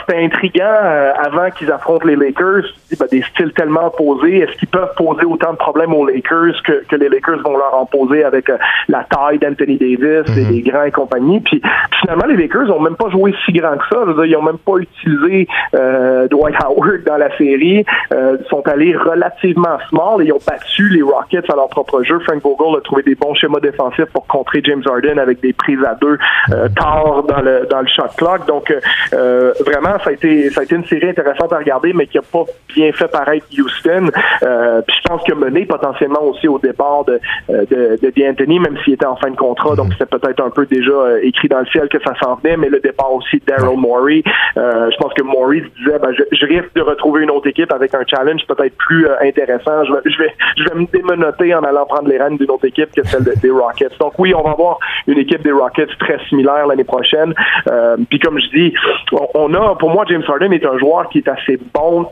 c'était 0.00 0.24
intriguant 0.24 0.64
euh, 0.64 1.12
avant 1.14 1.50
qu'ils 1.50 1.70
affrontent 1.70 2.06
les 2.06 2.16
Lakers. 2.16 2.64
Ben, 2.98 3.06
des 3.10 3.22
styles 3.22 3.52
tellement 3.52 3.86
opposés. 3.86 4.38
Est-ce 4.38 4.56
qu'ils 4.58 4.68
peuvent 4.68 4.94
poser 4.96 5.24
autant 5.24 5.52
de 5.52 5.56
problèmes 5.56 5.94
aux 5.94 6.06
Lakers 6.06 6.62
que, 6.64 6.84
que 6.88 6.96
les 6.96 7.08
Lakers 7.08 7.42
vont 7.42 7.56
leur 7.56 7.74
en 7.74 7.86
poser 7.86 8.24
avec 8.24 8.50
euh, 8.50 8.58
la 8.88 9.04
taille 9.04 9.38
d'Anthony 9.38 9.76
Davis 9.76 10.36
et 10.36 10.44
des 10.44 10.62
grands 10.62 10.84
et 10.84 10.90
compagnie? 10.90 11.40
Puis 11.40 11.62
finalement, 12.00 12.26
les 12.26 12.36
Lakers 12.36 12.70
ont 12.74 12.80
même 12.80 12.96
pas 12.96 13.08
joué 13.10 13.34
si 13.44 13.52
grand 13.52 13.76
que 13.76 13.84
ça. 13.90 14.26
ils 14.26 14.36
ont 14.36 14.42
même 14.42 14.58
pas 14.58 14.76
utilisé 14.76 15.48
euh, 15.74 16.28
Dwight 16.28 16.56
Howard 16.62 17.04
dans 17.06 17.16
la 17.16 17.36
série. 17.36 17.84
Euh, 18.12 18.36
ils 18.40 18.48
sont 18.48 18.66
allés 18.68 18.94
relativement 18.94 19.78
small 19.88 20.22
et 20.22 20.26
ils 20.26 20.32
ont 20.32 20.40
battu 20.46 20.88
les 20.90 21.02
Rockets 21.02 21.50
à 21.50 21.56
leur 21.56 21.68
propre 21.68 22.02
jeu. 22.02 22.18
Frank 22.20 22.42
Vogel 22.42 22.78
a 22.78 22.80
trouvé 22.82 23.02
des 23.02 23.14
bons 23.14 23.34
schémas 23.34 23.60
défensifs 23.60 24.10
pour 24.12 24.26
contrer 24.26 24.60
James 24.64 24.82
Harden 24.86 25.18
avec 25.18 25.40
des 25.40 25.52
prises 25.52 25.82
à 25.84 25.94
deux 25.94 26.18
tard 26.68 27.22
dans 27.24 27.40
le 27.40 27.66
dans 27.70 27.80
le 27.80 27.86
shot 27.86 28.14
clock. 28.16 28.46
Donc 28.46 28.72
euh, 29.12 29.52
vraiment, 29.64 29.98
ça 30.02 30.10
a 30.10 30.12
été 30.12 30.50
ça 30.50 30.60
a 30.60 30.64
été 30.64 30.74
une 30.74 30.86
série 30.86 31.10
intéressante 31.10 31.52
à 31.52 31.58
regarder, 31.58 31.92
mais 31.92 32.06
qui 32.06 32.18
a 32.18 32.22
pas 32.22 32.44
bien 32.74 32.92
fait 32.92 33.08
paraître 33.08 33.46
Houston. 33.58 34.10
puis 34.86 34.96
je 34.96 35.08
pense 35.08 35.22
que 35.24 35.34
mené 35.34 35.64
potentiellement 35.66 36.22
aussi 36.22 36.48
au 36.48 36.58
départ 36.58 37.04
de 37.04 37.20
de, 37.48 37.98
de 38.00 38.12
D'Anthony, 38.16 38.60
même 38.60 38.76
s'il 38.84 38.94
était 38.94 39.06
en 39.06 39.16
fin 39.16 39.30
de 39.30 39.36
contrat. 39.36 39.74
Donc 39.76 39.92
c'était 39.92 40.06
peut-être 40.06 40.40
un 40.40 40.50
peu 40.50 40.66
déjà 40.66 41.20
écrit 41.22 41.48
dans 41.48 41.60
le 41.60 41.66
ciel 41.66 41.88
que 41.88 41.98
ça 42.02 42.14
s'en 42.22 42.36
venait, 42.36 42.56
mais 42.56 42.68
le 42.68 42.80
départ 42.80 43.12
aussi 43.12 43.38
de 43.38 43.44
Daryl 43.46 43.78
Morey. 43.78 44.22
je 44.56 44.96
pense 44.96 45.12
que 45.14 45.22
Morey 45.22 45.62
disait 45.78 45.98
ben, 45.98 46.12
je, 46.12 46.46
risque 46.46 46.74
de 46.74 46.82
retrouver 46.82 47.22
une 47.22 47.30
autre 47.30 47.48
équipe 47.48 47.72
avec 47.72 47.94
un 47.94 48.04
challenge 48.06 48.42
peut-être 48.46 48.76
plus 48.76 49.06
intéressant. 49.20 49.84
Je 49.84 49.92
vais, 49.92 50.00
je 50.04 50.18
vais, 50.18 50.34
je 50.56 50.64
vais 50.64 50.74
me 50.80 50.86
démenoter 50.86 51.54
en 51.54 51.62
allant 51.62 51.86
prendre 51.86 52.08
les 52.08 52.18
rênes 52.18 52.36
d'une 52.36 52.50
autre 52.50 52.66
équipe 52.66 52.92
que 52.94 53.06
celle 53.06 53.24
des 53.24 53.50
Rockets. 53.50 53.98
Donc 53.98 54.14
oui, 54.18 54.34
on 54.34 54.42
va 54.42 54.50
avoir 54.50 54.78
une 55.06 55.18
équipe 55.18 55.42
des 55.42 55.52
Rockets 55.52 55.96
très 55.98 56.18
similaire 56.28 56.41
l'année 56.42 56.84
prochaine. 56.84 57.34
Euh, 57.70 57.96
puis 58.08 58.18
comme 58.18 58.38
je 58.38 58.48
dis, 58.48 58.74
on, 59.34 59.52
a, 59.54 59.74
pour 59.76 59.90
moi, 59.90 60.04
James 60.08 60.22
Harden 60.26 60.52
est 60.52 60.64
un 60.64 60.78
joueur 60.78 61.08
qui 61.08 61.18
est 61.18 61.28
assez 61.28 61.58
bon 61.74 62.08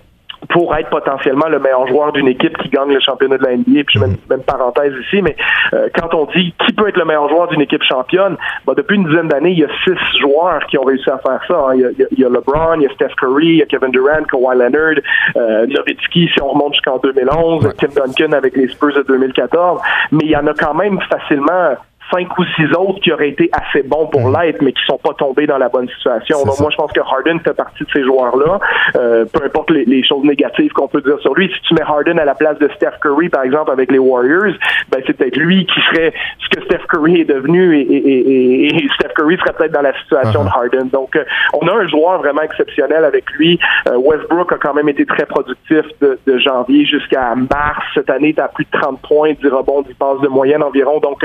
pour 0.49 0.75
être 0.75 0.89
potentiellement 0.89 1.49
le 1.49 1.59
meilleur 1.59 1.87
joueur 1.87 2.13
d'une 2.13 2.29
équipe 2.29 2.57
qui 2.59 2.69
gagne 2.71 2.93
le 2.93 3.01
championnat 3.01 3.39
de 3.39 3.45
la 3.45 3.57
NBA. 3.57 3.85
Puis 3.87 3.99
je 3.99 3.99
mets 3.99 4.17
une 4.31 4.43
parenthèse 4.43 4.93
ici, 5.07 5.23
mais 5.23 5.37
euh, 5.75 5.89
quand 5.95 6.15
on 6.15 6.27
dit 6.35 6.55
qui 6.67 6.73
peut 6.73 6.89
être 6.89 6.97
le 6.97 7.05
meilleur 7.05 7.29
joueur 7.29 7.49
d'une 7.49 7.61
équipe 7.61 7.83
championne, 7.83 8.37
bah, 8.67 8.73
depuis 8.77 8.97
une 8.97 9.05
dizaine 9.05 9.29
d'années, 9.29 9.51
il 9.51 9.59
y 9.59 9.65
a 9.65 9.69
six 9.85 10.19
joueurs 10.19 10.65
qui 10.67 10.79
ont 10.79 10.85
réussi 10.85 11.09
à 11.11 11.19
faire 11.19 11.41
ça. 11.47 11.67
Hein. 11.69 11.75
Il, 11.75 11.81
y 11.81 11.85
a, 11.85 12.07
il, 12.11 12.19
y 12.19 12.25
a, 12.25 12.29
LeBron, 12.29 12.77
il 12.77 12.83
y 12.83 12.87
a 12.87 12.91
Steph 12.95 13.15
Curry, 13.19 13.47
il 13.47 13.57
y 13.57 13.63
a 13.63 13.67
Kevin 13.67 13.91
Durant, 13.91 14.25
Kawhi 14.31 14.57
Leonard, 14.57 15.03
euh, 15.37 15.67
Nowitzki 15.67 16.31
si 16.33 16.43
on 16.43 16.49
remonte 16.49 16.75
jusqu'en 16.75 16.99
2011, 16.99 17.75
Tim 17.79 17.89
Duncan 17.89 18.33
avec 18.33 18.57
les 18.57 18.69
Spurs 18.69 18.95
de 18.95 19.03
2014. 19.03 19.81
Mais 20.13 20.25
il 20.25 20.31
y 20.31 20.37
en 20.37 20.47
a 20.47 20.55
quand 20.55 20.75
même 20.75 20.99
facilement 21.11 21.77
cinq 22.11 22.39
ou 22.39 22.45
six 22.57 22.67
autres 22.77 23.01
qui 23.01 23.13
auraient 23.13 23.29
été 23.29 23.51
assez 23.53 23.83
bons 23.83 24.07
pour 24.07 24.29
mhm. 24.29 24.37
l'être, 24.37 24.63
mais 24.63 24.73
qui 24.73 24.83
sont 24.87 24.99
pas 24.99 25.15
tombés 25.15 25.47
dans 25.47 25.59
la 25.59 25.69
bonne 25.69 25.89
situation. 25.89 26.45
Donc 26.45 26.59
moi, 26.61 26.71
je 26.71 26.77
pense 26.77 26.93
que 26.93 27.01
Harden 27.01 27.41
fait 27.41 27.55
partie 27.55 27.85
de 27.85 27.89
ces 27.93 28.05
joueurs-là. 28.05 28.59
Euh, 28.97 29.25
peu 29.33 29.45
importe 29.45 29.71
les, 29.71 30.03
choses 30.03 30.25
négatives 30.25 30.73
qu'on 30.73 30.89
peut 30.89 31.03
dire 31.03 31.19
sur 31.21 31.35
lui. 31.35 31.51
Si 31.55 31.61
tu 31.63 31.75
mets 31.75 31.83
Harden 31.83 32.19
à 32.19 32.25
la 32.25 32.35
place 32.35 32.59
de 32.59 32.69
Steph 32.77 32.99
Curry, 33.03 33.29
par 33.29 33.43
exemple, 33.45 33.71
avec 33.71 33.93
les 33.93 33.99
Warriors, 33.99 34.55
ben 34.91 35.03
c'est 35.07 35.13
peut-être 35.17 35.37
lui 35.37 35.67
qui 35.67 35.81
serait 35.83 36.13
ce 36.39 36.49
que 36.49 36.65
Steph 36.65 36.87
Curry 36.89 37.21
est 37.21 37.25
devenu 37.25 37.79
et, 37.79 38.69
Steph 38.95 39.15
Curry 39.17 39.37
serait 39.39 39.53
peut-être 39.53 39.73
dans 39.73 39.83
la 39.83 39.93
situation 40.01 40.45
de 40.45 40.49
uh-huh. 40.49 40.65
Harden. 40.65 40.89
Donc 40.93 41.15
euh, 41.17 41.25
on 41.53 41.67
a 41.69 41.73
un 41.73 41.89
joueur 41.89 42.19
vraiment 42.19 42.43
exceptionnel 42.43 43.05
avec 43.05 43.31
lui. 43.33 43.59
Euh, 43.89 43.97
Westbrook 43.99 44.53
a 44.53 44.57
quand 44.57 44.75
même 44.75 44.89
été 44.89 45.05
très 45.07 45.27
productif 45.27 45.85
de, 46.01 46.39
janvier 46.39 46.87
jusqu'à 46.87 47.35
mars. 47.35 47.85
Cette 47.95 48.09
année, 48.09 48.35
il 48.37 48.41
a 48.41 48.49
plus 48.49 48.65
de 48.65 48.79
30 48.79 49.01
points, 49.03 49.33
10 49.33 49.49
rebonds, 49.49 49.83
10 49.83 49.95
passes 49.95 50.21
de 50.23 50.29
moyenne 50.29 50.63
environ. 50.63 50.99
Donc 51.01 51.25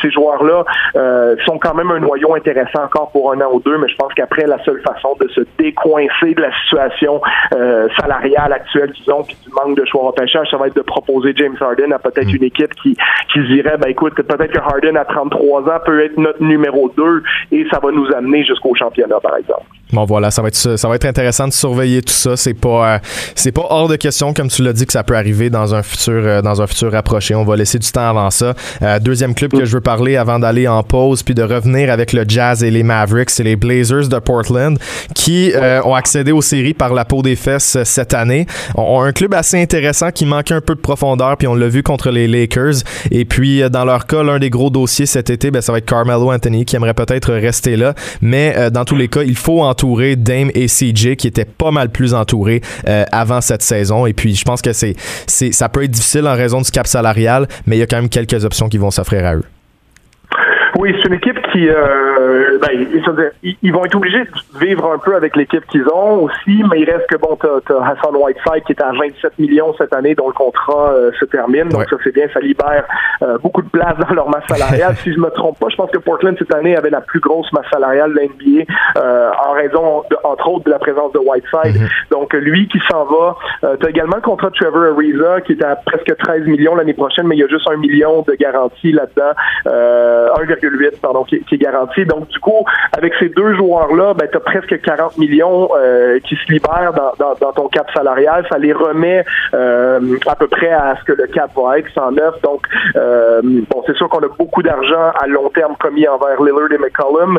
c'est 0.00 0.12
joueurs-là 0.14 0.64
euh, 0.96 1.36
sont 1.44 1.58
quand 1.58 1.74
même 1.74 1.90
un 1.90 2.00
noyau 2.00 2.34
intéressant 2.34 2.84
encore 2.84 3.10
pour 3.10 3.32
un 3.32 3.40
an 3.40 3.50
ou 3.52 3.60
deux, 3.60 3.78
mais 3.78 3.88
je 3.88 3.96
pense 3.96 4.12
qu'après, 4.14 4.46
la 4.46 4.62
seule 4.64 4.80
façon 4.82 5.16
de 5.20 5.28
se 5.28 5.40
décoincer 5.58 6.34
de 6.34 6.40
la 6.40 6.52
situation 6.62 7.20
euh, 7.54 7.88
salariale 7.98 8.52
actuelle, 8.52 8.92
disons, 8.92 9.22
puis 9.22 9.36
du 9.44 9.52
manque 9.52 9.76
de 9.76 9.84
choix 9.84 10.02
au 10.02 10.06
repêchage, 10.06 10.48
ça 10.50 10.56
va 10.56 10.68
être 10.68 10.76
de 10.76 10.82
proposer 10.82 11.32
James 11.36 11.56
Harden 11.60 11.92
à 11.92 11.98
peut-être 11.98 12.28
mm. 12.28 12.36
une 12.36 12.44
équipe 12.44 12.74
qui, 12.74 12.96
qui 13.32 13.38
se 13.40 13.46
dirait, 13.46 13.76
ben 13.76 13.88
écoute, 13.88 14.14
peut-être 14.14 14.52
que 14.52 14.58
Harden 14.58 14.96
à 14.96 15.04
33 15.04 15.62
ans 15.62 15.80
peut 15.84 16.04
être 16.04 16.16
notre 16.16 16.42
numéro 16.42 16.90
2 16.96 17.22
et 17.52 17.66
ça 17.70 17.78
va 17.82 17.90
nous 17.90 18.10
amener 18.12 18.44
jusqu'au 18.44 18.74
championnat, 18.74 19.20
par 19.20 19.36
exemple. 19.36 19.64
Bon 19.94 20.04
voilà, 20.06 20.32
ça 20.32 20.42
va 20.42 20.48
être 20.48 20.56
ça 20.56 20.88
va 20.88 20.96
être 20.96 21.04
intéressant 21.04 21.46
de 21.46 21.52
surveiller 21.52 22.02
tout 22.02 22.12
ça. 22.12 22.36
C'est 22.36 22.52
pas 22.52 22.94
euh, 22.94 22.98
c'est 23.36 23.52
pas 23.52 23.64
hors 23.70 23.86
de 23.86 23.94
question 23.94 24.34
comme 24.34 24.48
tu 24.48 24.62
l'as 24.62 24.72
dit 24.72 24.86
que 24.86 24.92
ça 24.92 25.04
peut 25.04 25.16
arriver 25.16 25.50
dans 25.50 25.72
un 25.72 25.84
futur 25.84 26.14
euh, 26.14 26.42
dans 26.42 26.60
un 26.60 26.66
futur 26.66 26.90
rapproché. 26.90 27.36
On 27.36 27.44
va 27.44 27.54
laisser 27.54 27.78
du 27.78 27.88
temps 27.92 28.08
avant 28.08 28.28
ça. 28.30 28.54
Euh, 28.82 28.98
deuxième 28.98 29.34
club 29.34 29.52
que 29.52 29.64
je 29.64 29.72
veux 29.72 29.80
parler 29.80 30.16
avant 30.16 30.40
d'aller 30.40 30.66
en 30.66 30.82
pause 30.82 31.22
puis 31.22 31.34
de 31.34 31.44
revenir 31.44 31.92
avec 31.92 32.12
le 32.12 32.24
Jazz 32.26 32.64
et 32.64 32.72
les 32.72 32.82
Mavericks, 32.82 33.30
c'est 33.30 33.44
les 33.44 33.54
Blazers 33.54 34.08
de 34.08 34.18
Portland 34.18 34.76
qui 35.14 35.52
ont 35.84 35.94
accédé 35.94 36.32
aux 36.32 36.42
séries 36.42 36.74
par 36.74 36.92
la 36.92 37.04
peau 37.04 37.22
des 37.22 37.36
fesses 37.36 37.78
cette 37.84 38.14
année. 38.14 38.46
On, 38.74 39.02
un 39.02 39.12
club 39.12 39.34
assez 39.34 39.60
intéressant 39.60 40.10
qui 40.10 40.26
manquait 40.26 40.54
un 40.54 40.60
peu 40.60 40.74
de 40.74 40.80
profondeur 40.80 41.36
puis 41.36 41.46
on 41.46 41.54
l'a 41.54 41.68
vu 41.68 41.82
contre 41.82 42.10
les 42.10 42.26
Lakers 42.26 42.82
et 43.10 43.24
puis 43.24 43.62
dans 43.70 43.84
leur 43.84 44.06
cas 44.06 44.22
l'un 44.22 44.38
des 44.38 44.50
gros 44.50 44.70
dossiers 44.70 45.06
cet 45.06 45.30
été 45.30 45.50
ben 45.50 45.60
ça 45.60 45.70
va 45.70 45.78
être 45.78 45.86
Carmelo 45.86 46.32
Anthony 46.32 46.64
qui 46.64 46.74
aimerait 46.74 46.94
peut-être 46.94 47.32
rester 47.32 47.76
là, 47.76 47.94
mais 48.20 48.70
dans 48.72 48.84
tous 48.84 48.96
les 48.96 49.08
cas 49.08 49.22
il 49.22 49.36
faut 49.36 49.62
entourer 49.84 50.16
Dame 50.16 50.50
et 50.54 50.66
CJ 50.66 51.16
qui 51.16 51.26
étaient 51.26 51.44
pas 51.44 51.70
mal 51.70 51.90
plus 51.90 52.14
entourés 52.14 52.62
euh, 52.88 53.04
avant 53.12 53.42
cette 53.42 53.62
saison. 53.62 54.06
Et 54.06 54.14
puis, 54.14 54.34
je 54.34 54.44
pense 54.44 54.62
que 54.62 54.72
c'est, 54.72 54.96
ça 55.26 55.68
peut 55.68 55.84
être 55.84 55.90
difficile 55.90 56.26
en 56.26 56.34
raison 56.34 56.62
du 56.62 56.70
cap 56.70 56.86
salarial, 56.86 57.46
mais 57.66 57.76
il 57.76 57.80
y 57.80 57.82
a 57.82 57.86
quand 57.86 57.96
même 57.96 58.08
quelques 58.08 58.44
options 58.44 58.68
qui 58.68 58.78
vont 58.78 58.90
s'offrir 58.90 59.26
à 59.26 59.34
eux. 59.36 59.44
Oui, 60.76 60.92
c'est 60.96 61.08
une 61.08 61.14
équipe 61.14 61.40
qui, 61.52 61.68
euh, 61.68 62.58
ben, 62.60 62.86
ils, 63.42 63.72
vont 63.72 63.84
être 63.84 63.94
obligés 63.94 64.24
de 64.24 64.58
vivre 64.58 64.90
un 64.92 64.98
peu 64.98 65.14
avec 65.14 65.36
l'équipe 65.36 65.64
qu'ils 65.66 65.86
ont 65.88 66.24
aussi, 66.24 66.62
mais 66.68 66.80
il 66.80 66.90
reste 66.90 67.06
que 67.06 67.16
bon, 67.16 67.36
t'as, 67.36 67.74
as 67.74 67.90
Hassan 67.90 68.16
Whiteside 68.16 68.64
qui 68.66 68.72
est 68.72 68.82
à 68.82 68.90
27 68.90 69.38
millions 69.38 69.72
cette 69.78 69.94
année, 69.94 70.16
dont 70.16 70.26
le 70.26 70.32
contrat 70.32 70.92
euh, 70.92 71.12
se 71.20 71.26
termine, 71.26 71.68
donc 71.68 71.88
ça 71.88 71.96
c'est 72.02 72.12
bien, 72.12 72.26
ça 72.34 72.40
libère 72.40 72.84
euh, 73.22 73.38
beaucoup 73.38 73.62
de 73.62 73.68
place 73.68 73.96
dans 73.98 74.14
leur 74.14 74.28
masse 74.28 74.46
salariale. 74.48 74.96
si 75.04 75.12
je 75.12 75.18
me 75.18 75.30
trompe 75.30 75.60
pas, 75.60 75.68
je 75.68 75.76
pense 75.76 75.90
que 75.92 75.98
Portland 75.98 76.34
cette 76.38 76.52
année 76.52 76.76
avait 76.76 76.90
la 76.90 77.00
plus 77.00 77.20
grosse 77.20 77.52
masse 77.52 77.66
salariale 77.72 78.12
de 78.12 78.18
l'NBA 78.18 78.64
euh, 78.96 79.30
en 79.46 79.52
raison, 79.52 80.02
entre 80.24 80.48
autres, 80.48 80.64
de 80.64 80.70
la 80.70 80.80
présence 80.80 81.12
de 81.12 81.18
Whiteside. 81.18 81.80
Mhm. 81.80 81.88
Donc 82.10 82.32
lui 82.34 82.66
qui 82.66 82.80
s'en 82.90 83.04
va, 83.04 83.36
t'as 83.62 83.88
également 83.88 84.16
le 84.16 84.22
contrat 84.22 84.50
de 84.50 84.54
Trevor 84.54 84.94
Ariza 84.94 85.40
qui 85.42 85.52
est 85.52 85.64
à 85.64 85.76
presque 85.76 86.16
13 86.16 86.46
millions 86.46 86.74
l'année 86.74 86.94
prochaine, 86.94 87.28
mais 87.28 87.36
il 87.36 87.40
y 87.40 87.44
a 87.44 87.48
juste 87.48 87.68
un 87.70 87.76
million 87.76 88.22
de 88.22 88.34
garantie 88.34 88.90
là-dedans. 88.90 89.32
1,8 90.64 91.00
pardon, 91.00 91.24
qui, 91.24 91.36
est 91.36 91.58
garanti. 91.58 92.04
Donc, 92.04 92.28
du 92.28 92.38
coup, 92.40 92.64
avec 92.96 93.12
ces 93.18 93.28
deux 93.28 93.54
joueurs-là, 93.56 94.14
ben, 94.14 94.28
tu 94.30 94.36
as 94.36 94.40
presque 94.40 94.80
40 94.80 95.18
millions 95.18 95.68
euh, 95.76 96.18
qui 96.20 96.36
se 96.36 96.52
libèrent 96.52 96.92
dans, 96.92 97.52
ton 97.52 97.68
cap 97.68 97.86
salarial. 97.94 98.46
Ça 98.50 98.58
les 98.58 98.72
remet 98.72 99.24
euh, 99.54 100.16
à 100.26 100.36
peu 100.36 100.48
près 100.48 100.70
à 100.70 100.96
ce 101.00 101.04
que 101.04 101.12
le 101.12 101.26
cap 101.26 101.50
va 101.56 101.78
être, 101.78 101.90
109. 101.94 102.40
Donc, 102.42 102.66
euh, 102.96 103.40
bon, 103.42 103.82
c'est 103.86 103.96
sûr 103.96 104.08
qu'on 104.08 104.20
a 104.20 104.28
beaucoup 104.38 104.62
d'argent 104.62 105.12
à 105.20 105.26
long 105.26 105.48
terme 105.50 105.74
commis 105.78 106.06
envers 106.08 106.42
Lillard 106.42 106.72
et 106.72 106.78
McCollum. 106.78 107.38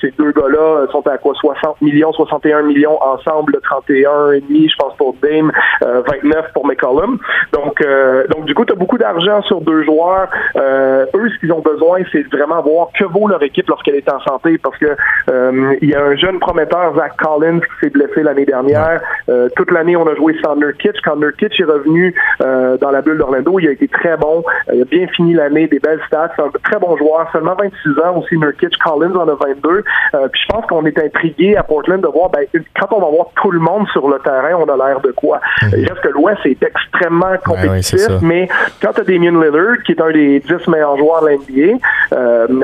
Ces 0.00 0.12
deux 0.18 0.32
gars-là 0.32 0.86
sont 0.90 1.06
à 1.06 1.18
quoi 1.18 1.34
60 1.34 1.80
millions, 1.82 2.12
61 2.12 2.62
millions 2.62 3.02
ensemble, 3.02 3.58
31 3.62 4.32
et 4.32 4.40
demi, 4.40 4.68
je 4.68 4.76
pense 4.76 4.96
pour 4.96 5.14
Dame, 5.22 5.52
29 5.80 6.52
pour 6.52 6.66
McCollum. 6.66 7.18
Donc, 7.52 7.82
donc 8.30 8.44
du 8.44 8.54
coup, 8.54 8.64
tu 8.64 8.72
as 8.72 8.76
beaucoup 8.76 8.98
d'argent 8.98 9.42
sur 9.42 9.60
deux 9.60 9.84
joueurs. 9.84 10.28
eux, 10.56 11.30
ce 11.34 11.38
qu'ils 11.40 11.52
ont 11.52 11.60
besoin, 11.60 12.00
c'est 12.12 12.26
vraiment 12.28 12.41
voir 12.46 12.88
que 12.98 13.04
vaut 13.04 13.28
leur 13.28 13.42
équipe 13.42 13.68
lorsqu'elle 13.68 13.96
est 13.96 14.10
en 14.10 14.20
santé 14.20 14.58
parce 14.58 14.76
que 14.78 14.96
euh, 15.30 15.74
il 15.80 15.90
y 15.90 15.94
a 15.94 16.02
un 16.02 16.16
jeune 16.16 16.38
prometteur, 16.38 16.94
Zach 16.96 17.16
Collins, 17.16 17.60
qui 17.60 17.66
s'est 17.80 17.90
blessé 17.90 18.22
l'année 18.22 18.44
dernière. 18.44 19.00
Euh, 19.28 19.48
toute 19.56 19.70
l'année, 19.70 19.96
on 19.96 20.06
a 20.06 20.14
joué 20.14 20.36
sans 20.42 20.56
Nurkic. 20.56 20.96
Quand 21.04 21.16
Nurkic 21.16 21.58
est 21.58 21.64
revenu 21.64 22.14
euh, 22.42 22.76
dans 22.78 22.90
la 22.90 23.02
bulle 23.02 23.18
d'Orlando, 23.18 23.58
il 23.58 23.68
a 23.68 23.72
été 23.72 23.88
très 23.88 24.16
bon. 24.16 24.44
il 24.72 24.82
a 24.82 24.84
bien 24.84 25.06
fini 25.08 25.34
l'année, 25.34 25.66
des 25.68 25.78
belles 25.78 26.00
stats. 26.06 26.32
C'est 26.36 26.42
un 26.42 26.50
très 26.64 26.78
bon 26.78 26.96
joueur, 26.96 27.28
seulement 27.32 27.54
26 27.54 28.00
ans 28.00 28.18
aussi 28.18 28.36
Nurkic. 28.36 28.76
Collins 28.78 29.14
en 29.14 29.28
a 29.28 29.34
22. 29.34 29.84
puis 30.32 30.42
je 30.42 30.52
pense 30.52 30.66
qu'on 30.66 30.84
est 30.86 30.98
intrigué 30.98 31.56
à 31.56 31.62
Portland 31.62 32.00
de 32.00 32.08
voir, 32.08 32.30
ben, 32.30 32.46
quand 32.78 32.88
on 32.96 33.00
va 33.00 33.08
voir 33.08 33.26
tout 33.40 33.50
le 33.50 33.60
monde 33.60 33.86
sur 33.92 34.08
le 34.08 34.18
terrain, 34.18 34.54
on 34.54 34.64
a 34.64 34.88
l'air 34.88 35.00
de 35.00 35.12
quoi? 35.12 35.40
Parce 35.60 36.00
que 36.00 36.08
l'Ouest 36.08 36.40
est 36.44 36.62
extrêmement 36.62 37.36
compétitif, 37.44 38.08
mais 38.22 38.48
quand 38.82 38.92
tu 38.92 39.00
as 39.00 39.04
Damien 39.04 39.40
Lillard, 39.40 39.82
qui 39.84 39.92
est 39.92 40.00
un 40.00 40.10
des 40.10 40.40
10 40.40 40.68
meilleurs 40.68 40.96
joueurs 40.96 41.22
de 41.22 41.28
l'NBA, 41.28 41.78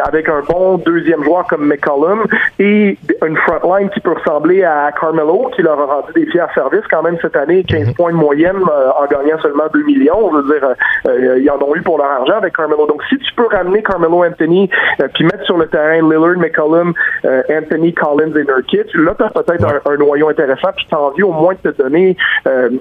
avec 0.04 0.28
un 0.28 0.42
bon 0.48 0.78
deuxième 0.78 1.22
joueur 1.24 1.46
comme 1.46 1.66
McCollum 1.66 2.24
et 2.58 2.98
une 3.26 3.36
frontline 3.38 3.90
qui 3.90 4.00
peut 4.00 4.12
ressembler 4.12 4.64
à 4.64 4.90
Carmelo, 4.98 5.50
qui 5.54 5.62
leur 5.62 5.78
a 5.78 5.86
rendu 5.86 6.12
des 6.14 6.26
fiers 6.26 6.44
services 6.54 6.86
quand 6.90 7.02
même 7.02 7.16
cette 7.20 7.36
année, 7.36 7.64
15 7.64 7.88
mhm. 7.88 7.94
points 7.94 8.12
de 8.12 8.16
moyenne 8.16 8.56
euh, 8.56 8.90
en 8.90 9.06
gagnant 9.06 9.38
seulement 9.40 9.64
2 9.72 9.84
millions. 9.84 10.30
Je 10.32 10.36
veux 10.36 10.58
dire, 10.58 10.68
euh, 10.68 11.10
euh, 11.10 11.38
ils 11.38 11.50
en 11.50 11.60
ont 11.62 11.74
eu 11.74 11.82
pour 11.82 11.98
leur 11.98 12.10
argent 12.10 12.36
avec 12.36 12.56
Carmelo. 12.56 12.86
Donc, 12.86 13.02
si 13.08 13.18
tu 13.18 13.34
peux 13.34 13.46
ramener 13.46 13.82
Carmelo 13.82 14.24
Anthony, 14.24 14.70
puis 15.14 15.24
mettre 15.24 15.44
sur 15.44 15.58
le 15.58 15.66
terrain 15.66 16.00
Lillard, 16.02 16.38
McCollum, 16.38 16.94
Anthony, 17.24 17.94
Collins 17.94 18.34
et 18.36 18.44
Nurkic, 18.44 18.94
là, 18.94 19.14
tu 19.16 19.24
as 19.24 19.30
peut-être 19.30 19.66
un, 19.86 19.96
noyau 19.96 20.28
intéressant, 20.28 20.70
puis 20.76 20.86
tu 20.88 20.94
as 20.94 21.00
envie 21.00 21.22
au 21.22 21.32
moins 21.32 21.54
de 21.62 21.70
te 21.70 21.82
donner 21.82 22.16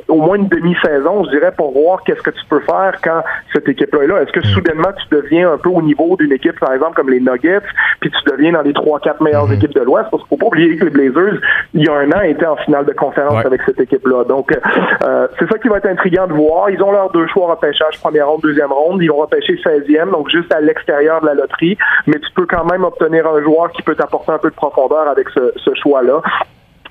au 0.07 0.15
moins 0.15 0.37
une 0.37 0.47
demi-saison, 0.47 1.23
je 1.25 1.31
dirais, 1.31 1.51
pour 1.55 1.73
voir 1.73 2.03
qu'est-ce 2.03 2.21
que 2.21 2.31
tu 2.31 2.45
peux 2.49 2.59
faire 2.61 2.93
quand 3.03 3.23
cette 3.53 3.67
équipe-là 3.67 4.03
est 4.03 4.07
là. 4.07 4.21
Est-ce 4.21 4.31
que 4.31 4.39
mhm. 4.39 4.53
soudainement, 4.53 4.91
tu 4.97 5.15
deviens 5.15 5.51
un 5.51 5.57
peu 5.57 5.69
au 5.69 5.81
niveau 5.81 6.15
d'une 6.17 6.31
équipe 6.31 6.59
par 6.67 6.73
exemple, 6.73 6.95
comme 6.95 7.09
les 7.09 7.21
Nuggets, 7.21 7.65
puis 8.01 8.11
tu 8.11 8.29
deviens 8.29 8.51
dans 8.51 8.61
les 8.61 8.73
trois, 8.73 8.99
quatre 8.99 9.21
meilleures 9.21 9.47
mhm. 9.47 9.53
équipes 9.53 9.73
de 9.73 9.79
l'Ouest, 9.79 10.09
parce 10.11 10.21
qu'il 10.23 10.29
faut 10.31 10.35
pas 10.35 10.47
oublier 10.47 10.75
que 10.75 10.83
les 10.83 10.89
Blazers, 10.89 11.39
il 11.73 11.85
y 11.85 11.87
a 11.87 11.93
un 11.93 12.11
an, 12.11 12.19
étaient 12.23 12.45
en 12.45 12.57
finale 12.57 12.85
de 12.85 12.91
conférence 12.91 13.45
avec 13.45 13.61
cette 13.65 13.79
équipe-là. 13.79 14.25
Donc, 14.25 14.51
euh, 14.51 15.27
c'est 15.39 15.49
ça 15.49 15.57
qui 15.59 15.69
va 15.69 15.77
être 15.77 15.85
intriguant 15.85 16.27
de 16.27 16.33
voir. 16.33 16.69
Ils 16.69 16.83
ont 16.83 16.91
leurs 16.91 17.09
deux 17.11 17.25
choix 17.27 17.47
repêchage, 17.47 17.97
première 18.01 18.27
ronde, 18.27 18.41
deuxième 18.41 18.73
ronde. 18.73 19.01
Ils 19.01 19.07
vont 19.07 19.15
repêcher 19.15 19.55
16e, 19.55 20.11
donc 20.11 20.29
juste 20.29 20.53
à 20.53 20.59
l'extérieur 20.59 21.21
de 21.21 21.27
la 21.27 21.35
loterie. 21.35 21.77
Mais 22.05 22.19
tu 22.19 22.29
peux 22.35 22.45
quand 22.45 22.65
même 22.65 22.83
obtenir 22.83 23.25
un 23.25 23.41
joueur 23.41 23.71
qui 23.71 23.81
peut 23.81 23.95
t'apporter 23.95 24.33
un 24.33 24.39
peu 24.39 24.49
de 24.49 24.55
profondeur 24.55 25.07
avec 25.07 25.29
ce, 25.29 25.53
ce 25.55 25.73
choix-là. 25.81 26.21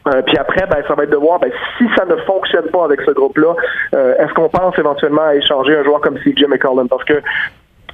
Euh, 0.09 0.23
puis 0.23 0.39
après, 0.39 0.67
ben, 0.71 0.83
ça 0.89 0.95
va 0.95 1.03
être 1.03 1.11
de 1.11 1.17
voir 1.17 1.39
ben, 1.39 1.51
si 1.77 1.85
ça 1.99 2.07
ne 2.07 2.17
fonctionne 2.23 2.71
pas 2.71 2.85
avec 2.85 3.03
ce 3.03 3.11
groupe-là, 3.11 3.55
euh, 3.95 4.15
est-ce 4.19 4.33
qu'on 4.33 4.49
pense 4.49 4.79
éventuellement 4.79 5.27
à 5.27 5.35
échanger 5.35 5.77
un 5.77 5.85
joueur 5.85 6.01
comme 6.01 6.17
CJ 6.19 6.47
McCollum? 6.49 6.89
Parce 6.89 7.05
que 7.05 7.21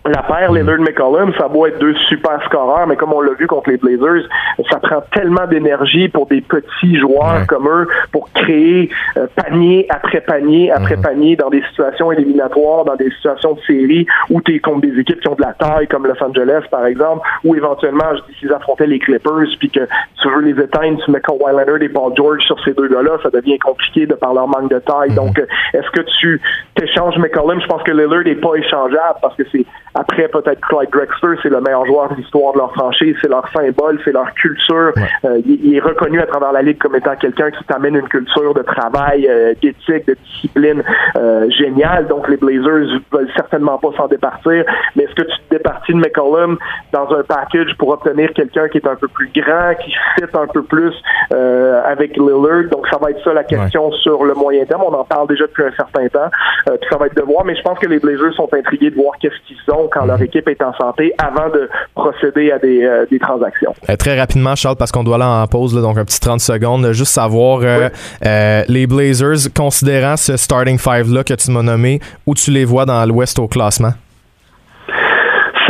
la 0.04 0.22
paire 0.22 0.50
Lillard 0.50 0.80
McCollum, 0.80 1.32
ça 1.38 1.48
doit 1.48 1.68
être 1.68 1.78
deux 1.78 1.94
super 2.08 2.42
scoreurs, 2.46 2.86
mais 2.86 2.96
comme 2.96 3.12
on 3.12 3.20
l'a 3.20 3.34
vu 3.34 3.46
contre 3.46 3.70
les 3.70 3.76
Blazers, 3.76 4.28
ça 4.70 4.78
prend 4.80 5.02
tellement 5.12 5.46
d'énergie 5.46 6.08
pour 6.08 6.26
des 6.26 6.40
petits 6.40 6.96
joueurs 6.96 7.46
comme 7.46 7.68
eux 7.68 7.86
pour 8.10 8.28
créer 8.32 8.90
euh, 9.16 9.26
panier 9.36 9.86
après 9.90 10.20
panier 10.20 10.72
après 10.72 10.96
mhm. 10.96 11.02
panier 11.02 11.36
dans 11.36 11.50
des 11.50 11.62
situations 11.70 12.10
éliminatoires, 12.10 12.84
dans 12.84 12.96
des 12.96 13.10
situations 13.10 13.54
de 13.54 13.60
série 13.60 14.06
où 14.30 14.40
tu 14.40 14.56
es 14.56 14.58
contre 14.58 14.80
des 14.80 14.98
équipes 14.98 15.20
qui 15.20 15.28
ont 15.28 15.34
de 15.34 15.42
la 15.42 15.52
taille 15.52 15.86
comme 15.86 16.06
Los 16.06 16.22
Angeles 16.22 16.64
par 16.70 16.86
exemple, 16.86 17.26
ou 17.44 17.54
éventuellement 17.54 18.12
s'ils 18.40 18.52
affrontaient 18.52 18.86
les 18.86 18.98
Clippers 18.98 19.48
puis 19.58 19.70
que 19.70 19.86
tu 20.20 20.28
veux 20.28 20.40
les 20.40 20.60
éteindre, 20.60 21.00
tu 21.04 21.10
mets 21.10 21.20
Kawhi 21.20 21.52
Leonard 21.52 21.80
et 21.80 21.88
Paul 21.88 22.12
George 22.16 22.42
sur 22.42 22.58
ces 22.64 22.74
deux 22.74 22.88
gars-là, 22.88 23.18
ça 23.22 23.30
devient 23.30 23.58
compliqué 23.58 24.06
de 24.06 24.14
par 24.14 24.34
leur 24.34 24.48
manque 24.48 24.70
de 24.70 24.80
taille. 24.80 25.10
Mhm. 25.10 25.16
Donc, 25.16 25.38
euh, 25.38 25.46
est-ce 25.74 25.90
que 25.90 26.04
tu 26.18 26.40
t'échanges 26.74 27.16
McCollum? 27.18 27.60
Je 27.60 27.66
pense 27.66 27.82
que 27.84 27.92
Lillard 27.92 28.24
n'est 28.24 28.34
pas 28.34 28.54
échangeable 28.56 29.18
parce 29.20 29.36
que 29.36 29.44
c'est 29.52 29.64
après, 29.94 30.28
peut-être 30.28 30.60
Clyde 30.66 30.90
Drexler, 30.90 31.36
c'est 31.42 31.50
le 31.50 31.60
meilleur 31.60 31.84
joueur 31.84 32.08
de 32.10 32.14
l'histoire 32.14 32.54
de 32.54 32.58
leur 32.58 32.72
franchise, 32.72 33.14
c'est 33.20 33.28
leur 33.28 33.46
symbole, 33.52 34.00
c'est 34.04 34.12
leur 34.12 34.32
culture. 34.34 34.92
Euh, 35.24 35.40
il, 35.44 35.74
est 35.74 35.80
reconnu 35.80 36.18
à 36.18 36.26
travers 36.26 36.52
la 36.52 36.62
ligue 36.62 36.78
comme 36.78 36.96
étant 36.96 37.14
quelqu'un 37.16 37.50
qui 37.50 37.62
t'amène 37.64 37.96
une 37.96 38.08
culture 38.08 38.54
de 38.54 38.62
travail, 38.62 39.28
euh, 39.28 39.52
d'éthique, 39.60 40.06
de 40.06 40.16
discipline 40.24 40.82
euh, 41.16 41.50
géniale. 41.50 42.06
Donc 42.06 42.26
les 42.28 42.38
Blazers 42.38 43.00
veulent 43.12 43.30
certainement 43.36 43.76
pas 43.78 43.90
s'en 43.96 44.08
départir. 44.08 44.64
Mais 44.96 45.04
est-ce 45.04 45.14
que 45.14 45.22
tu 45.22 45.38
te 45.48 45.56
départis 45.56 45.92
de 45.92 45.98
McCollum 45.98 46.56
dans 46.92 47.10
un 47.14 47.22
package 47.22 47.76
pour 47.78 47.90
obtenir 47.90 48.32
quelqu'un 48.32 48.68
qui 48.68 48.78
est 48.78 48.86
un 48.86 48.96
peu 48.96 49.08
plus 49.08 49.30
grand, 49.34 49.74
qui 49.74 49.90
fit 49.90 50.24
un 50.32 50.46
peu 50.46 50.62
plus 50.62 50.94
avec 51.30 52.16
Lillard? 52.16 52.70
Donc 52.70 52.86
ça 52.88 52.98
va 52.98 53.10
être 53.10 53.22
ça 53.22 53.32
la 53.34 53.44
question 53.44 53.92
sur 53.92 54.24
le 54.24 54.34
moyen 54.34 54.64
terme. 54.64 54.82
On 54.86 54.94
en 54.94 55.04
parle 55.04 55.28
déjà 55.28 55.44
depuis 55.46 55.64
un 55.64 55.72
certain 55.72 56.08
temps. 56.08 56.30
puis 56.66 56.88
ça 56.90 56.96
va 56.96 57.06
être 57.06 57.16
de 57.16 57.22
voir. 57.22 57.44
Mais 57.44 57.54
je 57.56 57.62
pense 57.62 57.78
que 57.78 57.88
les 57.88 57.98
Blazers 57.98 58.32
sont 58.34 58.48
intrigués 58.54 58.90
de 58.90 58.96
voir 58.96 59.14
qu'est-ce 59.20 59.38
qu'ils 59.46 59.58
ont 59.70 59.81
quand 59.90 60.04
leur 60.04 60.18
mhm. 60.18 60.24
équipe 60.24 60.48
est 60.48 60.62
en 60.62 60.72
santé 60.74 61.12
avant 61.18 61.48
de 61.48 61.68
procéder 61.94 62.50
à 62.52 62.58
des, 62.58 62.82
euh, 62.82 63.06
transactions. 63.20 63.74
Euh, 63.88 63.96
très 63.96 64.18
rapidement, 64.18 64.54
Charles, 64.56 64.76
parce 64.76 64.90
qu'on 64.90 65.04
doit 65.04 65.16
aller 65.16 65.24
en 65.24 65.46
pause, 65.46 65.74
donc 65.74 65.98
un 65.98 66.04
petit 66.04 66.20
30 66.20 66.40
secondes, 66.40 66.92
juste 66.92 67.12
savoir 67.12 67.60
euh, 67.62 68.62
les 68.68 68.86
Blazers, 68.86 69.52
considérant 69.54 70.16
ce 70.16 70.36
starting 70.36 70.78
five-là 70.78 71.24
que 71.24 71.34
tu 71.34 71.50
m'as 71.50 71.62
nommé, 71.62 72.00
où 72.26 72.34
tu 72.34 72.50
les 72.50 72.64
vois 72.64 72.84
dans 72.84 73.04
l'Ouest 73.06 73.38
au 73.38 73.48
classement? 73.48 73.92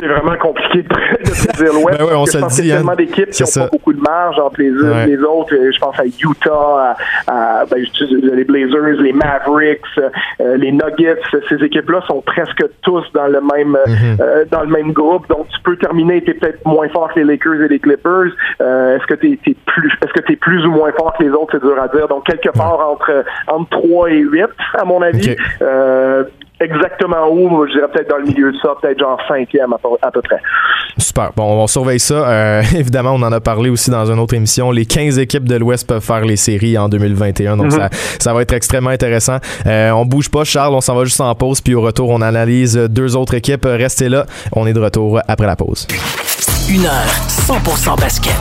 C'est 0.03 0.09
vraiment 0.09 0.37
compliqué 0.37 0.83
de, 0.83 0.89
prédire 0.89 1.73
l'Ouest. 1.73 1.99
ben 1.99 2.17
on 2.17 2.27
se 2.27 2.39
dit. 2.39 2.63
Il 2.63 2.67
y 2.67 2.73
a 2.73 2.77
tellement 2.77 2.97
d'équipes 2.97 3.31
qui 3.31 3.43
n'ont 3.43 3.65
pas 3.65 3.71
beaucoup 3.71 3.93
de 3.93 4.01
marge 4.01 4.39
entre 4.39 4.61
les 4.61 4.69
unes 4.69 5.07
les 5.07 5.19
autres. 5.23 5.55
Je 5.55 5.79
pense 5.79 5.99
à 5.99 6.05
Utah, 6.05 6.97
à, 7.29 7.65
ben, 7.67 7.85
les 8.35 8.45
Blazers, 8.45 9.01
les 9.01 9.13
Mavericks, 9.13 9.81
euh, 9.99 10.57
les 10.57 10.73
Nuggets. 10.73 11.21
Ces 11.49 11.65
équipes-là 11.65 12.03
sont 12.07 12.21
presque 12.23 12.65
tous 12.83 13.05
dans 13.15 13.29
le 13.29 13.41
même 13.41 13.77
mm-hmm. 13.87 14.21
euh, 14.21 14.45
dans 14.51 14.63
le 14.63 14.69
même 14.69 14.93
groupe. 14.93 15.29
Donc 15.29 15.47
tu 15.49 15.61
peux 15.63 15.77
terminer, 15.77 16.23
tu 16.23 16.31
es 16.31 16.35
peut-être 16.35 16.67
moins 16.67 16.89
fort 16.89 17.13
que 17.13 17.21
les 17.21 17.25
Lakers 17.25 17.63
et 17.63 17.69
les 17.69 17.79
Clippers. 17.79 18.33
Euh, 18.61 18.97
est-ce 18.97 19.07
que 19.07 19.15
tu 19.15 19.33
es, 19.33 19.55
plus 19.67 19.93
est-ce 20.05 20.13
que 20.13 20.27
tu 20.27 20.33
es 20.33 20.37
plus 20.37 20.67
ou 20.67 20.71
moins 20.71 20.91
fort 20.93 21.15
que 21.17 21.23
les 21.23 21.31
autres, 21.31 21.53
c'est 21.53 21.63
dur 21.63 21.81
à 21.81 21.89
dire. 21.89 22.09
Donc 22.09 22.25
quelque 22.25 22.51
part 22.51 22.81
entre 22.91 23.25
entre 23.47 23.71
3 23.71 24.11
et 24.11 24.19
8, 24.19 24.47
à 24.79 24.85
mon 24.85 25.01
avis 25.01 25.37
exactement 26.65 27.29
où, 27.31 27.67
je 27.67 27.73
dirais 27.73 27.89
peut-être 27.93 28.09
dans 28.09 28.19
le 28.19 28.25
milieu 28.25 28.53
de 28.53 28.59
ça, 28.59 28.75
peut-être 28.81 28.99
genre 28.99 29.19
cinquième 29.29 29.73
à 29.73 30.11
peu, 30.11 30.23
près. 30.23 30.41
Super. 30.99 31.33
Bon, 31.37 31.63
on 31.63 31.67
surveille 31.67 32.01
ça. 32.01 32.29
Euh, 32.29 32.63
évidemment, 32.77 33.13
on 33.13 33.23
en 33.23 33.33
a 33.33 33.41
parlé 33.41 33.71
aussi 33.71 33.91
dans 33.91 34.11
une 34.11 34.19
autre 34.19 34.35
émission. 34.35 34.71
Les 34.71 34.87
15 34.87 35.19
équipes 35.19 35.49
de 35.49 35.57
l'Ouest 35.57 35.89
peuvent 35.89 36.03
faire 36.03 36.25
les 36.25 36.37
séries 36.37 36.79
en 36.79 36.89
2021, 36.89 37.57
donc 37.57 37.73
mm-hmm. 37.73 38.21
ça, 38.21 38.33
va 38.33 38.43
être 38.43 38.53
extrêmement 38.53 38.91
intéressant. 38.91 39.39
Euh, 39.67 39.91
on 39.91 40.05
bouge 40.05 40.31
pas, 40.31 40.45
Charles, 40.45 40.75
on 40.75 40.81
s'en 40.81 40.95
va 40.95 41.05
juste 41.05 41.21
en 41.21 41.35
pause, 41.35 41.61
puis 41.61 41.75
au 41.75 41.81
retour, 41.81 42.11
on 42.11 42.21
analyse 42.21 42.77
deux 42.77 43.17
autres 43.17 43.35
équipes. 43.35 43.65
Restez 43.65 44.09
là, 44.09 44.27
on 44.53 44.67
est 44.67 44.73
de 44.73 44.81
retour 44.81 45.21
après 45.29 45.47
la 45.47 45.57
pause. 45.57 45.87
Une 46.71 46.85
heure, 46.87 47.07
100% 47.29 48.01
basket. 48.01 48.33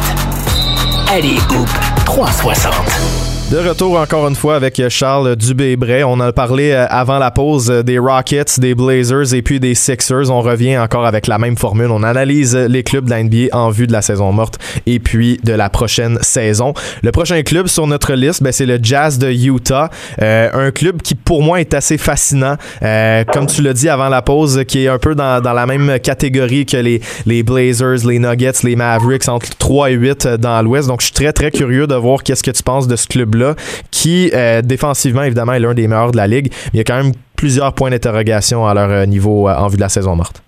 Allez, 1.11 1.37
Hoop 1.49 1.67
360. 2.05 3.30
De 3.51 3.57
retour 3.57 3.99
encore 3.99 4.29
une 4.29 4.35
fois 4.35 4.55
avec 4.55 4.81
Charles 4.87 5.35
Dubé-Bray. 5.35 6.05
On 6.05 6.21
a 6.21 6.31
parlé 6.31 6.71
euh, 6.71 6.85
avant 6.89 7.19
la 7.19 7.31
pause 7.31 7.69
euh, 7.69 7.83
des 7.83 7.99
Rockets, 7.99 8.61
des 8.61 8.73
Blazers 8.75 9.33
et 9.33 9.41
puis 9.41 9.59
des 9.59 9.75
Sixers. 9.75 10.31
On 10.31 10.39
revient 10.39 10.77
encore 10.77 11.05
avec 11.05 11.27
la 11.27 11.37
même 11.37 11.57
formule. 11.57 11.87
On 11.91 12.01
analyse 12.01 12.55
les 12.55 12.81
clubs 12.81 13.03
de 13.03 13.09
la 13.09 13.21
NBA 13.21 13.47
en 13.51 13.69
vue 13.69 13.87
de 13.87 13.91
la 13.91 14.01
saison 14.01 14.31
morte 14.31 14.57
et 14.85 14.99
puis 14.99 15.37
de 15.43 15.51
la 15.51 15.69
prochaine 15.69 16.17
saison. 16.21 16.73
Le 17.03 17.11
prochain 17.11 17.41
club 17.43 17.67
sur 17.67 17.87
notre 17.87 18.13
liste, 18.13 18.41
ben, 18.41 18.53
c'est 18.53 18.65
le 18.65 18.79
Jazz 18.81 19.19
de 19.19 19.29
Utah. 19.29 19.89
Euh, 20.21 20.49
un 20.53 20.71
club 20.71 21.01
qui 21.01 21.15
pour 21.15 21.43
moi 21.43 21.59
est 21.59 21.73
assez 21.73 21.97
fascinant. 21.97 22.55
comme 23.33 23.47
tu 23.47 23.61
l'as 23.63 23.73
dit 23.73 23.89
avant 23.89 24.07
la 24.07 24.21
pause, 24.21 24.63
qui 24.65 24.85
est 24.85 24.87
un 24.87 24.97
peu 24.97 25.13
dans, 25.13 25.41
dans 25.41 25.51
la 25.51 25.65
même 25.65 25.99
catégorie 25.99 26.65
que 26.65 26.77
les, 26.77 27.01
les 27.25 27.43
Blazers, 27.43 28.07
les 28.07 28.19
Nuggets, 28.19 28.63
les 28.63 28.77
Mavericks, 28.77 29.27
entre 29.27 29.49
3 29.57 29.91
et 29.91 29.95
8 29.95 30.27
dans 30.39 30.61
l'Ouest. 30.61 30.87
Donc 30.87 31.01
je 31.01 31.07
suis 31.07 31.13
très 31.13 31.33
très 31.33 31.51
curieux 31.51 31.85
de 31.85 31.95
voir 31.95 32.23
qu'est-ce 32.23 32.43
que 32.43 32.51
tu 32.51 32.63
penses 32.63 32.87
de 32.87 32.95
ce 32.95 33.07
club-là 33.07 33.40
qui 33.91 34.31
euh, 34.33 34.61
défensivement, 34.61 35.23
évidemment, 35.23 35.53
est 35.53 35.59
l'un 35.59 35.73
des 35.73 35.87
meilleurs 35.87 36.11
de 36.11 36.17
la 36.17 36.27
ligue. 36.27 36.51
Mais 36.51 36.69
il 36.73 36.77
y 36.77 36.81
a 36.81 36.83
quand 36.83 37.01
même 37.01 37.13
plusieurs 37.35 37.73
points 37.73 37.89
d'interrogation 37.89 38.67
à 38.67 38.73
leur 38.73 38.89
euh, 38.89 39.05
niveau 39.05 39.49
euh, 39.49 39.55
en 39.55 39.67
vue 39.67 39.77
de 39.77 39.81
la 39.81 39.89
saison 39.89 40.15
morte. 40.15 40.43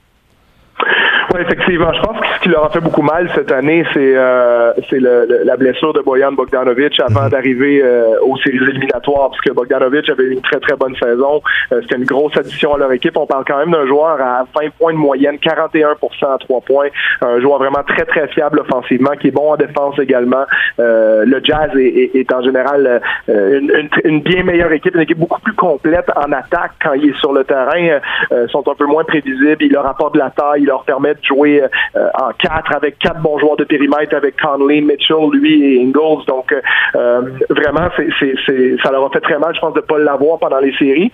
Oui, 1.34 1.42
effectivement. 1.42 1.92
Je 1.94 2.02
pense 2.02 2.18
ce 2.36 2.40
qui 2.42 2.50
leur 2.50 2.66
a 2.66 2.70
fait 2.70 2.80
beaucoup 2.80 3.02
mal 3.02 3.30
cette 3.36 3.52
année, 3.52 3.84
c'est 3.94 4.16
euh, 4.16 4.74
c'est 4.90 5.00
la 5.00 5.58
blessure 5.58 5.94
de 5.94 6.02
Boyan 6.02 6.32
Bogdanovic 6.32 7.00
avant 7.00 7.24
mhm. 7.24 7.30
d'arriver 7.30 7.82
euh, 7.84 8.20
aux 8.22 8.38
séries 8.38 8.58
éliminatoires, 8.70 9.30
parce 9.30 9.42
que 9.42 9.52
Bogdanovic 9.52 10.10
avait 10.10 10.28
une 10.28 10.42
très 10.42 10.60
très 10.60 10.76
bonne 10.76 10.96
saison. 10.96 11.42
Euh, 11.72 11.82
C'était 11.82 11.98
une 11.98 12.06
grosse 12.06 12.36
addition 12.38 12.74
à 12.76 12.78
leur 12.78 12.92
équipe. 12.92 13.18
On 13.18 13.26
parle 13.26 13.44
quand 13.46 13.58
même 13.58 13.72
d'un 13.72 13.88
joueur 13.88 14.20
à 14.22 14.46
20 14.60 14.70
points 14.80 14.94
de 14.94 14.98
moyenne, 14.98 15.36
41% 15.36 16.34
à 16.34 16.38
3 16.38 16.62
points, 16.62 16.88
un 17.22 17.40
joueur 17.40 17.60
vraiment 17.60 17.84
très 17.88 18.06
très 18.06 18.28
fiable 18.30 18.60
offensivement, 18.60 19.12
qui 19.20 19.28
est 19.28 19.32
bon 19.32 19.54
en 19.54 19.58
défense 19.58 19.98
également. 20.00 20.46
Euh, 20.80 21.24
le 21.26 21.42
Jazz 21.44 21.72
est, 21.76 22.16
est, 22.16 22.34
en 22.34 22.42
général 22.42 23.02
une, 23.28 23.90
une, 24.04 24.22
bien 24.22 24.44
meilleure 24.44 24.72
équipe, 24.72 24.96
une 24.96 25.02
équipe 25.02 25.20
beaucoup 25.20 25.42
plus 25.42 25.54
complète 25.54 26.10
en 26.16 26.32
attaque 26.32 26.72
quand 26.82 26.94
il 26.94 27.10
est 27.10 27.18
sur 27.20 27.34
le 27.34 27.44
terrain. 27.44 28.00
Euh, 28.32 28.48
sont 28.48 28.64
un 28.68 28.76
peu 28.76 28.86
moins 28.86 29.04
prévisibles. 29.04 29.58
Il 29.62 29.72
leur 29.72 29.86
apporte 29.86 30.14
de 30.14 30.20
la 30.20 30.30
taille, 30.30 30.62
il 30.62 30.66
leur 30.66 30.84
permet 30.84 31.14
de 31.14 31.24
jouer 31.24 31.64
euh, 31.96 32.08
en 32.30 32.32
quatre 32.34 32.76
avec 32.76 33.00
quatre 33.00 33.22
bons 33.22 33.38
joueurs 33.40 33.58
de 33.58 33.64
périmètre 33.64 34.16
avec 34.16 34.40
Conley, 34.42 34.82
Mitchell, 34.82 35.30
lui 35.32 35.76
et 35.76 35.82
Ingles. 35.82 36.26
Donc 36.28 36.52
euh, 36.52 36.62
euh, 36.96 37.22
vraiment, 37.50 37.90
ça 37.90 38.92
leur 38.92 39.06
a 39.06 39.10
fait 39.10 39.22
très 39.22 39.40
mal, 39.40 39.54
je 39.56 39.60
pense, 39.60 39.74
de 39.74 39.80
ne 39.80 39.86
pas 39.86 39.98
l'avoir 39.98 40.40
pendant 40.40 40.60
les 40.60 40.76
séries. 40.78 41.12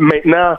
maintenant, 0.00 0.56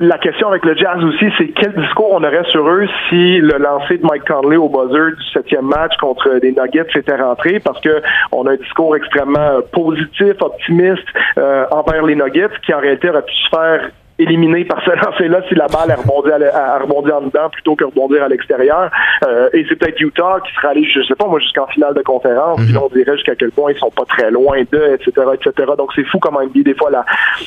la 0.00 0.18
question 0.18 0.46
avec 0.48 0.64
le 0.64 0.76
Jazz 0.76 1.02
aussi, 1.02 1.26
c'est 1.38 1.48
quel 1.48 1.74
discours 1.74 2.12
on 2.12 2.22
aurait 2.22 2.44
sur 2.50 2.68
eux 2.68 2.86
si 3.08 3.38
le 3.38 3.58
lancer 3.58 3.98
de 3.98 4.06
Mike 4.06 4.28
Conley 4.28 4.56
au 4.56 4.68
buzzer 4.68 5.16
du 5.16 5.24
septième 5.32 5.66
match 5.66 5.96
contre 5.96 6.38
les 6.40 6.52
Nuggets 6.52 6.86
était 6.94 7.16
rentré, 7.16 7.58
parce 7.58 7.80
que 7.80 8.00
on 8.30 8.46
a 8.46 8.52
un 8.52 8.56
discours 8.56 8.94
extrêmement 8.94 9.60
positif, 9.72 10.40
optimiste 10.40 11.08
envers 11.72 12.04
les 12.04 12.14
Nuggets, 12.14 12.54
qui 12.64 12.72
en 12.72 12.78
réalité 12.78 13.10
aurait 13.10 13.22
pu 13.22 13.34
se 13.34 13.48
faire 13.48 13.90
éliminé 14.18 14.64
par 14.64 14.82
ce 14.84 14.90
lancer-là 14.90 15.42
si 15.48 15.54
la 15.54 15.66
balle 15.66 15.90
a 15.90 15.96
rebondi, 15.96 16.30
à, 16.32 16.78
rebondi 16.78 17.10
en 17.10 17.22
dedans 17.22 17.48
plutôt 17.50 17.76
que 17.76 17.84
rebondir 17.84 18.22
à 18.22 18.28
l'extérieur. 18.28 18.90
Euh, 19.26 19.48
et 19.52 19.64
c'est 19.68 19.76
peut-être 19.76 20.00
Utah 20.00 20.38
qui 20.46 20.54
sera 20.54 20.68
allé, 20.68 20.84
je 20.84 21.02
sais 21.02 21.14
pas 21.14 21.26
moi, 21.26 21.38
jusqu'en 21.40 21.66
finale 21.68 21.94
de 21.94 22.02
conférence. 22.02 22.60
Puis 22.60 22.72
mhm. 22.72 22.80
on 22.82 22.88
dirait 22.88 23.16
jusqu'à 23.16 23.34
quel 23.36 23.50
point 23.50 23.72
ils 23.72 23.78
sont 23.78 23.90
pas 23.90 24.04
très 24.04 24.30
loin 24.30 24.62
d'eux, 24.70 24.94
etc., 24.94 25.26
etc. 25.34 25.72
Donc 25.76 25.92
c'est 25.94 26.04
fou 26.04 26.18
comment 26.18 26.40
dit 26.46 26.62
des 26.62 26.74
fois 26.74 26.90
la, 26.90 27.04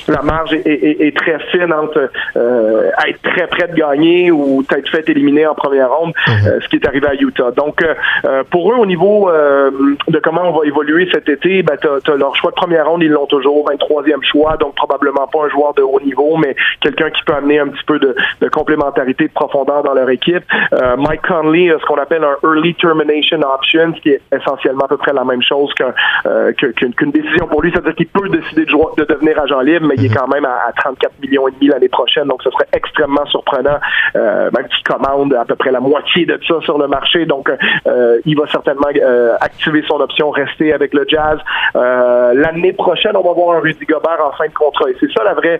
la 0.08 0.22
marge 0.22 0.54
est, 0.54 0.66
est, 0.66 1.02
est 1.08 1.16
très 1.16 1.40
fine 1.52 1.74
entre 1.74 2.10
euh, 2.36 2.90
être 3.08 3.22
très 3.22 3.48
près 3.48 3.68
de 3.68 3.74
gagner 3.74 4.32
ou 4.32 4.64
être 4.76 4.90
fait 4.90 5.08
éliminer 5.10 5.48
en 5.48 5.56
première 5.56 5.92
ronde, 5.92 6.14
mhm. 6.28 6.34
euh, 6.48 6.60
ce 6.62 6.68
qui 6.70 6.78
est 6.78 6.88
arrivé 6.88 7.08
à 7.08 7.16
Utah. 7.16 7.52
Donc 7.52 7.84
euh, 7.84 8.44
pour 8.50 8.72
eux, 8.72 8.76
au 8.76 8.86
niveau 8.86 9.30
de 9.32 10.20
comment 10.20 10.44
on 10.44 10.60
va 10.60 10.66
évoluer 10.66 11.08
cet 11.12 11.30
été, 11.30 11.64
ben, 11.64 11.76
t'as, 11.82 12.12
as 12.12 12.16
leur 12.16 12.36
choix 12.36 12.52
de 12.52 12.56
première 12.56 12.88
ronde, 12.88 13.04
ils 13.04 13.10
l'ont 13.10 13.26
toujours, 13.26 13.70
23e 13.70 14.24
choix, 14.24 14.58
donc 14.58 14.76
probablement 14.76 15.28
pas 15.28 15.46
un 15.46 15.50
joueur 15.50 15.74
de 15.74 15.82
haut 15.82 16.00
niveau, 16.02 16.38
mais 16.38 16.56
quelqu'un 16.82 17.10
qui 17.10 17.24
peut 17.24 17.34
amener 17.34 17.60
un 17.60 17.68
petit 17.68 17.84
peu 17.86 18.00
de, 18.00 18.16
de 18.42 18.50
complémentarité, 18.50 19.28
de 19.28 19.34
profondeur 19.34 19.84
dans 19.84 19.94
leur 19.94 20.10
équipe. 20.10 20.44
Euh, 20.74 20.96
Mike 20.98 21.22
Conley 21.28 21.72
a 21.72 21.80
ce 21.80 21.86
qu'on 21.86 21.98
appelle 21.98 22.24
un 22.24 22.36
early 22.44 22.76
termination 22.76 23.40
option, 23.42 23.94
ce 23.96 24.02
qui 24.02 24.10
est 24.10 24.22
essentiellement 24.36 24.86
à 24.86 24.88
peu 24.88 24.98
près 24.98 25.14
la 25.14 25.24
même 25.24 25.42
chose 25.42 25.74
euh, 26.26 26.52
qu'une 26.54 27.12
décision 27.12 27.48
pour 27.48 27.62
lui. 27.62 27.72
C'est-à-dire 27.72 27.96
qu'il 27.96 28.08
peut 28.08 28.30
décider 28.30 28.66
de, 28.66 28.72
de, 28.98 29.06
devenir 29.06 29.40
agent 29.42 29.60
libre, 29.62 29.88
mais 29.88 29.96
il 29.98 30.06
est 30.06 30.10
mhm. 30.10 30.16
quand 30.16 30.28
même 30.28 30.46
à, 30.46 30.72
34 30.76 31.14
millions 31.22 31.48
et 31.48 31.52
demi 31.52 31.68
l'année 31.68 31.90
prochaine, 31.90 32.28
donc 32.28 32.42
ce 32.44 32.52
serait 32.52 32.68
extrêmement 32.74 33.26
surprenant, 33.28 33.80
euh, 34.16 34.50
même 34.56 34.68
qu'il 34.68 34.84
commande 34.84 35.34
à 35.34 35.46
peu 35.46 35.56
près 35.56 35.72
la 35.72 35.80
moitié 35.80 36.26
de 36.26 36.40
ça 36.48 36.56
sur 36.62 36.78
le 36.78 36.88
marché. 36.88 37.26
Donc, 37.26 37.50
euh, 37.88 38.20
il 38.26 38.38
va 38.38 38.48
certainement 38.48 38.88
activer 39.40 39.84
son 39.88 40.00
option, 40.00 40.32
rester 40.32 40.74
avec 40.74 40.94
le 40.94 41.06
Jazz. 41.08 41.40
L'année 41.76 42.74
prochaine, 42.74 43.16
on 43.16 43.22
va 43.22 43.34
voir 43.34 43.58
un 43.58 43.60
Rudy 43.62 43.86
Gobert 43.86 44.20
en 44.26 44.32
fin 44.34 44.48
de 44.48 44.54
contrat. 44.54 44.90
Et 44.90 44.96
c'est 45.00 45.12
ça 45.12 45.24
la 45.24 45.34
vraie 45.34 45.60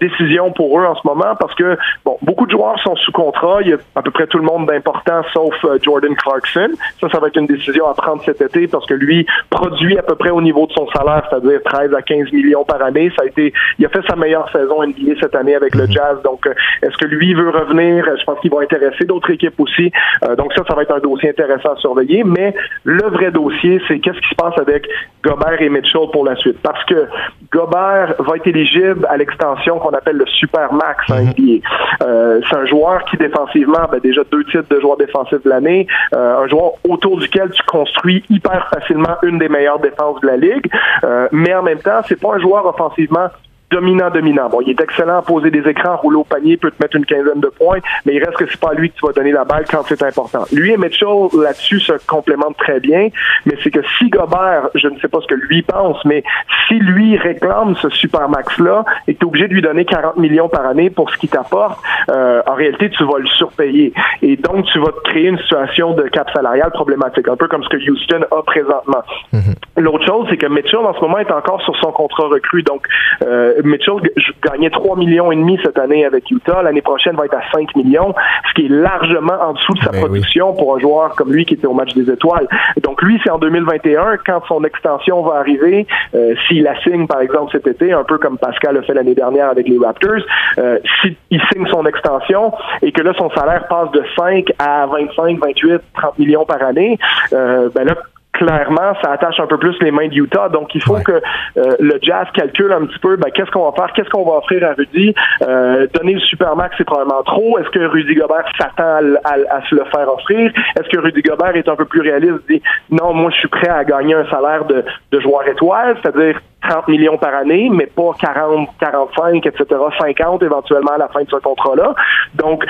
décision 0.00 0.39
pour 0.50 0.78
eux 0.80 0.84
en 0.84 0.94
ce 0.94 1.00
moment, 1.04 1.34
parce 1.38 1.54
que 1.54 1.76
bon, 2.04 2.16
beaucoup 2.22 2.46
de 2.46 2.52
joueurs 2.52 2.78
sont 2.80 2.96
sous 2.96 3.12
contrat. 3.12 3.58
Il 3.62 3.68
y 3.68 3.72
a 3.74 3.78
à 3.94 4.02
peu 4.02 4.10
près 4.10 4.26
tout 4.26 4.38
le 4.38 4.44
monde 4.44 4.66
d'important, 4.66 5.22
sauf 5.32 5.54
Jordan 5.82 6.14
Clarkson. 6.16 6.70
Ça, 7.00 7.08
ça 7.10 7.18
va 7.18 7.28
être 7.28 7.36
une 7.36 7.46
décision 7.46 7.86
à 7.88 7.94
prendre 7.94 8.22
cet 8.24 8.40
été, 8.40 8.66
parce 8.68 8.86
que 8.86 8.94
lui 8.94 9.26
produit 9.50 9.98
à 9.98 10.02
peu 10.02 10.14
près 10.14 10.30
au 10.30 10.40
niveau 10.40 10.66
de 10.66 10.72
son 10.72 10.86
salaire, 10.88 11.26
c'est-à-dire 11.28 11.60
13 11.64 11.94
à 11.94 12.02
15 12.02 12.32
millions 12.32 12.64
par 12.64 12.82
année. 12.82 13.12
Ça 13.16 13.24
a 13.24 13.26
été, 13.26 13.52
il 13.78 13.86
a 13.86 13.88
fait 13.88 14.06
sa 14.08 14.16
meilleure 14.16 14.50
saison 14.50 14.82
NBA 14.82 15.20
cette 15.20 15.34
année 15.34 15.54
avec 15.54 15.74
le 15.74 15.84
mhm. 15.84 15.92
Jazz. 15.92 16.18
Donc, 16.24 16.48
est-ce 16.82 16.96
que 16.96 17.06
lui 17.06 17.34
veut 17.34 17.50
revenir? 17.50 18.06
Je 18.18 18.24
pense 18.24 18.38
qu'il 18.40 18.50
va 18.50 18.60
intéresser 18.62 19.04
d'autres 19.04 19.30
équipes 19.30 19.58
aussi. 19.58 19.92
donc 20.38 20.52
ça, 20.54 20.62
ça 20.68 20.74
va 20.74 20.82
être 20.82 20.94
un 20.94 21.00
dossier 21.00 21.30
intéressant 21.30 21.72
à 21.72 21.76
surveiller. 21.76 22.24
Mais 22.24 22.54
le 22.84 23.04
vrai 23.08 23.30
dossier, 23.30 23.80
c'est 23.88 23.98
qu'est-ce 23.98 24.20
qui 24.20 24.28
se 24.28 24.34
passe 24.34 24.56
avec 24.58 24.86
Gobert 25.22 25.60
et 25.60 25.68
Mitchell 25.68 26.08
pour 26.12 26.24
la 26.24 26.36
suite? 26.36 26.58
Parce 26.62 26.82
que 26.84 27.06
Gobert 27.52 28.14
va 28.18 28.36
être 28.36 28.46
éligible 28.46 29.06
à 29.08 29.16
l'extension 29.16 29.78
qu'on 29.78 29.90
appelle 29.90 30.16
le 30.16 30.26
Super 30.38 30.72
Max 30.72 31.08
mhm. 31.08 31.60
euh, 32.02 32.40
c'est 32.48 32.56
un 32.56 32.66
joueur 32.66 33.04
qui 33.04 33.16
défensivement, 33.16 33.86
ben, 33.90 34.00
déjà 34.00 34.22
deux 34.30 34.44
titres 34.44 34.68
de 34.70 34.80
joueur 34.80 34.96
défensif 34.96 35.42
de 35.44 35.48
l'année, 35.48 35.86
euh, 36.14 36.44
un 36.44 36.48
joueur 36.48 36.72
autour 36.88 37.18
duquel 37.18 37.50
tu 37.50 37.62
construis 37.64 38.24
hyper 38.30 38.68
facilement 38.72 39.16
une 39.22 39.38
des 39.38 39.48
meilleures 39.48 39.80
défenses 39.80 40.20
de 40.20 40.26
la 40.26 40.36
ligue. 40.36 40.70
Euh, 41.04 41.28
mais 41.32 41.54
en 41.54 41.62
même 41.62 41.80
temps, 41.80 42.00
c'est 42.08 42.20
pas 42.20 42.34
un 42.34 42.38
joueur 42.40 42.66
offensivement 42.66 43.28
dominant, 43.70 44.10
dominant. 44.10 44.48
Bon, 44.48 44.60
il 44.60 44.70
est 44.70 44.80
excellent 44.80 45.18
à 45.18 45.22
poser 45.22 45.50
des 45.50 45.66
écrans, 45.68 45.96
rouler 45.96 46.16
au 46.16 46.24
panier, 46.24 46.56
peut 46.56 46.70
te 46.70 46.82
mettre 46.82 46.96
une 46.96 47.06
quinzaine 47.06 47.40
de 47.40 47.48
points, 47.48 47.78
mais 48.04 48.14
il 48.14 48.24
reste 48.24 48.36
que 48.36 48.46
c'est 48.50 48.60
pas 48.60 48.74
lui 48.74 48.90
que 48.90 48.96
tu 48.96 49.06
vas 49.06 49.12
donner 49.12 49.32
la 49.32 49.44
balle 49.44 49.64
quand 49.70 49.82
c'est 49.86 50.02
important. 50.02 50.44
Lui 50.52 50.72
et 50.72 50.76
Mitchell, 50.76 51.28
là-dessus, 51.40 51.80
se 51.80 51.92
complémentent 52.06 52.56
très 52.56 52.80
bien, 52.80 53.08
mais 53.46 53.54
c'est 53.62 53.70
que 53.70 53.80
si 53.98 54.08
Gobert, 54.10 54.68
je 54.74 54.88
ne 54.88 54.98
sais 54.98 55.08
pas 55.08 55.20
ce 55.20 55.26
que 55.26 55.34
lui 55.34 55.62
pense, 55.62 56.04
mais 56.04 56.22
si 56.68 56.74
lui 56.74 57.16
réclame 57.16 57.76
ce 57.76 57.88
super 57.90 58.28
max-là 58.28 58.84
et 59.06 59.14
que 59.14 59.18
tu 59.18 59.24
es 59.24 59.28
obligé 59.28 59.48
de 59.48 59.54
lui 59.54 59.62
donner 59.62 59.84
40 59.84 60.16
millions 60.16 60.48
par 60.48 60.66
année 60.66 60.90
pour 60.90 61.10
ce 61.10 61.16
qu'il 61.18 61.28
t'apporte, 61.28 61.78
euh, 62.10 62.42
en 62.46 62.54
réalité, 62.54 62.90
tu 62.90 63.04
vas 63.04 63.18
le 63.18 63.26
surpayer. 63.26 63.92
Et 64.22 64.36
donc, 64.36 64.66
tu 64.66 64.78
vas 64.78 64.92
te 64.92 65.10
créer 65.10 65.28
une 65.28 65.38
situation 65.38 65.94
de 65.94 66.02
cap 66.04 66.30
salarial 66.32 66.70
problématique, 66.70 67.28
un 67.28 67.36
peu 67.36 67.48
comme 67.48 67.62
ce 67.62 67.68
que 67.68 67.90
Houston 67.90 68.24
a 68.30 68.42
présentement. 68.42 69.02
Mm-hmm. 69.32 69.54
L'autre 69.78 70.06
chose, 70.06 70.26
c'est 70.30 70.36
que 70.36 70.46
Mitchell, 70.46 70.80
en 70.80 70.94
ce 70.94 71.00
moment, 71.00 71.18
est 71.18 71.30
encore 71.30 71.62
sur 71.62 71.76
son 71.76 71.92
contrat 71.92 72.28
recru. 72.28 72.62
Donc, 72.62 72.86
euh, 73.22 73.59
Mitchell 73.62 73.94
gagnait 74.42 74.70
3 74.70 74.96
millions 74.96 75.32
et 75.32 75.36
demi 75.36 75.58
cette 75.64 75.78
année 75.78 76.04
avec 76.04 76.30
Utah. 76.30 76.62
L'année 76.62 76.82
prochaine 76.82 77.16
va 77.16 77.24
être 77.26 77.36
à 77.36 77.42
5 77.52 77.74
millions, 77.76 78.14
ce 78.48 78.54
qui 78.54 78.66
est 78.66 78.68
largement 78.68 79.38
en 79.40 79.52
dessous 79.52 79.74
de 79.74 79.80
sa 79.80 79.90
ben 79.90 80.00
production 80.00 80.52
pour 80.54 80.76
un 80.76 80.80
joueur 80.80 81.14
comme 81.16 81.32
lui 81.32 81.44
qui 81.44 81.54
était 81.54 81.66
au 81.66 81.74
match 81.74 81.94
des 81.94 82.10
étoiles. 82.10 82.48
Donc 82.82 83.02
lui, 83.02 83.20
c'est 83.24 83.30
en 83.30 83.38
2021, 83.38 84.18
quand 84.24 84.42
son 84.48 84.64
extension 84.64 85.22
va 85.22 85.36
arriver, 85.36 85.86
euh, 86.14 86.34
s'il 86.46 86.62
la 86.62 86.80
signe 86.82 87.06
par 87.06 87.20
exemple 87.20 87.52
cet 87.52 87.66
été, 87.66 87.92
un 87.92 88.04
peu 88.04 88.18
comme 88.18 88.38
Pascal 88.38 88.76
a 88.76 88.82
fait 88.82 88.94
l'année 88.94 89.14
dernière 89.14 89.48
avec 89.48 89.68
les 89.68 89.78
Raptors, 89.78 90.22
euh, 90.58 90.78
s'il 91.00 91.40
signe 91.52 91.66
son 91.68 91.84
extension 91.86 92.52
et 92.82 92.92
que 92.92 93.02
là 93.02 93.12
son 93.16 93.30
salaire 93.30 93.66
passe 93.68 93.90
de 93.92 94.02
5 94.16 94.52
à 94.58 94.86
25, 94.86 95.38
28, 95.38 95.80
30 95.94 96.18
millions 96.18 96.44
par 96.44 96.62
année, 96.62 96.98
euh, 97.32 97.68
ben 97.74 97.84
là 97.84 97.94
clairement, 98.32 98.94
ça 99.02 99.12
attache 99.12 99.38
un 99.40 99.46
peu 99.46 99.58
plus 99.58 99.76
les 99.80 99.90
mains 99.90 100.08
d'Utah. 100.08 100.48
Donc, 100.48 100.74
il 100.74 100.82
faut 100.82 100.98
que 101.00 101.12
euh, 101.12 101.76
le 101.78 101.98
Jazz 102.00 102.26
calcule 102.34 102.72
un 102.72 102.86
petit 102.86 102.98
peu, 102.98 103.16
ben, 103.16 103.30
qu'est-ce 103.30 103.50
qu'on 103.50 103.70
va 103.70 103.72
faire, 103.72 103.92
qu'est-ce 103.94 104.08
qu'on 104.10 104.24
va 104.24 104.38
offrir 104.38 104.64
à 104.68 104.72
Rudy. 104.72 105.14
Euh, 105.42 105.86
donner 105.94 106.14
le 106.14 106.20
Supermax, 106.20 106.74
c'est 106.78 106.84
probablement 106.84 107.22
trop. 107.22 107.58
Est-ce 107.58 107.70
que 107.70 107.80
Rudy 107.80 108.14
Gobert 108.14 108.44
s'attend 108.58 109.00
à, 109.24 109.68
se 109.68 109.74
le 109.74 109.84
faire 109.84 110.12
offrir? 110.12 110.52
Est-ce 110.78 110.88
que 110.88 110.98
Rudy 110.98 111.22
Gobert 111.22 111.56
est 111.56 111.68
un 111.68 111.76
peu 111.76 111.84
plus 111.84 112.00
réaliste? 112.00 112.40
Dit, 112.48 112.62
non, 112.90 113.12
moi, 113.14 113.30
je 113.30 113.36
suis 113.36 113.48
prêt 113.48 113.68
à 113.68 113.84
gagner 113.84 114.14
un 114.14 114.28
salaire 114.30 114.64
de, 114.64 114.84
de 115.12 115.20
joueur 115.20 115.46
étoile, 115.46 115.96
c'est-à-dire 116.02 116.40
30 116.68 116.88
millions 116.88 117.18
par 117.18 117.34
année, 117.34 117.70
mais 117.72 117.86
pas 117.86 118.12
40, 118.20 118.68
45, 118.78 119.46
etc., 119.46 119.64
50 119.98 120.42
éventuellement 120.42 120.92
à 120.92 120.98
la 120.98 121.08
fin 121.08 121.22
de 121.22 121.30
ce 121.30 121.36
contrat-là. 121.36 121.94
Donc, 122.34 122.64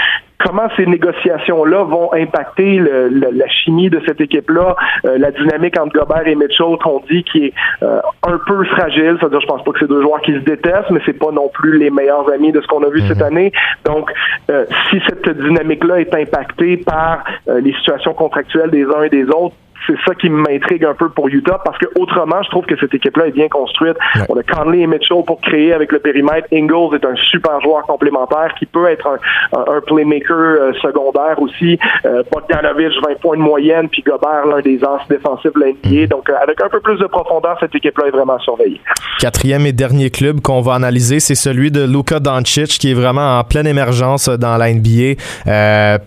comment 0.45 0.68
ces 0.76 0.86
négociations-là 0.86 1.84
vont 1.84 2.12
impacter 2.12 2.76
le, 2.76 3.09
la 3.09 3.49
chimie 3.49 3.91
de 3.91 4.01
cette 4.07 4.20
équipe-là, 4.20 4.76
euh, 5.05 5.18
la 5.18 5.30
dynamique 5.30 5.78
entre 5.78 5.99
Gobert 5.99 6.26
et 6.26 6.34
Mitchell 6.34 6.76
qu'on 6.82 7.03
dit 7.11 7.24
qui 7.24 7.47
est 7.47 7.53
euh, 7.82 8.01
un 8.26 8.38
peu 8.47 8.64
fragile. 8.64 9.16
C'est-à-dire, 9.20 9.41
je 9.41 9.47
pense 9.47 9.64
pas 9.64 9.72
que 9.72 9.78
c'est 9.80 9.88
deux 9.88 10.03
joueurs 10.03 10.20
qui 10.22 10.32
se 10.32 10.38
détestent, 10.38 10.91
mais 10.91 11.01
c'est 11.05 11.18
pas 11.18 11.30
non 11.32 11.49
plus 11.53 11.78
les 11.78 11.91
meilleurs 11.91 12.30
amis 12.32 12.53
de 12.53 12.61
ce 12.61 12.66
qu'on 12.66 12.82
a 12.82 12.88
vu 12.91 13.01
cette 13.03 13.18
mhm. 13.18 13.24
année. 13.24 13.53
Donc, 13.84 14.11
euh, 14.51 14.64
si 14.91 15.01
cette 15.09 15.28
dynamique-là 15.28 16.01
est 16.01 16.14
impactée 16.14 16.78
par 16.78 17.24
les 17.47 17.72
situations 17.74 18.14
contractuelles 18.14 18.70
des 18.70 18.84
uns 18.84 19.03
et 19.03 19.09
des 19.09 19.24
autres, 19.24 19.55
c'est 19.87 19.97
ça 20.07 20.14
qui 20.14 20.28
m'intrigue 20.28 20.85
un 20.85 20.95
peu 20.95 21.09
pour 21.09 21.28
Utah 21.28 21.61
parce 21.64 21.78
que 21.78 21.87
autrement, 21.99 22.43
je 22.43 22.51
trouve 22.51 22.66
que 22.66 22.76
cette 22.78 22.95
équipe-là 22.95 23.28
est 23.28 23.33
bien 23.33 23.49
construite. 23.49 23.97
On 24.28 24.37
a 24.37 24.43
Conley 24.43 24.81
et 24.81 24.87
Mitchell 24.87 25.24
pour 25.26 25.41
créer 25.41 25.72
avec 25.72 25.93
le 25.93 25.99
périmètre. 25.99 26.49
Ingles 26.53 26.95
est 26.95 27.05
un 27.05 27.16
super 27.31 27.61
joueur 27.61 27.83
complémentaire 27.83 28.55
qui 28.59 28.66
peut 28.66 28.89
être 28.89 29.07
un, 29.53 29.81
playmaker 29.87 30.37
euh, 30.37 30.72
secondaire 30.83 31.41
aussi. 31.41 31.78
Euh, 32.05 32.22
Bogdanovich, 32.31 32.95
20 33.07 33.20
points 33.20 33.37
de 33.37 33.43
moyenne, 33.43 33.89
puis 33.89 34.03
Gobert, 34.03 34.47
l'un 34.47 34.61
des 34.61 34.83
as 34.85 35.07
défensifs 35.09 35.53
de 35.55 35.61
l'NBA. 35.61 36.05
Mm. 36.05 36.07
Donc, 36.09 36.28
euh, 36.28 36.35
avec 36.43 36.61
un 36.62 36.68
peu 36.68 36.81
plus 36.81 36.99
de 36.99 37.07
profondeur, 37.07 37.57
cette 37.61 37.74
équipe-là 37.74 38.09
est 38.09 38.11
vraiment 38.11 38.39
surveillée. 38.41 38.81
Quatrième 39.18 39.66
et 39.66 39.72
dernier 39.72 40.11
club 40.11 40.41
qu'on 40.41 40.61
va 40.61 40.74
analyser, 40.74 41.20
c'est 41.20 41.35
celui 41.35 41.70
de 41.70 41.85
Luka 41.85 42.20
Doncic 42.20 42.68
qui 42.78 42.91
est 42.91 42.95
vraiment 42.95 43.39
en 43.39 43.45
pleine 43.45 43.66
émergence 43.66 44.28
dans 44.28 44.57
la 44.57 44.72
NBA. 44.72 45.20
Euh, 45.47 45.99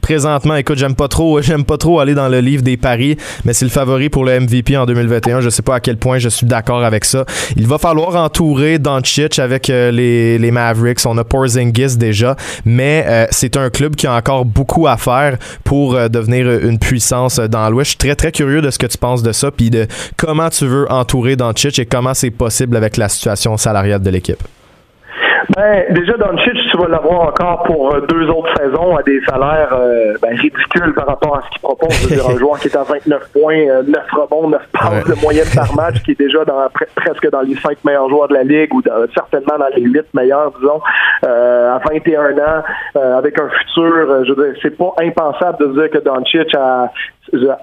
présentement, 0.00 0.56
écoute, 0.56 0.78
j'aime 0.78 0.94
pas 0.94 1.08
trop, 1.08 1.40
j'aime 1.42 1.64
pas 1.64 1.76
trop 1.76 2.00
aller 2.00 2.14
dans 2.14 2.28
le 2.28 2.40
livre 2.40 2.62
des 2.62 2.76
paris, 2.76 3.13
mais 3.44 3.52
c'est 3.52 3.64
le 3.64 3.70
favori 3.70 4.08
pour 4.08 4.24
le 4.24 4.40
MVP 4.40 4.76
en 4.76 4.86
2021. 4.86 5.40
Je 5.40 5.50
sais 5.50 5.62
pas 5.62 5.76
à 5.76 5.80
quel 5.80 5.96
point 5.96 6.18
je 6.18 6.28
suis 6.28 6.46
d'accord 6.46 6.84
avec 6.84 7.04
ça. 7.04 7.24
Il 7.56 7.66
va 7.66 7.78
falloir 7.78 8.16
entourer 8.16 8.78
Doncic 8.78 9.38
avec 9.38 9.70
euh, 9.70 9.90
les, 9.90 10.38
les, 10.38 10.50
Mavericks. 10.50 11.00
On 11.06 11.16
a 11.18 11.24
Porzingis 11.24 11.96
déjà, 11.96 12.36
mais 12.64 13.04
euh, 13.06 13.26
c'est 13.30 13.56
un 13.56 13.70
club 13.70 13.96
qui 13.96 14.06
a 14.06 14.14
encore 14.14 14.44
beaucoup 14.44 14.86
à 14.86 14.96
faire 14.96 15.38
pour 15.64 15.94
euh, 15.94 16.08
devenir 16.08 16.50
une 16.50 16.78
puissance 16.78 17.38
dans 17.38 17.68
l'Ouest. 17.70 17.84
Je 17.84 17.90
suis 17.90 17.98
très 17.98 18.16
très 18.16 18.32
curieux 18.32 18.62
de 18.62 18.70
ce 18.70 18.78
que 18.78 18.86
tu 18.86 18.98
penses 18.98 19.22
de 19.22 19.32
ça, 19.32 19.50
puis 19.50 19.70
de 19.70 19.86
comment 20.16 20.50
tu 20.50 20.66
veux 20.66 20.90
entourer 20.90 21.36
Doncic 21.36 21.78
et 21.78 21.86
comment 21.86 22.14
c'est 22.14 22.30
possible 22.30 22.76
avec 22.76 22.96
la 22.96 23.08
situation 23.08 23.56
salariale 23.56 24.02
de 24.02 24.10
l'équipe. 24.10 24.42
Ben, 25.50 25.84
déjà, 25.90 26.14
Doncic, 26.14 26.54
tu 26.70 26.78
vas 26.78 26.88
l'avoir 26.88 27.28
encore 27.28 27.62
pour 27.64 27.94
euh, 27.94 28.00
deux 28.08 28.28
autres 28.28 28.52
saisons 28.56 28.96
à 28.96 29.02
des 29.02 29.20
salaires 29.24 29.72
euh, 29.72 30.14
ben, 30.22 30.34
ridicules 30.36 30.94
par 30.94 31.06
rapport 31.06 31.36
à 31.36 31.42
ce 31.42 31.50
qu'il 31.50 31.60
propose. 31.60 31.92
Je 31.92 32.08
veux 32.08 32.14
dire, 32.16 32.28
un 32.28 32.38
joueur 32.38 32.58
qui 32.58 32.68
est 32.68 32.76
à 32.76 32.82
29 32.82 33.30
points, 33.32 33.66
9 33.66 33.86
euh, 33.86 34.20
rebonds, 34.22 34.48
9 34.48 34.62
passes 34.72 35.04
de 35.04 35.20
moyenne 35.20 35.46
par 35.54 35.74
match, 35.74 36.02
qui 36.02 36.12
est 36.12 36.18
déjà 36.18 36.44
dans, 36.44 36.66
presque 36.94 37.30
dans 37.30 37.42
les 37.42 37.56
5 37.56 37.84
meilleurs 37.84 38.08
joueurs 38.08 38.28
de 38.28 38.34
la 38.34 38.44
Ligue 38.44 38.72
ou 38.74 38.82
certainement 39.12 39.58
dans 39.58 39.68
les 39.76 39.82
8 39.82 40.06
meilleurs, 40.14 40.52
disons, 40.58 40.80
à 41.22 41.78
21 41.90 42.38
ans, 42.38 42.62
avec 43.18 43.38
un 43.38 43.48
futur, 43.48 44.24
je 44.24 44.32
veux 44.32 44.52
dire, 44.52 44.60
c'est 44.62 44.76
pas 44.76 44.94
impensable 45.00 45.58
de 45.58 45.80
dire 45.80 45.90
que 45.90 45.98
Doncic 45.98 46.54
a 46.54 46.90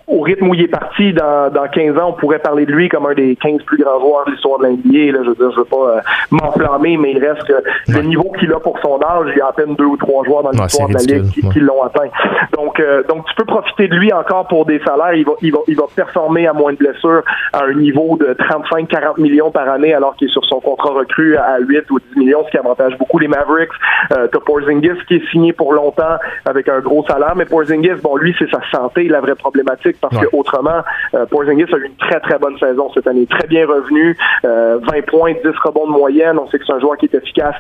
au 0.08 0.22
rythme 0.22 0.50
où 0.50 0.54
il 0.54 0.62
est 0.62 0.68
parti, 0.68 1.14
dans, 1.14 1.52
dans 1.52 1.68
15 1.68 1.98
ans, 1.98 2.10
on 2.10 2.14
pourrait 2.14 2.40
parler 2.40 2.66
de 2.66 2.72
lui 2.72 2.90
comme 2.90 3.06
un 3.06 3.14
des 3.14 3.36
15 3.36 3.64
plus 3.64 3.78
grands 3.78 4.00
joueurs 4.00 4.26
de 4.26 4.32
l'histoire 4.32 4.60
de 4.60 4.66
l'NBA. 4.66 5.24
Je 5.24 5.30
veux 5.30 5.36
dire, 5.36 5.52
je 5.52 5.58
veux 5.58 5.66
pas 5.66 5.98
euh, 5.98 6.02
m'enflammer, 6.32 6.98
mais 6.98 7.12
il 7.12 7.26
reste 7.26 7.44
que 7.44 7.54
le 7.88 8.02
niveau 8.02 8.32
qu'il 8.40 8.52
a 8.54 8.60
pour 8.60 8.78
son 8.80 9.00
âge, 9.02 9.30
il 9.34 9.38
y 9.38 9.42
a 9.42 9.48
à 9.48 9.54
peine 9.54 9.76
deux 9.76 9.86
ou 9.86 9.98
trois 9.98 10.24
joueurs 10.24 10.44
dans 10.44 10.52
l'histoire 10.52 10.90
de 10.90 10.94
la 10.94 11.02
Ligue 11.02 11.52
qui, 11.52 11.60
l'ont 11.60 11.84
atteint. 11.84 12.10
Donc, 12.54 12.80
euh, 12.80 13.04
donc 13.08 13.26
tu 13.26 13.36
peux 13.36 13.46
profiter 13.46 13.88
de 13.88 13.96
lui 13.96 14.12
encore 14.14 14.48
pour 14.48 14.66
des 14.66 14.80
salaires. 14.80 15.14
Il 15.14 15.26
va, 15.26 15.34
il 15.42 15.52
va, 15.52 15.60
il 15.68 15.76
va 15.76 15.86
performer 15.96 16.48
à 16.48 16.54
moins 16.54 16.74
de 16.74 16.78
blessures 16.78 17.24
à 17.54 17.64
un 17.66 17.74
niveau 17.74 18.18
de 18.18 18.34
35-40 18.34 19.22
millions 19.22 19.52
par 19.52 19.70
année, 19.70 19.94
alors 19.94 20.16
qu'il 20.16 20.28
est 20.28 20.32
sur 20.32 20.46
son 20.46 20.60
contrat 20.60 20.92
recru 20.92 21.38
à 21.38 21.60
8 21.60 21.90
ou 21.92 22.00
10 22.14 22.20
millions, 22.20 22.44
ce 22.46 22.52
qui 22.52 22.58
avantage 22.58 22.98
beaucoup 22.98 23.20
les 23.20 23.28
Mavericks. 23.28 23.72
Euh, 24.14 24.28
T'as 24.32 24.40
Porzingis 24.40 25.06
qui 25.08 25.16
est 25.16 25.28
signé 25.32 25.54
pour 25.54 25.74
longtemps 25.74 26.18
avec 26.46 26.68
un 26.70 26.80
gros 26.80 27.06
salaire, 27.06 27.36
mais 27.36 27.46
Porzingis, 27.46 28.02
bon, 28.02 28.16
lui, 28.16 28.36
c'est 28.38 28.50
sa 28.50 28.62
santé, 28.72 29.08
la 29.08 29.22
vraie 29.22 29.36
problème 29.36 29.61
problématique 29.62 29.98
parce 30.02 30.18
que 30.18 30.36
autrement, 30.36 30.82
Porzingis 31.30 31.74
a 31.74 31.78
eu 31.78 31.86
une 31.86 31.96
très 31.96 32.20
très 32.20 32.38
bonne 32.38 32.58
saison 32.58 32.92
cette 32.94 33.08
année, 33.08 33.26
très 33.28 33.48
bien 33.48 33.66
revenu, 33.66 34.18
20 34.44 34.80
points, 35.08 35.34
10 35.34 35.52
rebonds 35.64 35.88
de 35.88 35.92
moyenne. 35.92 36.38
On 36.40 36.48
sait 36.50 36.60
que 36.60 36.66
c'est 36.66 36.74
un 36.74 36.80
joueur 36.80 36.98
qui 36.98 37.06
est 37.06 37.16
efficace 37.16 37.56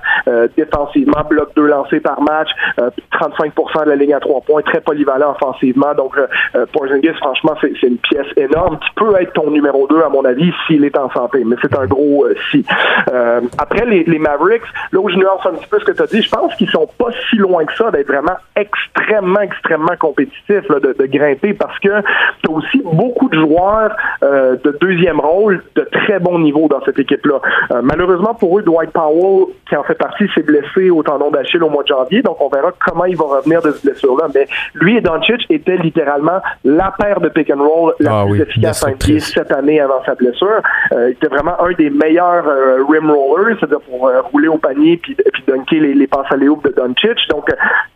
défensivement, 0.57 1.23
bloc 1.29 1.53
2 1.55 1.65
lancés 1.65 1.99
par 1.99 2.21
match, 2.21 2.49
35% 2.77 3.85
de 3.85 3.89
la 3.89 3.95
ligne 3.95 4.13
à 4.13 4.19
3 4.19 4.41
points, 4.41 4.61
très 4.61 4.81
polyvalent 4.81 5.31
offensivement. 5.31 5.93
Donc 5.95 6.15
Porzingis, 6.73 7.13
franchement, 7.17 7.55
c'est 7.61 7.81
une 7.83 7.97
pièce 7.97 8.27
énorme 8.37 8.79
qui 8.79 8.89
peut 8.95 9.13
être 9.19 9.33
ton 9.33 9.49
numéro 9.51 9.87
2 9.87 10.01
à 10.01 10.09
mon 10.09 10.25
avis 10.25 10.51
s'il 10.67 10.83
est 10.85 10.97
en 10.97 11.09
santé, 11.11 11.43
mais 11.45 11.55
c'est 11.61 11.75
un 11.77 11.85
gros 11.85 12.25
si. 12.51 12.65
après 13.57 13.85
les, 13.85 14.03
les 14.03 14.19
Mavericks, 14.19 14.63
là 14.91 14.99
où 14.99 15.09
je 15.09 15.15
nuance 15.15 15.45
un 15.45 15.53
petit 15.53 15.67
peu 15.67 15.79
ce 15.79 15.85
que 15.85 15.91
tu 15.91 16.01
as 16.01 16.07
dit, 16.07 16.21
je 16.21 16.29
pense 16.29 16.55
qu'ils 16.55 16.69
sont 16.69 16.87
pas 16.97 17.11
si 17.29 17.37
loin 17.37 17.65
que 17.65 17.75
ça 17.75 17.91
d'être 17.91 18.07
vraiment 18.07 18.37
extrêmement, 18.55 19.41
extrêmement 19.41 19.95
compétitifs, 19.99 20.67
de, 20.67 21.05
grimper, 21.05 21.53
parce 21.53 21.77
que 21.79 21.89
tu 22.43 22.51
as 22.51 22.53
aussi 22.53 22.81
beaucoup 22.83 23.29
de 23.29 23.39
joueurs 23.39 23.95
euh, 24.23 24.55
de 24.63 24.77
deuxième 24.81 25.19
rôle 25.19 25.63
de 25.75 25.87
très 25.91 26.19
bon 26.19 26.39
niveau 26.39 26.67
dans 26.67 26.83
cette 26.85 26.99
équipe-là. 26.99 27.39
Euh, 27.71 27.81
malheureusement 27.83 28.33
pour 28.33 28.59
eux, 28.59 28.63
Dwight 28.63 28.91
Powell, 28.91 29.47
qui 29.67 29.75
en 29.75 29.83
fait 29.83 29.95
partie, 29.95 30.25
s'est 30.35 30.43
blessé 30.43 30.89
au 30.89 31.03
tendon 31.03 31.31
d'Achille 31.31 31.63
au 31.63 31.69
mois 31.69 31.83
de 31.83 31.87
janvier, 31.87 32.21
donc 32.21 32.37
on 32.39 32.49
verra 32.49 32.71
comment 32.85 33.05
il 33.05 33.17
va 33.17 33.25
revenir 33.25 33.61
de 33.61 33.71
cette 33.71 33.85
blessure-là. 33.85 34.27
Mais 34.33 34.47
lui 34.75 34.97
et 34.97 35.01
Doncic 35.01 35.45
étaient 35.49 35.77
littéralement 35.77 36.41
la 36.63 36.93
paire 36.97 37.19
de 37.21 37.29
pick 37.29 37.51
and 37.51 37.63
roll 37.63 37.93
la 37.99 38.21
ah 38.21 38.25
plus 38.25 38.41
efficace 38.41 38.83
en 38.83 38.91
NBA 38.91 39.19
cette 39.19 39.51
année 39.51 39.79
avant 39.79 40.03
sa 40.05 40.15
blessure. 40.15 40.61
Euh, 40.91 41.09
il 41.09 41.11
était 41.13 41.27
vraiment 41.27 41.61
un 41.61 41.71
des 41.73 41.89
meilleurs 41.89 42.45
rim 42.89 43.09
rollers, 43.11 43.57
c'est-à-dire 43.59 43.81
pour 43.81 44.11
rouler 44.31 44.47
au 44.47 44.57
panier 44.57 44.97
puis, 44.97 45.15
puis 45.15 45.43
dunker 45.47 45.79
les, 45.79 45.93
les 45.93 46.07
passes 46.07 46.31
à 46.31 46.37
de 46.37 46.73
Doncic. 46.75 47.17
Donc, 47.29 47.49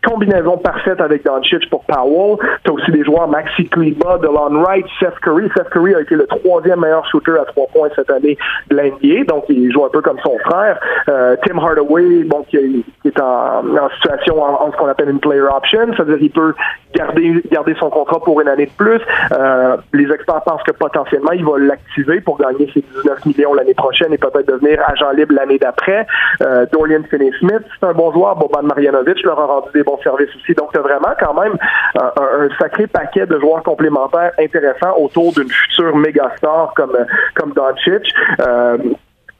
combinaison 0.04 0.56
parfaite 0.58 1.00
avec 1.00 1.24
Doncic 1.24 1.68
pour 1.70 1.84
Powell. 1.84 2.38
Tu 2.64 2.70
as 2.70 2.74
aussi 2.74 2.90
des 2.92 3.04
joueurs 3.04 3.28
Maxi 3.28 3.68
Kleba, 3.76 4.16
DeLon 4.18 4.62
Wright, 4.62 4.86
Seth 4.98 5.18
Curry. 5.20 5.50
Seth 5.54 5.68
Curry 5.68 5.94
a 5.94 6.00
été 6.00 6.14
le 6.14 6.26
troisième 6.26 6.80
meilleur 6.80 7.06
shooter 7.10 7.32
à 7.32 7.44
trois 7.44 7.66
points 7.66 7.90
cette 7.94 8.08
année 8.10 8.38
de 8.70 8.76
l'NBA, 8.76 9.24
donc 9.28 9.44
il 9.50 9.70
joue 9.70 9.84
un 9.84 9.90
peu 9.90 10.00
comme 10.00 10.18
son 10.24 10.38
frère. 10.38 10.80
Euh, 11.10 11.36
Tim 11.44 11.58
Hardaway, 11.58 12.24
bon, 12.24 12.42
qui, 12.48 12.56
est 12.56 13.20
en, 13.20 13.62
situation 13.96 14.42
en, 14.42 14.72
ce 14.72 14.76
qu'on 14.78 14.88
appelle 14.88 15.10
une 15.10 15.20
player 15.20 15.42
option, 15.42 15.92
c'est-à-dire 15.94 16.18
qu'il 16.18 16.30
peut 16.30 16.54
garder, 16.94 17.42
garder 17.50 17.74
son 17.78 17.90
contrat 17.90 18.18
pour 18.20 18.40
une 18.40 18.48
année 18.48 18.66
de 18.66 18.70
plus. 18.70 19.00
Euh, 19.32 19.76
les 19.92 20.10
experts 20.10 20.42
pensent 20.46 20.62
que 20.62 20.72
potentiellement, 20.72 21.32
il 21.32 21.44
va 21.44 21.58
l'activer 21.58 22.22
pour 22.22 22.38
gagner 22.38 22.70
ses 22.72 22.80
19 22.80 23.26
millions 23.26 23.52
l'année 23.52 23.74
prochaine 23.74 24.12
et 24.14 24.18
peut-être 24.18 24.46
devenir 24.46 24.80
agent 24.88 25.10
libre 25.10 25.34
l'année 25.34 25.58
d'après. 25.58 26.06
Euh, 26.40 26.64
Dorian 26.72 27.02
Finney-Smith, 27.10 27.62
c'est 27.78 27.86
un 27.86 27.92
bon 27.92 28.10
joueur. 28.12 28.36
Boban 28.36 28.62
Marjanovic 28.62 29.22
leur 29.22 29.38
a 29.38 29.46
rendu 29.46 29.68
des 29.74 29.82
bons 29.82 29.98
services 30.02 30.34
aussi. 30.36 30.54
Donc, 30.54 30.74
vraiment 30.74 31.14
quand 31.20 31.34
même 31.34 31.56
un, 31.94 32.48
sacré 32.58 32.86
paquet 32.86 33.26
de 33.26 33.38
joueurs 33.38 33.62
complémentaires 33.66 34.32
intéressants 34.38 34.96
autour 34.96 35.32
d'une 35.32 35.50
future 35.50 35.96
méga 35.96 36.32
star 36.38 36.72
comme, 36.76 36.96
comme 37.34 37.52
Doncic. 37.52 38.14
Euh, 38.40 38.78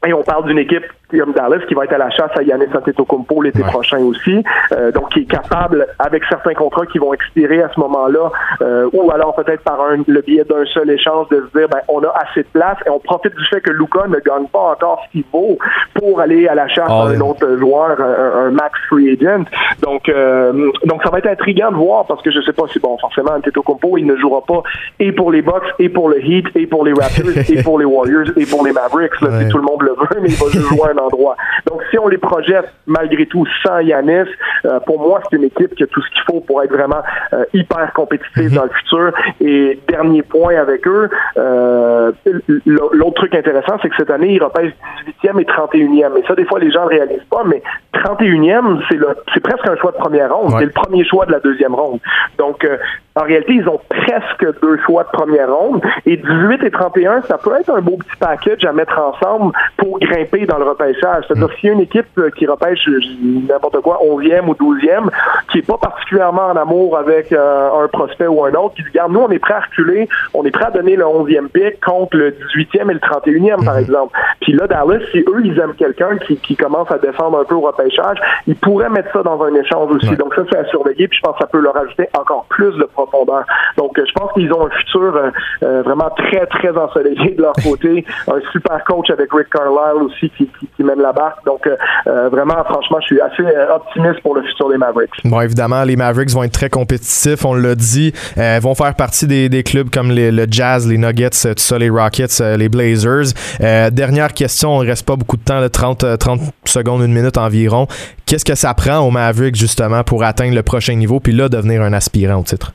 et 0.05 0.13
on 0.13 0.23
parle 0.23 0.45
d'une 0.47 0.59
équipe 0.59 0.85
Dallas 1.11 1.65
qui 1.67 1.73
va 1.73 1.85
être 1.85 1.93
à 1.93 1.97
la 1.97 2.09
chasse 2.09 2.31
à 2.35 2.43
Yannis 2.43 2.65
Antetokounmpo 2.75 3.41
l'été 3.41 3.61
prochain 3.61 3.99
aussi, 3.99 4.43
euh, 4.73 4.91
donc 4.91 5.09
qui 5.09 5.19
est 5.19 5.25
capable 5.25 5.87
avec 5.99 6.23
certains 6.25 6.53
contrats 6.53 6.85
qui 6.85 6.97
vont 6.97 7.13
expirer 7.13 7.61
à 7.61 7.69
ce 7.73 7.79
moment-là, 7.79 8.29
euh, 8.61 8.89
ou 8.91 9.09
alors 9.11 9.33
peut-être 9.35 9.63
par 9.63 9.79
un, 9.81 10.03
le 10.05 10.21
biais 10.21 10.43
d'un 10.43 10.65
seul 10.65 10.89
échange 10.89 11.29
de 11.29 11.47
se 11.47 11.57
dire 11.57 11.69
ben 11.69 11.79
on 11.87 12.03
a 12.03 12.13
assez 12.21 12.41
de 12.41 12.47
place 12.51 12.77
et 12.85 12.89
on 12.89 12.99
profite 12.99 13.33
du 13.35 13.45
fait 13.45 13.61
que 13.61 13.71
Luca 13.71 14.07
ne 14.07 14.19
gagne 14.19 14.47
pas 14.51 14.71
encore 14.71 15.01
ce 15.05 15.11
qu'il 15.11 15.23
vaut 15.31 15.57
pour 15.93 16.19
aller 16.19 16.47
à 16.47 16.55
la 16.55 16.67
chasse 16.67 16.89
à 16.89 17.03
un 17.03 17.21
autre 17.21 17.57
joueur, 17.57 17.97
un, 18.01 18.51
max 18.51 18.77
free 18.89 19.11
agent. 19.11 19.45
Donc 19.81 20.09
euh, 20.09 20.71
donc 20.85 21.03
ça 21.03 21.09
va 21.09 21.19
être 21.19 21.27
intriguant 21.27 21.71
de 21.71 21.77
voir 21.77 22.05
parce 22.05 22.21
que 22.21 22.31
je 22.31 22.41
sais 22.41 22.53
pas 22.53 22.63
si 22.71 22.79
bon 22.79 22.97
forcément 22.97 23.31
Antetokounmpo 23.31 23.97
il 23.97 24.05
ne 24.05 24.17
jouera 24.17 24.41
pas 24.41 24.61
et 24.99 25.13
pour 25.13 25.31
les 25.31 25.41
Bucks 25.41 25.73
et 25.79 25.87
pour 25.87 26.09
le 26.09 26.23
Heat 26.23 26.47
et 26.55 26.67
pour 26.67 26.83
les 26.83 26.91
Raptors 26.91 27.37
et 27.49 27.63
pour 27.63 27.79
les 27.79 27.85
Warriors 27.85 28.31
et 28.35 28.45
pour 28.45 28.65
les 28.65 28.73
Mavericks 28.73 29.21
là, 29.21 29.39
si 29.39 29.47
tout 29.47 29.57
le 29.57 29.63
monde 29.63 29.83
le 29.83 29.91
veut 29.91 30.21
mais 30.21 30.29
il 30.29 30.35
va 30.35 30.49
jouer 30.49 30.96
endroit. 30.97 31.35
Donc, 31.67 31.81
si 31.89 31.97
on 31.97 32.07
les 32.07 32.17
projette 32.17 32.71
malgré 32.85 33.25
tout 33.25 33.45
sans 33.63 33.79
Yanis, 33.79 34.29
euh, 34.65 34.79
pour 34.81 34.99
moi, 34.99 35.21
c'est 35.29 35.37
une 35.37 35.45
équipe 35.45 35.75
qui 35.75 35.83
a 35.83 35.87
tout 35.87 36.01
ce 36.01 36.09
qu'il 36.11 36.21
faut 36.29 36.41
pour 36.41 36.63
être 36.63 36.71
vraiment 36.71 37.01
euh, 37.33 37.45
hyper 37.53 37.91
compétitive 37.93 38.51
mhm. 38.51 38.55
dans 38.55 38.63
le 38.63 38.69
futur. 38.69 39.11
Et 39.41 39.79
dernier 39.87 40.21
point 40.21 40.55
avec 40.55 40.87
eux, 40.87 41.09
euh, 41.37 42.11
l'autre 42.65 43.15
truc 43.15 43.35
intéressant, 43.35 43.77
c'est 43.81 43.89
que 43.89 43.95
cette 43.97 44.11
année, 44.11 44.33
ils 44.33 44.43
repèsent 44.43 44.73
18e 45.23 45.41
et 45.41 45.45
31e. 45.45 46.17
Et 46.17 46.23
ça, 46.27 46.35
des 46.35 46.45
fois, 46.45 46.59
les 46.59 46.71
gens 46.71 46.83
ne 46.83 46.89
réalisent 46.89 47.27
pas, 47.29 47.43
mais 47.45 47.61
31e, 47.93 48.81
c'est 49.33 49.39
presque 49.41 49.67
un 49.67 49.75
choix 49.77 49.91
de 49.91 49.97
première 49.97 50.35
ronde. 50.35 50.53
C'est 50.59 50.65
le 50.65 50.71
premier 50.71 51.05
choix 51.05 51.25
de 51.25 51.31
la 51.31 51.39
deuxième 51.39 51.75
ronde. 51.75 51.99
Donc, 52.37 52.67
en 53.17 53.23
réalité, 53.23 53.53
ils 53.53 53.67
ont 53.67 53.79
presque 53.89 54.61
deux 54.61 54.77
choix 54.85 55.03
de 55.03 55.09
première 55.09 55.51
ronde. 55.51 55.81
Et 56.05 56.17
18 56.17 56.63
et 56.63 56.71
31, 56.71 57.23
ça 57.23 57.37
peut 57.37 57.53
être 57.59 57.69
un 57.71 57.81
beau 57.81 57.97
petit 57.97 58.15
package 58.19 58.63
à 58.63 58.71
mettre 58.71 58.99
ensemble 58.99 59.53
pour 59.77 59.99
grimper 59.99 60.45
dans 60.45 60.57
le 60.57 60.65
repêchage. 60.65 61.25
C'est-à-dire, 61.27 61.49
s'il 61.59 61.67
y 61.67 61.69
a 61.71 61.73
une 61.73 61.81
équipe 61.81 62.05
euh, 62.19 62.29
qui 62.29 62.45
repêche 62.45 62.87
n'importe 63.49 63.81
quoi, 63.81 63.99
11e 64.05 64.47
ou 64.47 64.53
12e, 64.53 65.09
qui 65.51 65.59
est 65.59 65.67
pas 65.67 65.77
particulièrement 65.77 66.47
en 66.47 66.55
amour 66.55 66.97
avec 66.97 67.31
euh, 67.31 67.83
un 67.83 67.87
prospect 67.87 68.27
ou 68.27 68.45
un 68.45 68.53
autre, 68.53 68.75
qui 68.75 68.83
dit, 68.83 68.89
regarde, 68.89 69.11
nous, 69.11 69.21
on 69.21 69.31
est 69.31 69.39
prêt 69.39 69.55
à 69.55 69.61
reculer, 69.61 70.07
on 70.33 70.43
est 70.45 70.51
prêt 70.51 70.65
à 70.65 70.71
donner 70.71 70.95
le 70.95 71.05
11e 71.05 71.47
pick 71.47 71.83
contre 71.83 72.17
le 72.17 72.31
18e 72.31 72.91
et 72.91 72.93
le 72.93 72.99
31e, 72.99 73.65
par 73.65 73.75
mm-hmm. 73.75 73.79
exemple. 73.79 74.17
Puis 74.41 74.53
là, 74.53 74.67
Dallas, 74.67 74.99
si 75.11 75.19
eux, 75.19 75.41
ils 75.43 75.57
aiment 75.59 75.75
quelqu'un 75.75 76.17
qui, 76.17 76.37
qui 76.37 76.55
commence 76.55 76.91
à 76.91 76.99
défendre 76.99 77.39
un 77.39 77.45
peu 77.45 77.55
au 77.55 77.61
repêchage, 77.61 78.17
ils 78.45 78.55
pourraient 78.55 78.89
mettre 78.89 79.11
ça 79.11 79.23
dans 79.23 79.41
un 79.41 79.53
échange 79.55 79.91
aussi. 79.91 80.15
Donc 80.15 80.35
ça, 80.35 80.43
c'est 80.51 80.57
à 80.57 80.65
surveiller, 80.65 81.07
puis 81.07 81.17
je 81.17 81.27
pense 81.27 81.35
que 81.37 81.41
ça 81.41 81.47
peut 81.47 81.59
leur 81.59 81.75
ajouter 81.75 82.07
encore 82.17 82.45
plus 82.49 82.75
de 82.77 82.85
donc, 83.77 83.97
euh, 83.97 84.03
je 84.07 84.13
pense 84.13 84.31
qu'ils 84.33 84.51
ont 84.53 84.65
un 84.65 84.69
futur 84.69 85.15
euh, 85.15 85.29
euh, 85.63 85.81
vraiment 85.83 86.09
très, 86.15 86.45
très 86.47 86.75
ensoleillé 86.77 87.35
de 87.35 87.41
leur 87.41 87.53
côté. 87.53 88.05
un 88.27 88.39
super 88.51 88.83
coach 88.85 89.09
avec 89.09 89.31
Rick 89.31 89.49
Carlisle 89.49 90.03
aussi 90.03 90.29
qui, 90.37 90.49
mène 90.83 91.01
la 91.01 91.11
barque. 91.11 91.43
Donc, 91.45 91.67
vraiment, 92.05 92.63
franchement, 92.63 92.99
je 93.01 93.07
suis 93.07 93.21
assez 93.21 93.43
optimiste 93.69 94.21
pour 94.21 94.35
le 94.35 94.43
futur 94.43 94.69
des 94.69 94.77
Mavericks. 94.77 95.11
Bon, 95.25 95.41
évidemment, 95.41 95.83
les 95.83 95.97
Mavericks 95.97 96.31
vont 96.31 96.43
être 96.43 96.53
très 96.53 96.69
compétitifs, 96.69 97.43
on 97.43 97.53
l'a 97.53 97.75
dit. 97.75 98.13
Ils 98.37 98.61
vont 98.61 98.73
faire 98.73 98.95
partie 98.95 99.27
des, 99.27 99.63
clubs 99.63 99.89
comme 99.89 100.11
le 100.11 100.45
Jazz, 100.49 100.87
les 100.87 100.97
Nuggets, 100.97 101.29
tout 101.31 101.53
ça, 101.57 101.77
les 101.77 101.89
Rockets, 101.89 102.39
les 102.57 102.69
Blazers. 102.69 103.33
dernière 103.91 104.33
question, 104.33 104.77
on 104.77 104.83
ne 104.83 104.87
reste 104.87 105.05
pas 105.05 105.17
beaucoup 105.17 105.35
de 105.35 105.43
temps, 105.43 105.67
30, 105.67 106.17
30 106.17 106.39
secondes, 106.63 107.01
une 107.01 107.13
minute 107.13 107.37
environ. 107.37 107.87
Qu'est-ce 108.25 108.45
que 108.45 108.55
ça 108.55 108.73
prend 108.73 108.99
aux 108.99 109.11
Mavericks, 109.11 109.55
justement, 109.55 110.03
pour 110.03 110.23
atteindre 110.23 110.55
le 110.55 110.63
prochain 110.63 110.95
niveau, 110.95 111.19
puis 111.19 111.33
là, 111.33 111.49
devenir 111.49 111.81
un 111.81 111.91
aspirant 111.91 112.39
au 112.39 112.43
titre? 112.43 112.71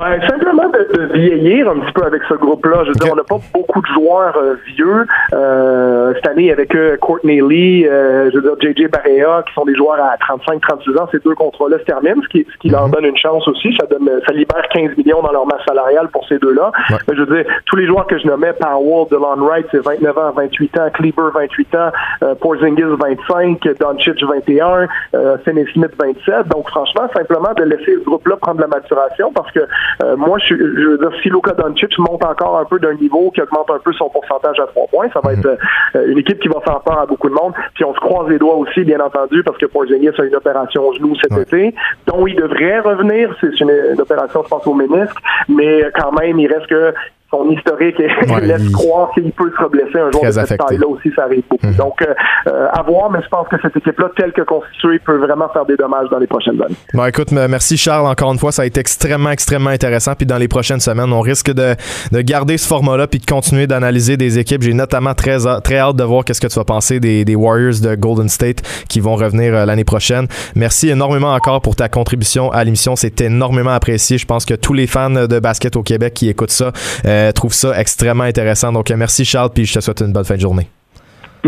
Ben, 0.00 0.20
de, 0.68 1.12
vieillir 1.12 1.70
un 1.70 1.80
petit 1.80 1.92
peu 1.92 2.04
avec 2.04 2.22
ce 2.28 2.34
groupe-là. 2.34 2.84
Je 2.84 2.88
veux 2.88 2.94
dire, 2.94 3.12
on 3.12 3.16
n'a 3.16 3.24
pas 3.24 3.38
beaucoup 3.52 3.80
de 3.80 3.86
joueurs 3.86 4.36
euh, 4.36 4.54
vieux. 4.66 5.06
Euh, 5.32 6.12
cette 6.14 6.26
année, 6.26 6.52
avec 6.52 6.74
eux, 6.74 6.96
Courtney 7.00 7.40
Lee, 7.40 7.86
euh, 7.86 8.30
je 8.32 8.38
veux 8.38 8.56
dire, 8.56 8.74
JJ 8.74 8.90
Barea, 8.90 9.42
qui 9.46 9.54
sont 9.54 9.64
des 9.64 9.74
joueurs 9.74 9.98
à 10.00 10.16
35-36 10.16 10.98
ans, 10.98 11.08
ces 11.12 11.18
deux 11.20 11.34
contrats-là 11.34 11.78
se 11.78 11.84
terminent, 11.84 12.22
ce 12.22 12.28
qui, 12.28 12.46
ce 12.50 12.58
qui 12.58 12.68
leur 12.68 12.86
mhm. 12.88 12.94
donne 12.94 13.04
une 13.06 13.16
chance 13.16 13.46
aussi. 13.48 13.76
Ça 13.78 13.86
donne, 13.86 14.08
ça 14.26 14.32
libère 14.32 14.68
15 14.72 14.96
millions 14.96 15.22
dans 15.22 15.32
leur 15.32 15.46
masse 15.46 15.64
salariale 15.66 16.08
pour 16.08 16.26
ces 16.28 16.38
deux-là. 16.38 16.72
Je 17.08 17.22
veux 17.22 17.36
dire, 17.36 17.44
tous 17.66 17.76
les 17.76 17.86
joueurs 17.86 18.06
que 18.06 18.18
je 18.18 18.26
nommais, 18.26 18.52
Powell, 18.52 19.06
DeLon 19.10 19.46
Wright, 19.46 19.66
c'est 19.70 19.84
29 19.84 20.18
ans, 20.18 20.32
28 20.36 20.78
ans, 20.78 20.90
Kleber, 20.92 21.30
28 21.34 21.74
ans, 21.74 21.90
euh, 22.22 22.34
Porzingis, 22.34 22.82
25, 22.82 23.60
Doncic, 23.78 24.22
21, 24.22 24.88
euh, 25.14 25.36
Finney 25.44 25.66
Smith, 25.72 25.92
27. 25.98 26.48
Donc, 26.48 26.68
franchement, 26.68 27.08
simplement 27.14 27.52
de 27.54 27.64
laisser 27.64 27.94
ce 27.98 28.04
groupe-là 28.04 28.36
prendre 28.36 28.60
la 28.60 28.66
maturation 28.66 29.32
parce 29.32 29.50
que 29.52 29.60
euh, 30.02 30.16
moi, 30.16 30.38
je, 30.38 30.54
je 30.56 30.88
veux 30.88 30.98
dire, 30.98 31.10
si 31.22 31.28
Luka 31.28 31.52
Doncic 31.52 31.98
monte 31.98 32.24
encore 32.24 32.58
un 32.58 32.64
peu 32.64 32.78
d'un 32.78 32.94
niveau 32.94 33.30
qui 33.30 33.40
augmente 33.42 33.70
un 33.70 33.78
peu 33.78 33.92
son 33.92 34.08
pourcentage 34.08 34.58
à 34.60 34.66
trois 34.66 34.86
points, 34.88 35.08
ça 35.12 35.20
va 35.20 35.32
mhm. 35.32 35.38
être 35.38 35.58
euh, 35.96 36.06
une 36.08 36.18
équipe 36.18 36.40
qui 36.40 36.48
va 36.48 36.60
faire 36.60 36.80
peur 36.80 36.98
à 36.98 37.06
beaucoup 37.06 37.28
de 37.28 37.34
monde. 37.34 37.52
Puis 37.74 37.84
on 37.84 37.94
se 37.94 38.00
croise 38.00 38.28
les 38.28 38.38
doigts 38.38 38.56
aussi, 38.56 38.84
bien 38.84 39.00
entendu, 39.00 39.42
parce 39.42 39.58
que 39.58 39.66
Porzingis 39.66 40.08
a 40.18 40.24
une 40.24 40.36
opération 40.36 40.86
au 40.86 40.92
genou 40.94 41.14
cet 41.16 41.36
été, 41.38 41.74
dont 42.06 42.26
il 42.26 42.36
devrait 42.36 42.80
revenir. 42.80 43.34
C'est 43.40 43.60
une, 43.60 43.70
une, 43.70 44.00
opération, 44.00 44.42
je 44.44 44.48
pense, 44.48 44.66
au 44.66 44.74
ménisque, 44.74 45.16
mais 45.48 45.84
quand 45.98 46.12
même, 46.12 46.38
il 46.38 46.52
reste 46.52 46.66
que 46.66 46.92
son 47.30 47.50
historique 47.50 47.98
laisse 48.42 48.70
croire 48.70 49.10
qu'il 49.12 49.30
peut 49.32 49.50
se 49.58 49.68
blesser 49.68 49.98
un 49.98 50.10
jour 50.12 50.24
de 50.24 50.30
cette 50.30 50.58
taille-là 50.58 50.86
aussi, 50.86 51.10
ça 51.14 51.24
arrive 51.24 51.42
beaucoup. 51.50 51.66
Mhm. 51.66 51.74
Donc, 51.74 52.02
euh, 52.02 52.14
euh, 52.46 52.68
à 52.72 52.82
voir, 52.82 53.10
mais 53.10 53.20
je 53.22 53.28
pense 53.28 53.48
que 53.48 53.56
cette 53.60 53.76
équipe-là, 53.76 54.10
telle 54.16 54.32
que 54.32 54.42
constituée, 54.42 54.98
peut 55.00 55.16
vraiment 55.16 55.48
faire 55.52 55.66
des 55.66 55.76
dommages 55.76 56.08
dans 56.10 56.18
les 56.18 56.26
prochaines 56.26 56.60
années. 56.62 56.76
Bon, 56.94 57.04
écoute, 57.04 57.32
merci 57.32 57.76
Charles, 57.76 58.06
encore 58.06 58.32
une 58.32 58.38
fois, 58.38 58.52
ça 58.52 58.62
a 58.62 58.66
été 58.66 58.80
extrêmement, 58.80 59.30
extrêmement 59.30 59.70
intéressant. 59.70 60.14
Puis 60.14 60.26
dans 60.26 60.38
les 60.38 60.48
prochaines 60.48 60.80
semaines, 60.80 61.12
on 61.12 61.20
risque 61.20 61.52
de, 61.52 61.74
de 62.12 62.20
garder 62.20 62.56
ce 62.58 62.68
format-là 62.68 63.06
puis 63.08 63.18
de 63.18 63.26
continuer 63.26 63.66
d'analyser 63.66 64.16
des 64.16 64.38
équipes. 64.38 64.62
J'ai 64.62 64.74
notamment 64.74 65.14
très, 65.14 65.38
très 65.62 65.78
hâte 65.78 65.96
de 65.96 66.04
voir 66.04 66.24
qu'est-ce 66.24 66.40
que 66.40 66.46
tu 66.46 66.58
vas 66.58 66.64
penser 66.64 67.00
des, 67.00 67.24
des, 67.24 67.34
Warriors 67.34 67.80
de 67.82 67.94
Golden 67.96 68.28
State 68.28 68.62
qui 68.88 69.00
vont 69.00 69.16
revenir 69.16 69.54
euh, 69.54 69.64
l'année 69.66 69.84
prochaine. 69.84 70.26
Merci 70.54 70.88
énormément 70.88 71.32
encore 71.32 71.60
pour 71.60 71.76
ta 71.76 71.88
contribution 71.88 72.50
à 72.50 72.64
l'émission. 72.64 72.96
C'est 72.96 73.20
énormément 73.20 73.70
apprécié. 73.70 74.16
Je 74.16 74.26
pense 74.26 74.44
que 74.44 74.54
tous 74.54 74.72
les 74.72 74.86
fans 74.86 75.10
de 75.10 75.38
basket 75.38 75.76
au 75.76 75.82
Québec 75.82 76.14
qui 76.14 76.28
écoutent 76.28 76.50
ça, 76.50 76.72
euh, 77.04 77.15
trouve 77.34 77.54
ça 77.54 77.78
extrêmement 77.78 78.24
intéressant. 78.24 78.72
Donc, 78.72 78.90
merci 78.90 79.24
Charles, 79.24 79.50
puis 79.50 79.66
je 79.66 79.74
te 79.74 79.80
souhaite 79.80 80.00
une 80.00 80.12
bonne 80.12 80.24
fin 80.24 80.36
de 80.36 80.40
journée. 80.40 80.68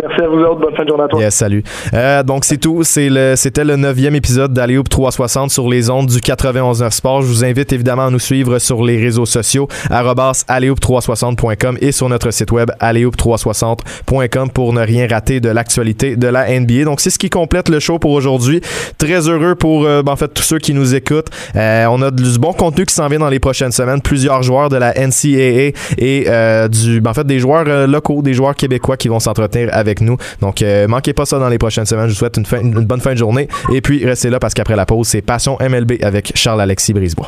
Merci 0.03 0.21
à 0.23 0.29
vous 0.29 0.39
autres. 0.39 0.61
Bonne 0.61 0.77
fin 0.77 0.85
de 0.85 0.89
journée 0.89 1.05
à 1.05 1.09
toi. 1.09 1.21
Yes, 1.21 1.35
salut. 1.35 1.63
Euh, 1.95 2.23
donc, 2.23 2.45
c'est 2.45 2.59
tout. 2.59 2.83
Le, 2.97 3.35
c'était 3.37 3.65
le 3.65 3.77
neuvième 3.77 4.15
épisode 4.15 4.53
d'Aléoup 4.53 4.85
360 4.85 5.51
sur 5.51 5.69
les 5.69 5.91
ondes 5.91 6.07
du 6.07 6.19
91.9 6.19 6.91
Sport. 6.91 7.23
Je 7.23 7.27
vous 7.27 7.45
invite 7.45 7.73
évidemment 7.73 8.07
à 8.07 8.11
nous 8.11 8.19
suivre 8.19 8.59
sur 8.59 8.85
les 8.85 8.99
réseaux 8.99 9.27
sociaux, 9.27 9.69
aléoup360.com 9.91 11.79
et 11.81 11.93
sur 11.93 12.09
notre 12.09 12.31
site 12.31 12.53
web 12.53 12.71
aléoup360.com 12.81 14.51
pour 14.51 14.73
ne 14.73 14.81
rien 14.81 15.07
rater 15.09 15.41
de 15.41 15.49
l'actualité 15.49 16.17
de 16.17 16.29
la 16.29 16.59
NBA. 16.59 16.85
Donc, 16.85 17.01
c'est 17.01 17.11
ce 17.11 17.19
qui 17.19 17.31
complète 17.31 17.69
le 17.69 17.81
show 17.81 17.99
pour 17.99 18.13
aujourd'hui. 18.13 18.61
Très 18.99 19.29
heureux 19.29 19.55
pour, 19.55 19.85
euh, 19.85 20.03
ben, 20.03 20.13
en 20.13 20.17
fait, 20.17 20.29
tous 20.29 20.43
ceux 20.43 20.59
qui 20.59 20.75
nous 20.75 20.95
écoutent. 20.95 21.31
Euh, 21.57 21.87
on 21.91 22.03
a 22.03 22.11
du 22.11 22.39
bon 22.39 22.53
contenu 22.53 22.87
qui 22.87 22.95
s'en 22.95 23.09
vient 23.09 23.19
dans 23.19 23.29
les 23.29 23.41
prochaines 23.41 23.73
semaines. 23.73 24.01
Plusieurs 24.01 24.43
joueurs 24.43 24.69
de 24.69 24.77
la 24.77 24.93
NCAA 24.95 25.73
et 25.99 26.25
euh, 26.29 26.69
du, 26.69 27.01
ben, 27.01 27.11
en 27.11 27.15
fait, 27.15 27.27
des 27.27 27.39
joueurs 27.39 27.65
euh, 27.67 27.87
locaux, 27.87 28.23
des 28.23 28.35
joueurs 28.35 28.55
québécois 28.55 28.97
qui 28.97 29.09
vont 29.09 29.21
s'entretenir 29.21 29.69
avec 29.73 29.88
nous. 30.01 30.17
Donc, 30.41 30.63
euh, 30.63 30.87
manquez 30.87 31.13
pas 31.13 31.27
ça 31.27 31.39
dans 31.39 31.49
les 31.49 31.59
prochaines 31.59 31.87
semaines. 31.87 32.07
Je 32.07 32.13
vous 32.13 32.19
souhaite 32.19 32.37
une, 32.37 32.47
fin- 32.47 32.61
une 32.61 32.73
bonne 32.85 33.01
fin 33.01 33.13
de 33.13 33.19
journée. 33.19 33.49
Et 33.73 33.81
puis, 33.81 34.05
restez 34.05 34.31
là 34.31 34.39
parce 34.39 34.55
qu'après 34.55 34.77
la 34.77 34.87
pause, 34.87 35.09
c'est 35.09 35.23
Passion 35.23 35.59
MLB 35.61 35.93
avec 36.03 36.33
Charles-Alexis 36.35 36.93
Brisebois. 36.93 37.27